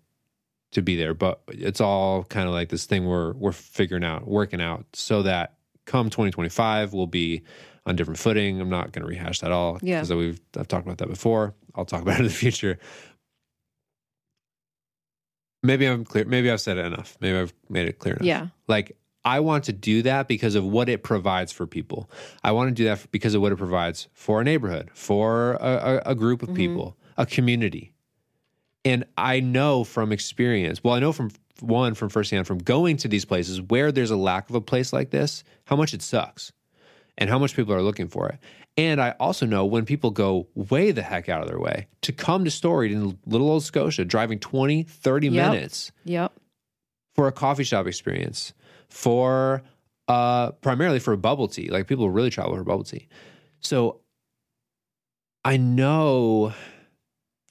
to 0.72 0.82
be 0.82 0.96
there. 0.96 1.14
But 1.14 1.40
it's 1.48 1.80
all 1.80 2.24
kind 2.24 2.46
of 2.46 2.52
like 2.54 2.68
this 2.68 2.84
thing 2.86 3.06
we're 3.06 3.32
we're 3.34 3.52
figuring 3.52 4.04
out 4.04 4.26
working 4.28 4.60
out 4.60 4.84
so 4.92 5.22
that 5.22 5.54
come 5.86 6.10
2025 6.10 6.92
we'll 6.92 7.06
be 7.06 7.42
on 7.86 7.96
different 7.96 8.18
footing 8.18 8.60
i'm 8.60 8.68
not 8.68 8.92
going 8.92 9.02
to 9.02 9.08
rehash 9.08 9.40
that 9.40 9.52
all 9.52 9.78
Yeah. 9.82 10.00
because 10.00 10.12
we've 10.14 10.40
i've 10.58 10.68
talked 10.68 10.86
about 10.86 10.98
that 10.98 11.08
before 11.08 11.54
i'll 11.74 11.84
talk 11.84 12.02
about 12.06 12.14
it 12.14 12.20
in 12.20 12.24
the 12.24 12.30
future 12.30 12.78
maybe 15.62 15.86
i'm 15.86 16.04
clear 16.04 16.24
maybe 16.24 16.50
i've 16.50 16.60
said 16.60 16.78
it 16.78 16.84
enough 16.84 17.16
maybe 17.20 17.38
i've 17.38 17.54
made 17.68 17.88
it 17.88 17.98
clear 17.98 18.14
enough 18.14 18.26
Yeah. 18.26 18.48
like 18.68 18.96
I 19.26 19.40
want 19.40 19.64
to 19.64 19.72
do 19.72 20.02
that 20.02 20.28
because 20.28 20.54
of 20.54 20.64
what 20.64 20.88
it 20.88 21.02
provides 21.02 21.50
for 21.50 21.66
people. 21.66 22.08
I 22.44 22.52
want 22.52 22.68
to 22.68 22.72
do 22.72 22.84
that 22.84 23.10
because 23.10 23.34
of 23.34 23.42
what 23.42 23.50
it 23.50 23.56
provides 23.56 24.06
for 24.12 24.40
a 24.40 24.44
neighborhood, 24.44 24.88
for 24.94 25.54
a, 25.54 26.02
a, 26.06 26.10
a 26.12 26.14
group 26.14 26.42
of 26.44 26.50
mm-hmm. 26.50 26.56
people, 26.56 26.96
a 27.16 27.26
community. 27.26 27.92
And 28.84 29.04
I 29.18 29.40
know 29.40 29.82
from 29.82 30.12
experience, 30.12 30.84
well, 30.84 30.94
I 30.94 31.00
know 31.00 31.12
from 31.12 31.32
one, 31.58 31.94
from 31.94 32.08
firsthand, 32.08 32.46
from 32.46 32.58
going 32.58 32.98
to 32.98 33.08
these 33.08 33.24
places 33.24 33.60
where 33.60 33.90
there's 33.90 34.12
a 34.12 34.16
lack 34.16 34.48
of 34.48 34.54
a 34.54 34.60
place 34.60 34.92
like 34.92 35.10
this, 35.10 35.42
how 35.64 35.74
much 35.74 35.92
it 35.92 36.02
sucks 36.02 36.52
and 37.18 37.30
how 37.30 37.38
much 37.38 37.54
people 37.56 37.72
are 37.74 37.82
looking 37.82 38.08
for 38.08 38.28
it. 38.28 38.38
And 38.76 39.00
I 39.00 39.12
also 39.18 39.46
know 39.46 39.64
when 39.64 39.84
people 39.86 40.10
go 40.10 40.48
way 40.54 40.90
the 40.92 41.02
heck 41.02 41.28
out 41.28 41.40
of 41.42 41.48
their 41.48 41.58
way 41.58 41.86
to 42.02 42.12
come 42.12 42.44
to 42.44 42.50
Storied 42.50 42.92
in 42.92 43.18
little 43.26 43.50
old 43.50 43.62
Scotia, 43.64 44.04
driving 44.04 44.38
20, 44.38 44.82
30 44.82 45.28
Yep. 45.28 45.50
minutes 45.50 45.92
Yep. 46.04 46.32
for 47.14 47.26
a 47.26 47.32
coffee 47.32 47.64
shop 47.64 47.86
experience, 47.86 48.52
for 48.88 49.62
uh 50.08 50.52
primarily 50.52 50.98
for 51.00 51.16
bubble 51.16 51.48
tea. 51.48 51.68
Like 51.68 51.86
people 51.88 52.08
really 52.10 52.30
travel 52.30 52.54
for 52.54 52.62
bubble 52.64 52.84
tea. 52.84 53.08
So 53.60 54.00
I 55.44 55.56
know 55.56 56.52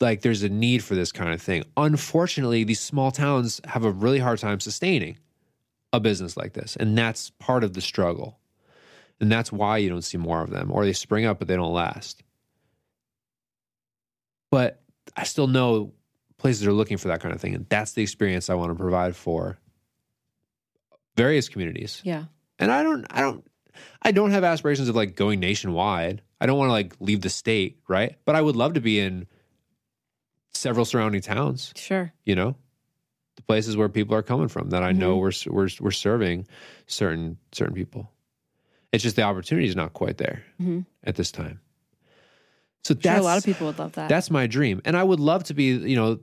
like 0.01 0.21
there's 0.21 0.43
a 0.43 0.49
need 0.49 0.83
for 0.83 0.93
this 0.95 1.11
kind 1.11 1.33
of 1.33 1.41
thing. 1.41 1.63
Unfortunately, 1.77 2.63
these 2.63 2.79
small 2.81 3.11
towns 3.11 3.61
have 3.65 3.83
a 3.85 3.91
really 3.91 4.19
hard 4.19 4.39
time 4.39 4.59
sustaining 4.59 5.17
a 5.93 5.99
business 5.99 6.35
like 6.35 6.53
this. 6.53 6.75
And 6.75 6.97
that's 6.97 7.29
part 7.39 7.63
of 7.63 7.73
the 7.73 7.81
struggle. 7.81 8.37
And 9.21 9.31
that's 9.31 9.51
why 9.51 9.77
you 9.77 9.89
don't 9.89 10.01
see 10.03 10.17
more 10.17 10.41
of 10.41 10.49
them, 10.49 10.71
or 10.71 10.85
they 10.85 10.93
spring 10.93 11.25
up, 11.25 11.39
but 11.39 11.47
they 11.47 11.55
don't 11.55 11.73
last. 11.73 12.21
But 14.51 14.81
I 15.15 15.23
still 15.23 15.47
know 15.47 15.93
places 16.37 16.65
are 16.67 16.73
looking 16.73 16.97
for 16.97 17.07
that 17.09 17.21
kind 17.21 17.33
of 17.33 17.39
thing. 17.41 17.55
And 17.55 17.65
that's 17.69 17.93
the 17.93 18.01
experience 18.03 18.49
I 18.49 18.55
want 18.55 18.71
to 18.71 18.75
provide 18.75 19.15
for 19.15 19.57
various 21.15 21.49
communities. 21.49 22.01
Yeah. 22.03 22.25
And 22.59 22.71
I 22.71 22.83
don't, 22.83 23.05
I 23.09 23.21
don't, 23.21 23.49
I 24.01 24.11
don't 24.11 24.31
have 24.31 24.43
aspirations 24.43 24.89
of 24.89 24.95
like 24.95 25.15
going 25.15 25.39
nationwide. 25.39 26.21
I 26.39 26.45
don't 26.45 26.57
want 26.57 26.69
to 26.69 26.73
like 26.73 26.95
leave 26.99 27.21
the 27.21 27.29
state, 27.29 27.79
right? 27.87 28.15
But 28.25 28.35
I 28.35 28.41
would 28.41 28.55
love 28.55 28.73
to 28.73 28.81
be 28.81 28.99
in 28.99 29.27
several 30.53 30.85
surrounding 30.85 31.21
towns 31.21 31.73
Sure. 31.75 32.13
you 32.23 32.33
know 32.33 32.55
the 33.35 33.41
places 33.41 33.75
where 33.75 33.89
people 33.89 34.15
are 34.15 34.23
coming 34.23 34.47
from 34.47 34.69
that 34.69 34.83
i 34.83 34.93
know 34.93 35.19
Mm-hmm. 35.19 35.53
we're, 35.53 35.63
we're 35.63 35.69
we're 35.81 35.91
serving 35.91 36.47
certain 36.87 37.37
certain 37.51 37.75
people 37.75 38.09
it's 38.95 39.03
just 39.03 39.15
the 39.15 39.21
opportunity 39.21 39.67
is 39.67 39.75
not 39.75 39.93
quite 39.93 40.17
there 40.17 40.43
Mhm. 40.61 40.85
at 41.03 41.15
this 41.15 41.31
time. 41.31 41.59
So 42.83 42.95
Sure, 42.99 43.13
a 43.15 43.21
lot 43.21 43.37
of 43.37 43.43
people 43.45 43.67
would 43.67 43.79
love 43.79 43.93
that. 43.93 44.09
that's 44.09 44.29
my 44.31 44.47
dream. 44.47 44.81
And 44.85 44.95
i 44.97 45.03
would 45.03 45.19
love 45.19 45.43
to 45.45 45.53
be 45.53 45.65
you 45.65 45.95
know 45.95 46.19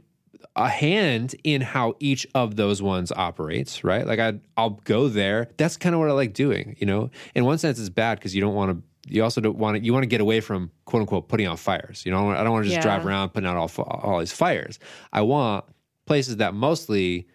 a 0.56 0.68
hand 0.68 1.34
in 1.44 1.60
how 1.62 1.94
each 2.00 2.26
of 2.34 2.56
those 2.56 2.82
ones 2.82 3.10
operates 3.12 3.84
right? 3.84 4.06
Like 4.06 4.18
i 4.20 4.34
i'll 4.56 4.80
go 4.84 5.08
there. 5.08 5.48
That's 5.56 5.76
kind 5.76 5.94
of 5.94 6.00
what 6.00 6.08
i 6.08 6.12
like 6.12 6.34
doing 6.34 6.76
you 6.78 6.86
know? 6.86 7.10
In 7.34 7.44
one 7.44 7.58
sense 7.58 7.78
it's 7.78 7.88
bad 7.88 8.18
because 8.18 8.34
you 8.34 8.40
don't 8.40 8.54
want 8.54 8.70
to 8.76 8.82
you 9.12 9.22
also 9.24 9.40
don't 9.40 9.56
want 9.58 9.76
to 9.76 9.84
you 9.84 9.92
want 9.92 10.04
to 10.04 10.08
get 10.08 10.20
away 10.20 10.40
from 10.40 10.70
quote 10.84 11.00
unquote 11.00 11.28
putting 11.28 11.46
out 11.46 11.58
fires. 11.58 12.04
You 12.06 12.12
know 12.12 12.30
i 12.30 12.42
don't 12.44 12.52
want 12.52 12.64
to 12.64 12.70
just 12.70 12.76
Yeah. 12.78 12.82
drive 12.96 13.04
around 13.06 13.30
putting 13.30 13.48
out 13.48 13.56
all, 13.56 13.70
all 13.84 14.18
these 14.20 14.32
fires. 14.32 14.78
I 15.12 15.22
want 15.22 15.64
places 16.06 16.36
that 16.36 16.54
mostly 16.54 17.26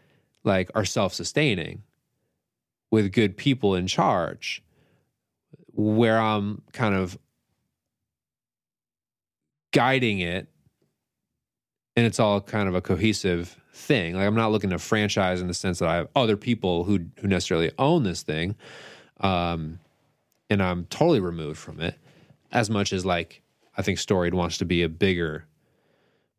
like 0.45 0.69
are 0.75 0.85
self-sustaining 0.85 1.83
with 2.91 3.11
good 3.11 3.35
people 3.35 3.75
in 3.75 3.85
charge 3.87 4.63
where 5.77 6.19
i'm 6.19 6.61
kind 6.73 6.95
of 6.95 7.17
guiding 9.71 10.19
it 10.19 10.47
and 11.95 12.05
it's 12.05 12.19
all 12.19 12.41
kind 12.41 12.67
of 12.67 12.75
a 12.75 12.81
cohesive 12.81 13.59
thing. 13.73 14.15
Like 14.15 14.25
i'm 14.25 14.35
not 14.35 14.51
looking 14.51 14.71
to 14.71 14.79
franchise 14.79 15.39
in 15.39 15.47
the 15.47 15.53
sense 15.53 15.79
that 15.79 15.87
i 15.87 15.95
have 15.95 16.09
other 16.15 16.35
people 16.35 16.83
who 16.83 17.05
who 17.21 17.27
necessarily 17.27 17.71
own 17.77 18.03
this 18.03 18.23
thing 18.23 18.55
um 19.21 19.79
and 20.49 20.61
i'm 20.61 20.85
totally 20.85 21.19
removed 21.19 21.59
from 21.59 21.79
it 21.79 21.95
as 22.51 22.69
much 22.69 22.91
as 22.91 23.05
like 23.05 23.41
i 23.77 23.81
think 23.81 23.99
storied 23.99 24.33
wants 24.33 24.57
to 24.57 24.65
be 24.65 24.83
a 24.83 24.89
bigger 24.89 25.45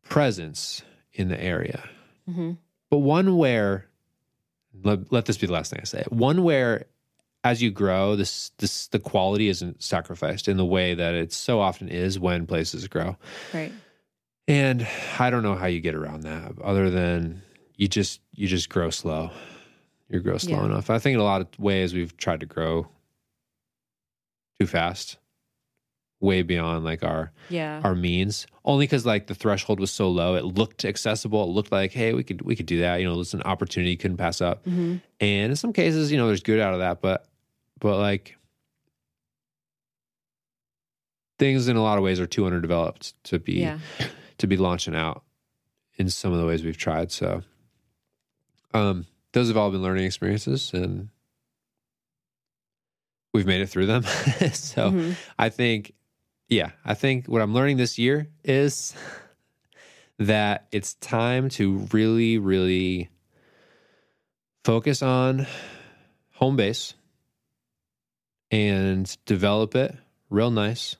presence 0.03 0.81
in 1.13 1.27
the 1.27 1.41
area. 1.41 1.83
Hmm 2.25 2.53
but 2.89 2.99
one 2.99 3.37
where 3.37 3.85
let, 4.83 5.11
let 5.11 5.25
this 5.25 5.37
be 5.37 5.47
the 5.47 5.53
last 5.53 5.71
thing 5.71 5.79
I 5.81 5.85
say. 5.85 6.03
One 6.09 6.43
where 6.43 6.85
as 7.43 7.61
you 7.61 7.71
grow, 7.71 8.15
this 8.15 8.51
this 8.57 8.87
the 8.87 8.99
quality 8.99 9.47
isn't 9.49 9.81
sacrificed 9.81 10.47
in 10.47 10.57
the 10.57 10.65
way 10.65 10.93
that 10.93 11.13
it 11.13 11.31
so 11.31 11.59
often 11.59 11.87
is 11.89 12.19
when 12.19 12.45
places 12.45 12.87
grow. 12.87 13.15
Right. 13.53 13.71
And 14.47 14.87
I 15.19 15.29
don't 15.29 15.43
know 15.43 15.55
how 15.55 15.67
you 15.67 15.79
get 15.79 15.95
around 15.95 16.21
that 16.21 16.53
other 16.63 16.89
than 16.89 17.41
you 17.75 17.87
just 17.87 18.19
you 18.33 18.47
just 18.47 18.69
grow 18.69 18.89
slow. 18.89 19.31
You 20.09 20.19
grow 20.19 20.37
slow 20.37 20.59
Yeah. 20.59 20.65
enough. 20.65 20.89
I 20.89 20.97
think 20.99 21.13
in 21.13 21.19
a 21.19 21.23
lot 21.23 21.41
of 21.41 21.47
ways 21.59 21.93
we've 21.93 22.15
tried 22.17 22.39
to 22.39 22.45
grow 22.45 22.87
too 24.59 24.65
fast, 24.67 25.17
way 26.19 26.41
beyond 26.41 26.83
like 26.83 27.03
our 27.03 27.31
Yeah. 27.49 27.79
our 27.83 27.95
means 27.95 28.45
only 28.65 28.83
because 28.85 29.05
like 29.05 29.27
the 29.27 29.35
threshold 29.35 29.79
was 29.79 29.89
so 29.91 30.09
low 30.09 30.35
it 30.35 30.43
looked 30.43 30.83
accessible 30.83 31.43
it 31.43 31.47
looked 31.47 31.71
like 31.71 31.91
hey 31.93 32.13
we 32.13 32.23
could 32.23 32.41
we 32.41 32.55
could 32.57 32.65
do 32.65 32.79
that 32.81 32.97
you 32.99 33.07
know 33.07 33.17
it's 33.21 33.33
an 33.33 33.41
opportunity 33.43 33.91
you 33.91 33.97
couldn't 33.97 34.17
pass 34.17 34.41
up 34.41 34.65
hmm 34.65 34.97
and 35.21 35.51
in 35.51 35.55
some 35.55 35.71
cases 35.71 36.11
you 36.11 36.17
know 36.17 36.27
there's 36.27 36.43
good 36.43 36.59
out 36.59 36.73
of 36.73 36.79
that 36.79 36.99
but 37.01 37.25
but 37.79 37.97
like 37.97 38.35
things 41.37 41.67
in 41.67 41.75
a 41.77 41.81
lot 41.81 41.97
of 41.97 42.03
ways 42.03 42.19
are 42.19 42.27
too 42.27 42.45
underdeveloped 42.45 43.21
to 43.25 43.39
be 43.39 43.53
Yeah. 43.53 43.79
to 44.37 44.47
be 44.47 44.57
launching 44.57 44.95
out 44.95 45.23
in 45.97 46.09
some 46.09 46.31
of 46.33 46.39
the 46.39 46.45
ways 46.45 46.63
we've 46.63 46.77
tried 46.77 47.11
so 47.11 47.43
um 48.73 49.05
those 49.33 49.47
have 49.47 49.57
all 49.57 49.71
been 49.71 49.81
learning 49.81 50.05
experiences 50.05 50.71
and 50.73 51.09
we've 53.33 53.45
made 53.45 53.61
it 53.61 53.67
through 53.67 53.85
them 53.85 54.03
so 54.53 54.91
Mhm. 54.91 55.15
I 55.37 55.49
think, 55.49 55.93
yeah, 56.47 56.71
I 56.83 56.93
think 56.95 57.27
what 57.27 57.41
I'm 57.41 57.53
learning 57.53 57.77
this 57.77 57.97
year 57.99 58.27
is 58.43 58.93
that 60.17 60.67
it's 60.71 60.95
time 60.95 61.47
to 61.49 61.87
really, 61.93 62.37
really 62.39 63.09
focus 64.65 65.01
on 65.03 65.45
home 66.33 66.55
base 66.55 66.95
and 68.51 69.17
develop 69.25 69.75
it 69.75 69.95
real 70.29 70.51
nice. 70.51 70.95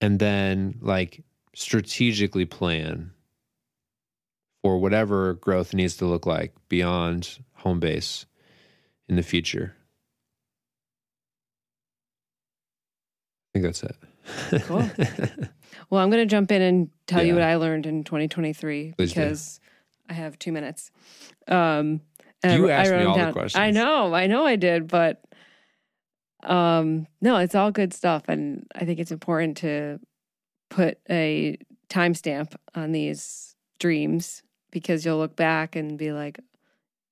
And 0.00 0.18
then, 0.18 0.78
like, 0.80 1.24
strategically 1.54 2.44
plan 2.44 3.12
for 4.62 4.78
whatever 4.78 5.34
growth 5.34 5.74
needs 5.74 5.96
to 5.96 6.06
look 6.06 6.26
like 6.26 6.54
beyond 6.68 7.38
home 7.54 7.80
base 7.80 8.26
in 9.08 9.16
the 9.16 9.22
future. 9.22 9.74
I 13.54 13.58
think 13.58 13.64
that's 13.64 13.82
it. 13.82 14.62
Cool. 14.66 14.88
Well, 15.90 16.02
I'm 16.02 16.10
going 16.10 16.22
to 16.22 16.26
jump 16.26 16.52
in 16.52 16.60
and 16.60 16.90
tell 17.06 17.22
you 17.24 17.34
what 17.34 17.42
I 17.42 17.56
learned 17.56 17.86
in 17.86 18.04
2023 18.04 18.94
Please 18.96 19.12
do. 19.12 19.20
because 19.20 19.60
I 20.08 20.12
have 20.12 20.38
two 20.38 20.52
minutes. 20.52 20.90
Um, 21.46 22.02
and 22.42 22.52
I 22.52 22.56
You 22.56 22.68
I 22.68 22.72
asked 22.72 22.90
me 22.90 22.96
wrote 22.96 23.02
them 23.04 23.10
all 23.20 23.26
the 23.26 23.32
questions. 23.32 23.60
I 23.60 23.70
know, 23.70 24.14
I 24.14 24.26
know, 24.26 24.44
I 24.44 24.56
did, 24.56 24.86
but 24.86 25.22
um, 26.44 27.06
no, 27.20 27.36
it's 27.36 27.54
all 27.54 27.70
good 27.70 27.92
stuff, 27.92 28.24
and 28.28 28.66
I 28.74 28.84
think 28.84 29.00
it's 29.00 29.10
important 29.10 29.56
to 29.58 30.00
put 30.70 30.98
a 31.08 31.58
timestamp 31.88 32.54
on 32.74 32.92
these 32.92 33.56
dreams 33.78 34.42
because 34.70 35.04
you'll 35.04 35.18
look 35.18 35.36
back 35.36 35.76
and 35.76 35.98
be 35.98 36.12
like, 36.12 36.40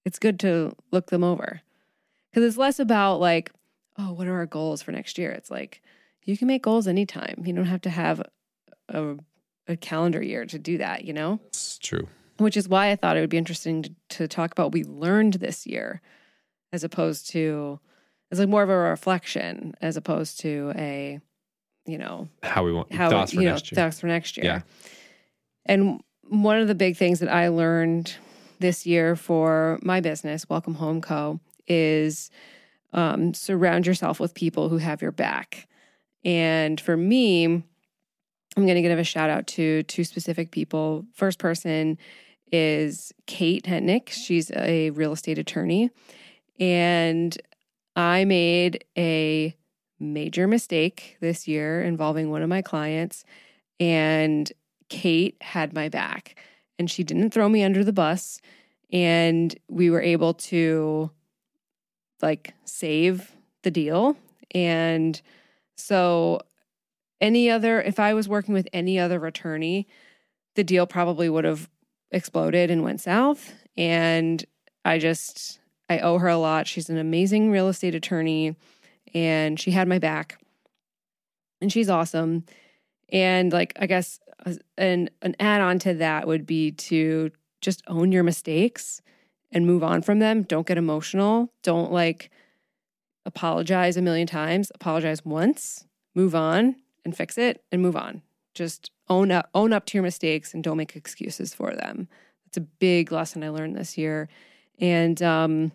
it's 0.05 0.19
good 0.19 0.39
to 0.41 0.73
look 0.93 1.11
them 1.11 1.25
over 1.25 1.61
because 2.31 2.47
it's 2.47 2.59
less 2.59 2.79
about 2.79 3.19
like, 3.19 3.51
oh, 3.99 4.13
what 4.13 4.27
are 4.27 4.35
our 4.37 4.47
goals 4.47 4.83
for 4.83 4.93
next 4.93 5.19
year? 5.19 5.31
It's 5.31 5.51
like 5.51 5.83
you 6.25 6.37
can 6.37 6.49
make 6.49 6.63
goals 6.63 6.87
anytime. 6.87 7.43
You 7.45 7.55
don't 7.55 7.65
have 7.65 7.81
to 7.83 7.91
have 7.91 8.23
a, 8.89 9.17
a 9.67 9.77
calendar 9.77 10.23
year 10.23 10.45
to 10.45 10.59
do 10.59 10.79
that, 10.79 11.05
you 11.05 11.13
know? 11.13 11.41
It's 11.47 11.79
true. 11.79 12.07
Which 12.39 12.57
is 12.57 12.69
why 12.69 12.91
I 12.91 12.97
thought 12.97 13.17
it 13.17 13.21
would 13.21 13.31
be 13.31 13.39
interesting 13.39 13.83
to, 13.83 13.95
to 14.11 14.29
talk 14.29 14.53
about 14.53 14.67
what 14.67 14.73
we 14.75 14.85
learned 14.85 15.35
this 15.35 15.67
year 15.67 16.03
as 16.73 16.85
opposed 16.85 17.31
to, 17.31 17.81
it's 18.31 18.41
like 18.41 18.49
more 18.49 18.63
of 18.63 18.71
a 18.71 18.77
reflection 18.77 19.75
as 19.81 19.97
opposed 19.97 20.41
to 20.41 20.73
a, 20.77 21.21
you 21.87 21.99
know, 21.99 22.29
How 22.43 22.65
we 22.65 22.73
want 22.73 22.93
how 22.93 23.11
thoughts 23.11 23.33
for 23.33 23.41
you 23.41 23.49
next 23.49 23.73
know 23.73 23.77
year. 23.77 23.85
thoughts 23.85 24.01
for 24.01 24.07
next 24.07 24.37
year. 24.37 24.47
Yeah. 24.47 24.61
And 25.65 26.01
one 26.29 26.59
of 26.59 26.69
the 26.69 26.75
big 26.75 26.97
things 26.97 27.21
that 27.21 27.33
I 27.33 27.49
learned 27.49 28.15
this 28.59 28.87
year 28.87 29.17
for 29.17 29.79
my 29.83 30.01
business, 30.01 30.49
Welcome 30.49 30.75
Home 30.75 31.01
Co, 31.01 31.41
is 31.69 32.31
um, 32.93 33.35
surround 33.35 33.87
yourself 33.87 34.19
with 34.19 34.35
people 34.35 34.69
who 34.69 34.79
have 34.79 35.03
your 35.03 35.13
back. 35.13 35.69
And 36.25 36.81
for 36.81 36.97
me, 36.97 37.45
I'm 37.45 37.63
going 38.57 38.75
to 38.75 38.83
give 38.83 38.99
a 38.99 39.05
shout 39.05 39.31
out 39.31 39.47
to 39.49 39.83
two 39.85 40.03
specific 40.05 40.51
people. 40.51 41.05
First 41.13 41.39
person 41.39 41.99
is 42.51 43.13
Kate 43.27 43.65
Hetnick. 43.65 44.09
She's 44.09 44.51
a 44.53 44.91
real 44.91 45.13
estate 45.13 45.39
attorney. 45.39 45.91
And 46.59 47.37
I 47.97 48.27
made 48.27 48.85
a 48.97 49.57
major 49.99 50.47
mistake 50.47 51.17
this 51.21 51.49
year 51.49 51.83
involving 51.83 52.31
one 52.31 52.43
of 52.43 52.49
my 52.49 52.63
clients. 52.63 53.25
And 53.81 54.53
Kate 54.89 55.37
had 55.41 55.73
my 55.73 55.89
back 55.89 56.39
and 56.79 56.91
she 56.91 57.03
didn't 57.03 57.31
throw 57.31 57.49
me 57.49 57.65
under 57.65 57.83
the 57.83 57.93
bus. 57.93 58.41
And 58.93 59.55
we 59.69 59.91
were 59.91 60.03
able 60.03 60.35
to 60.35 61.11
like 62.23 62.55
save 62.65 63.33
the 63.63 63.71
deal. 63.71 64.17
And 64.53 65.21
so 65.77 66.43
any 67.21 67.51
other 67.51 67.81
if 67.81 67.99
I 67.99 68.15
was 68.15 68.29
working 68.29 68.55
with 68.55 68.69
any 68.73 68.99
other 68.99 69.25
attorney, 69.25 69.89
the 70.55 70.65
deal 70.65 70.87
probably 70.87 71.29
would 71.29 71.45
have 71.45 71.69
exploded 72.11 72.71
and 72.71 72.85
went 72.85 73.01
south. 73.01 73.55
And 73.77 74.45
I 74.85 74.99
just 74.99 75.59
I 75.89 75.99
owe 75.99 76.19
her 76.19 76.29
a 76.29 76.39
lot. 76.39 76.67
She's 76.67 76.91
an 76.91 76.99
amazing 76.99 77.51
real 77.51 77.69
estate 77.69 77.95
attorney 77.95 78.57
and 79.15 79.59
she 79.59 79.71
had 79.71 79.89
my 79.89 79.99
back. 79.99 80.41
And 81.61 81.73
she's 81.73 81.89
awesome. 81.89 82.45
And 83.11 83.53
like 83.53 83.73
I 83.79 83.87
guess 83.87 84.21
an 84.77 85.11
an 85.23 85.37
add-on 85.41 85.79
to 85.81 85.95
that 85.95 86.27
would 86.27 86.47
be 86.47 86.73
to 86.73 87.31
just 87.61 87.83
own 87.87 88.13
your 88.13 88.23
mistakes 88.23 89.01
and 89.51 89.67
move 89.67 89.83
on 89.83 90.03
from 90.03 90.19
them. 90.19 90.43
Don't 90.43 90.67
get 90.67 90.79
emotional. 90.79 91.53
Don't 91.63 91.93
like 91.93 92.31
apologize 93.25 93.97
a 93.97 94.03
million 94.03 94.27
times. 94.27 94.71
Apologize 94.75 95.25
once, 95.25 95.87
move 96.15 96.35
on 96.35 96.77
and 97.05 97.17
fix 97.17 97.39
it 97.39 97.63
and 97.73 97.81
move 97.81 97.97
on. 97.97 98.23
Just 98.55 98.91
own 99.09 99.31
up 99.31 99.49
own 99.55 99.73
up 99.73 99.87
to 99.87 99.99
your 99.99 100.03
mistakes 100.03 100.53
and 100.53 100.63
don't 100.63 100.77
make 100.77 100.97
excuses 100.97 101.55
for 101.55 101.73
them. 101.73 102.09
That's 102.45 102.59
a 102.59 102.61
big 102.61 103.13
lesson 103.13 103.43
I 103.43 103.49
learned 103.49 103.77
this 103.77 103.97
year. 103.97 104.29
And 104.79 105.21
um 105.23 105.73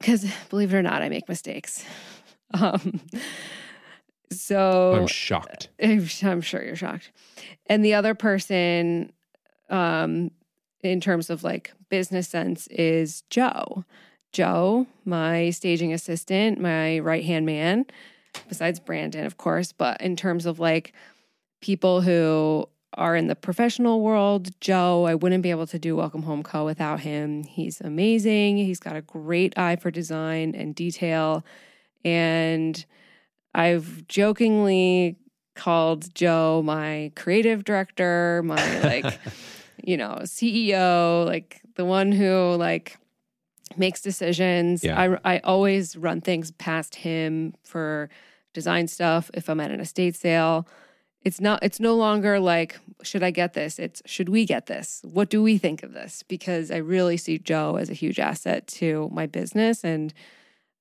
cuz 0.00 0.30
believe 0.48 0.72
it 0.72 0.76
or 0.76 0.82
not, 0.82 1.02
I 1.02 1.08
make 1.08 1.28
mistakes. 1.28 1.84
Um 2.54 3.02
so 4.30 4.94
I'm 4.94 5.06
shocked. 5.06 5.68
I'm 5.82 6.40
sure 6.40 6.64
you're 6.64 6.76
shocked. 6.76 7.10
And 7.66 7.84
the 7.84 7.92
other 7.92 8.14
person 8.14 9.12
um 9.68 10.30
in 10.82 11.00
terms 11.00 11.28
of 11.28 11.44
like 11.44 11.72
business 11.90 12.28
sense 12.28 12.66
is 12.68 13.22
Joe. 13.28 13.84
Joe, 14.32 14.86
my 15.04 15.50
staging 15.50 15.92
assistant, 15.92 16.60
my 16.60 16.98
right 17.00 17.24
hand 17.24 17.46
man, 17.46 17.86
besides 18.48 18.78
Brandon, 18.78 19.24
of 19.24 19.36
course, 19.36 19.72
but 19.72 20.00
in 20.00 20.16
terms 20.16 20.46
of 20.46 20.58
like 20.58 20.92
people 21.60 22.02
who 22.02 22.68
are 22.98 23.16
in 23.16 23.28
the 23.28 23.36
professional 23.36 24.00
world, 24.00 24.50
Joe, 24.60 25.06
I 25.06 25.14
wouldn't 25.14 25.42
be 25.42 25.50
able 25.50 25.66
to 25.68 25.78
do 25.78 25.96
Welcome 25.96 26.24
Home 26.24 26.42
Co 26.42 26.64
without 26.64 27.00
him. 27.00 27.44
He's 27.44 27.80
amazing. 27.80 28.58
He's 28.58 28.80
got 28.80 28.96
a 28.96 29.02
great 29.02 29.56
eye 29.56 29.76
for 29.76 29.90
design 29.90 30.54
and 30.54 30.74
detail. 30.74 31.44
And 32.04 32.84
I've 33.54 34.06
jokingly 34.08 35.16
called 35.54 36.14
Joe 36.14 36.62
my 36.64 37.12
creative 37.16 37.64
director, 37.64 38.42
my 38.44 38.80
like 38.80 39.18
you 39.82 39.96
know, 39.96 40.18
CEO, 40.22 41.24
like 41.24 41.62
the 41.76 41.84
one 41.84 42.12
who 42.12 42.54
like 42.56 42.98
makes 43.76 44.00
decisions. 44.00 44.82
Yeah. 44.82 45.18
I 45.24 45.36
I 45.36 45.38
always 45.40 45.96
run 45.96 46.20
things 46.20 46.50
past 46.52 46.96
him 46.96 47.54
for 47.62 48.10
design 48.52 48.88
stuff 48.88 49.30
if 49.34 49.48
I'm 49.48 49.60
at 49.60 49.70
an 49.70 49.80
estate 49.80 50.16
sale. 50.16 50.66
It's 51.28 51.42
not 51.42 51.62
it's 51.62 51.78
no 51.78 51.94
longer 51.94 52.40
like 52.40 52.80
should 53.02 53.22
I 53.22 53.30
get 53.30 53.52
this? 53.52 53.78
It's 53.78 54.00
should 54.06 54.30
we 54.30 54.46
get 54.46 54.64
this? 54.64 55.02
What 55.04 55.28
do 55.28 55.42
we 55.42 55.58
think 55.58 55.82
of 55.82 55.92
this? 55.92 56.22
Because 56.22 56.70
I 56.70 56.78
really 56.78 57.18
see 57.18 57.36
Joe 57.36 57.76
as 57.76 57.90
a 57.90 57.92
huge 57.92 58.18
asset 58.18 58.66
to 58.78 59.10
my 59.12 59.26
business 59.26 59.84
and 59.84 60.14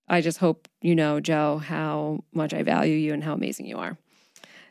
I 0.07 0.21
just 0.21 0.37
hope 0.37 0.69
you 0.81 0.95
know, 0.95 1.19
Joe, 1.19 1.57
how 1.57 2.23
much 2.31 2.53
I 2.53 2.63
value 2.63 2.95
you 2.95 3.13
and 3.13 3.25
how 3.25 3.33
amazing 3.33 3.65
you 3.65 3.77
are. 3.77 3.97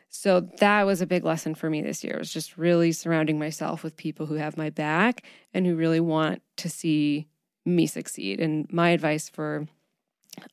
So 0.09 0.39
that 0.39 0.87
was 0.87 0.99
a 0.99 1.05
big 1.05 1.23
lesson 1.23 1.53
for 1.53 1.69
me 1.69 1.83
this 1.83 2.03
year. 2.03 2.15
It 2.15 2.25
was 2.25 2.33
just 2.33 2.57
really 2.57 2.91
surrounding 2.91 3.37
myself 3.37 3.83
with 3.83 3.95
people 3.95 4.25
who 4.25 4.33
have 4.33 4.57
my 4.57 4.71
back 4.71 5.21
and 5.53 5.63
who 5.67 5.75
really 5.75 5.99
want 5.99 6.41
to 6.55 6.69
see 6.69 7.27
me 7.65 7.85
succeed. 7.85 8.39
And 8.39 8.65
my 8.73 8.89
advice 8.89 9.29
for 9.29 9.67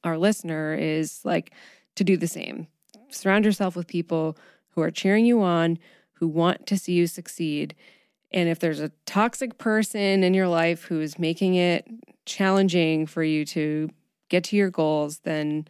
our 0.03 0.19
listener 0.19 0.75
is 0.75 1.25
like 1.25 1.53
to 1.95 2.05
do 2.05 2.19
the 2.19 2.29
same. 2.29 2.67
Surround 3.09 3.47
yourself 3.47 3.75
with 3.75 3.87
people 3.87 4.37
who 4.75 4.83
are 4.83 4.91
cheering 4.91 5.25
you 5.25 5.43
on, 5.43 5.79
who 6.15 6.29
want 6.29 6.67
to 6.67 6.77
see 6.79 6.93
you 6.93 7.07
succeed. 7.07 7.75
And 8.33 8.49
if 8.49 8.59
there's 8.59 8.81
a 8.81 8.91
toxic 9.07 9.59
person 9.59 10.25
in 10.25 10.35
your 10.35 10.49
life 10.49 10.85
who 10.85 11.01
is 11.01 11.19
making 11.19 11.55
it 11.55 11.87
challenging 12.27 13.07
for 13.07 13.23
you 13.23 13.45
to 13.47 13.91
get 14.29 14.45
to 14.45 14.57
your 14.57 14.71
goals, 14.71 15.19
then 15.21 15.69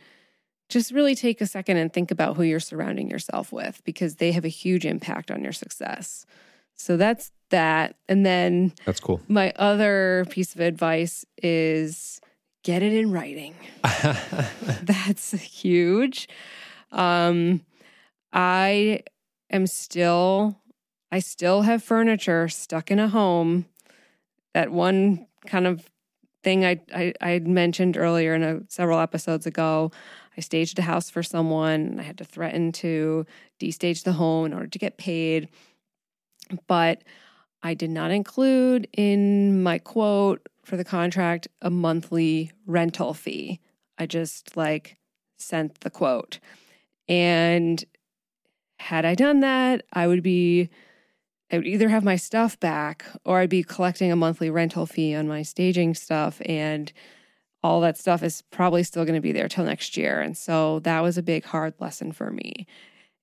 just 0.68 0.92
really 0.92 1.14
take 1.14 1.40
a 1.40 1.46
second 1.46 1.76
and 1.76 1.92
think 1.92 2.10
about 2.10 2.36
who 2.36 2.42
you're 2.42 2.60
surrounding 2.60 3.10
yourself 3.10 3.52
with 3.52 3.82
because 3.84 4.16
they 4.16 4.32
have 4.32 4.44
a 4.44 4.48
huge 4.48 4.86
impact 4.86 5.30
on 5.30 5.42
your 5.42 5.52
success. 5.52 6.24
So 6.74 6.96
that's 6.96 7.30
that. 7.50 7.96
And 8.08 8.24
then 8.24 8.72
That's 8.84 9.00
cool. 9.00 9.20
my 9.28 9.52
other 9.56 10.26
piece 10.30 10.54
of 10.54 10.60
advice 10.60 11.24
is 11.42 12.20
get 12.62 12.82
it 12.82 12.94
in 12.94 13.12
writing. 13.12 13.54
that's 14.82 15.32
huge. 15.32 16.28
Um 16.90 17.60
I 18.34 19.04
am 19.50 19.66
still 19.66 20.60
I 21.12 21.20
still 21.20 21.62
have 21.62 21.82
furniture 21.82 22.48
stuck 22.48 22.90
in 22.90 22.98
a 22.98 23.08
home. 23.08 23.66
That 24.52 24.72
one 24.72 25.28
kind 25.46 25.66
of 25.66 25.88
thing 26.42 26.64
I 26.64 26.80
I, 26.92 27.14
I 27.20 27.38
mentioned 27.38 27.96
earlier 27.96 28.34
in 28.34 28.42
a, 28.42 28.60
several 28.68 28.98
episodes 28.98 29.46
ago. 29.46 29.92
I 30.36 30.40
staged 30.40 30.78
a 30.80 30.82
house 30.82 31.08
for 31.08 31.22
someone 31.22 31.86
and 31.86 32.00
I 32.00 32.04
had 32.04 32.18
to 32.18 32.24
threaten 32.24 32.72
to 32.72 33.24
destage 33.60 34.02
the 34.02 34.12
home 34.12 34.46
in 34.46 34.52
order 34.52 34.66
to 34.66 34.78
get 34.78 34.98
paid. 34.98 35.48
But 36.66 37.04
I 37.62 37.74
did 37.74 37.90
not 37.90 38.10
include 38.10 38.88
in 38.92 39.62
my 39.62 39.78
quote 39.78 40.48
for 40.64 40.76
the 40.76 40.84
contract 40.84 41.46
a 41.62 41.70
monthly 41.70 42.50
rental 42.66 43.14
fee. 43.14 43.60
I 43.96 44.06
just 44.06 44.56
like 44.56 44.96
sent 45.38 45.80
the 45.80 45.90
quote. 45.90 46.40
And 47.08 47.84
had 48.78 49.04
I 49.04 49.14
done 49.14 49.40
that, 49.40 49.84
I 49.92 50.06
would 50.06 50.22
be 50.22 50.68
I 51.50 51.58
would 51.58 51.66
either 51.66 51.88
have 51.88 52.04
my 52.04 52.16
stuff 52.16 52.58
back 52.58 53.04
or 53.24 53.38
I'd 53.38 53.50
be 53.50 53.62
collecting 53.62 54.10
a 54.10 54.16
monthly 54.16 54.50
rental 54.50 54.86
fee 54.86 55.14
on 55.14 55.28
my 55.28 55.42
staging 55.42 55.94
stuff 55.94 56.40
and 56.46 56.92
all 57.62 57.80
that 57.80 57.96
stuff 57.96 58.22
is 58.22 58.42
probably 58.50 58.82
still 58.82 59.04
going 59.04 59.14
to 59.14 59.20
be 59.20 59.32
there 59.32 59.48
till 59.48 59.64
next 59.64 59.96
year. 59.96 60.20
And 60.20 60.36
so 60.36 60.80
that 60.80 61.00
was 61.00 61.16
a 61.16 61.22
big 61.22 61.44
hard 61.44 61.74
lesson 61.80 62.12
for 62.12 62.30
me. 62.30 62.66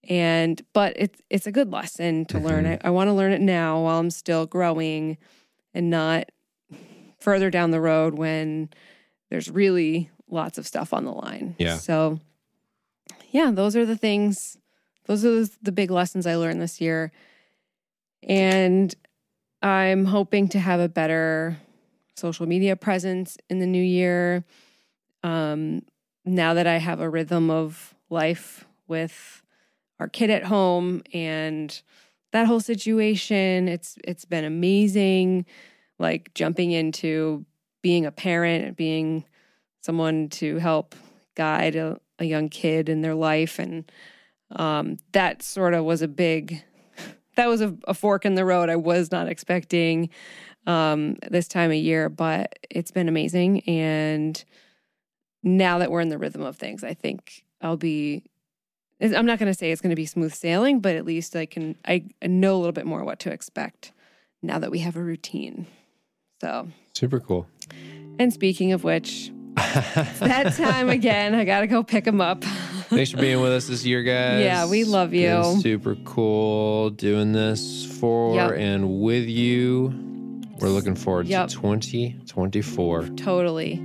And 0.07 0.61
but 0.73 0.93
it's 0.95 1.21
it's 1.29 1.45
a 1.45 1.51
good 1.51 1.71
lesson 1.71 2.25
to 2.25 2.37
mm-hmm. 2.37 2.45
learn. 2.45 2.65
I, 2.65 2.79
I 2.83 2.89
want 2.89 3.09
to 3.09 3.13
learn 3.13 3.33
it 3.33 3.41
now 3.41 3.81
while 3.81 3.99
I'm 3.99 4.09
still 4.09 4.45
growing 4.47 5.17
and 5.73 5.89
not 5.89 6.31
further 7.19 7.51
down 7.51 7.69
the 7.69 7.81
road 7.81 8.15
when 8.15 8.69
there's 9.29 9.49
really 9.49 10.09
lots 10.27 10.57
of 10.57 10.65
stuff 10.65 10.91
on 10.93 11.05
the 11.05 11.11
line. 11.11 11.55
Yeah. 11.59 11.77
So 11.77 12.19
yeah, 13.29 13.51
those 13.51 13.75
are 13.75 13.85
the 13.85 13.97
things 13.97 14.57
those 15.05 15.25
are 15.25 15.45
the 15.61 15.71
big 15.71 15.91
lessons 15.91 16.27
I 16.27 16.35
learned 16.35 16.61
this 16.61 16.79
year. 16.79 17.11
And 18.23 18.93
I'm 19.61 20.05
hoping 20.05 20.47
to 20.49 20.59
have 20.59 20.79
a 20.79 20.89
better 20.89 21.57
social 22.15 22.45
media 22.45 22.75
presence 22.75 23.37
in 23.49 23.59
the 23.59 23.67
new 23.67 23.83
year. 23.83 24.43
Um, 25.23 25.83
now 26.25 26.53
that 26.53 26.67
I 26.67 26.77
have 26.77 26.99
a 26.99 27.09
rhythm 27.09 27.49
of 27.49 27.95
life 28.09 28.65
with 28.87 29.41
our 29.99 30.07
kid 30.07 30.29
at 30.29 30.43
home 30.43 31.01
and 31.13 31.81
that 32.31 32.47
whole 32.47 32.59
situation, 32.59 33.67
it's 33.67 33.97
it's 34.03 34.25
been 34.25 34.45
amazing. 34.45 35.45
Like 35.99 36.33
jumping 36.33 36.71
into 36.71 37.45
being 37.81 38.05
a 38.05 38.11
parent, 38.11 38.77
being 38.77 39.25
someone 39.81 40.29
to 40.29 40.57
help 40.57 40.95
guide 41.35 41.75
a, 41.75 41.99
a 42.19 42.25
young 42.25 42.49
kid 42.49 42.89
in 42.89 43.01
their 43.01 43.15
life, 43.15 43.59
and 43.59 43.91
um, 44.55 44.97
that 45.11 45.43
sort 45.43 45.73
of 45.73 45.85
was 45.85 46.01
a 46.01 46.07
big. 46.07 46.63
That 47.37 47.47
was 47.47 47.61
a, 47.61 47.75
a 47.87 47.93
fork 47.93 48.25
in 48.25 48.35
the 48.35 48.43
road 48.43 48.69
I 48.69 48.75
was 48.75 49.09
not 49.09 49.29
expecting 49.29 50.09
um, 50.67 51.15
this 51.29 51.47
time 51.47 51.71
of 51.71 51.77
year, 51.77 52.09
but 52.09 52.59
it's 52.69 52.91
been 52.91 53.07
amazing. 53.07 53.61
And 53.61 54.43
now 55.41 55.77
that 55.79 55.89
we're 55.89 56.01
in 56.01 56.09
the 56.09 56.17
rhythm 56.17 56.41
of 56.41 56.57
things, 56.57 56.83
I 56.83 56.93
think 56.93 57.45
I'll 57.61 57.77
be. 57.77 58.23
I'm 58.99 59.25
not 59.25 59.39
going 59.39 59.51
to 59.51 59.57
say 59.57 59.71
it's 59.71 59.81
going 59.81 59.89
to 59.89 59.95
be 59.95 60.05
smooth 60.05 60.33
sailing, 60.33 60.79
but 60.79 60.95
at 60.95 61.05
least 61.05 61.35
I 61.35 61.45
can. 61.45 61.75
I 61.85 62.05
know 62.21 62.55
a 62.55 62.59
little 62.59 62.73
bit 62.73 62.85
more 62.85 63.03
what 63.03 63.19
to 63.19 63.31
expect 63.31 63.93
now 64.41 64.59
that 64.59 64.69
we 64.69 64.79
have 64.79 64.95
a 64.95 65.01
routine. 65.01 65.67
So 66.41 66.67
super 66.93 67.19
cool. 67.19 67.47
And 68.19 68.31
speaking 68.31 68.73
of 68.73 68.83
which, 68.83 69.31
that 69.55 70.53
time 70.55 70.89
again. 70.89 71.35
I 71.35 71.45
got 71.45 71.61
to 71.61 71.67
go 71.67 71.83
pick 71.83 72.05
them 72.05 72.21
up. 72.21 72.43
Thanks 72.43 73.11
for 73.11 73.17
being 73.17 73.39
with 73.41 73.51
us 73.51 73.67
this 73.67 73.85
year, 73.85 74.03
guys. 74.03 74.43
Yeah, 74.43 74.69
we 74.69 74.83
love 74.83 75.13
you. 75.13 75.59
Super 75.61 75.95
cool 76.03 76.89
doing 76.89 77.31
this 77.31 77.85
for 77.99 78.35
yep. 78.35 78.51
and 78.57 79.01
with 79.01 79.27
you. 79.27 79.93
We're 80.59 80.69
looking 80.69 80.95
forward 80.95 81.27
yep. 81.27 81.47
to 81.47 81.55
2024. 81.55 83.07
Totally. 83.15 83.75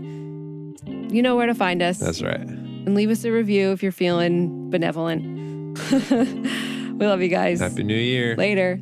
You 0.87 1.23
know 1.23 1.37
where 1.37 1.47
to 1.47 1.55
find 1.55 1.83
us. 1.83 1.99
That's 1.99 2.21
right. 2.21 2.41
And 2.41 2.95
leave 2.95 3.11
us 3.11 3.25
a 3.25 3.31
review 3.31 3.73
if 3.73 3.83
you're 3.83 3.93
feeling 3.93 4.71
benevolent. 4.71 5.23
we 6.01 7.07
love 7.07 7.23
you 7.23 7.29
guys. 7.29 7.61
Happy 7.61 7.83
New 7.83 7.95
Year. 7.95 8.37
Later. 8.37 8.81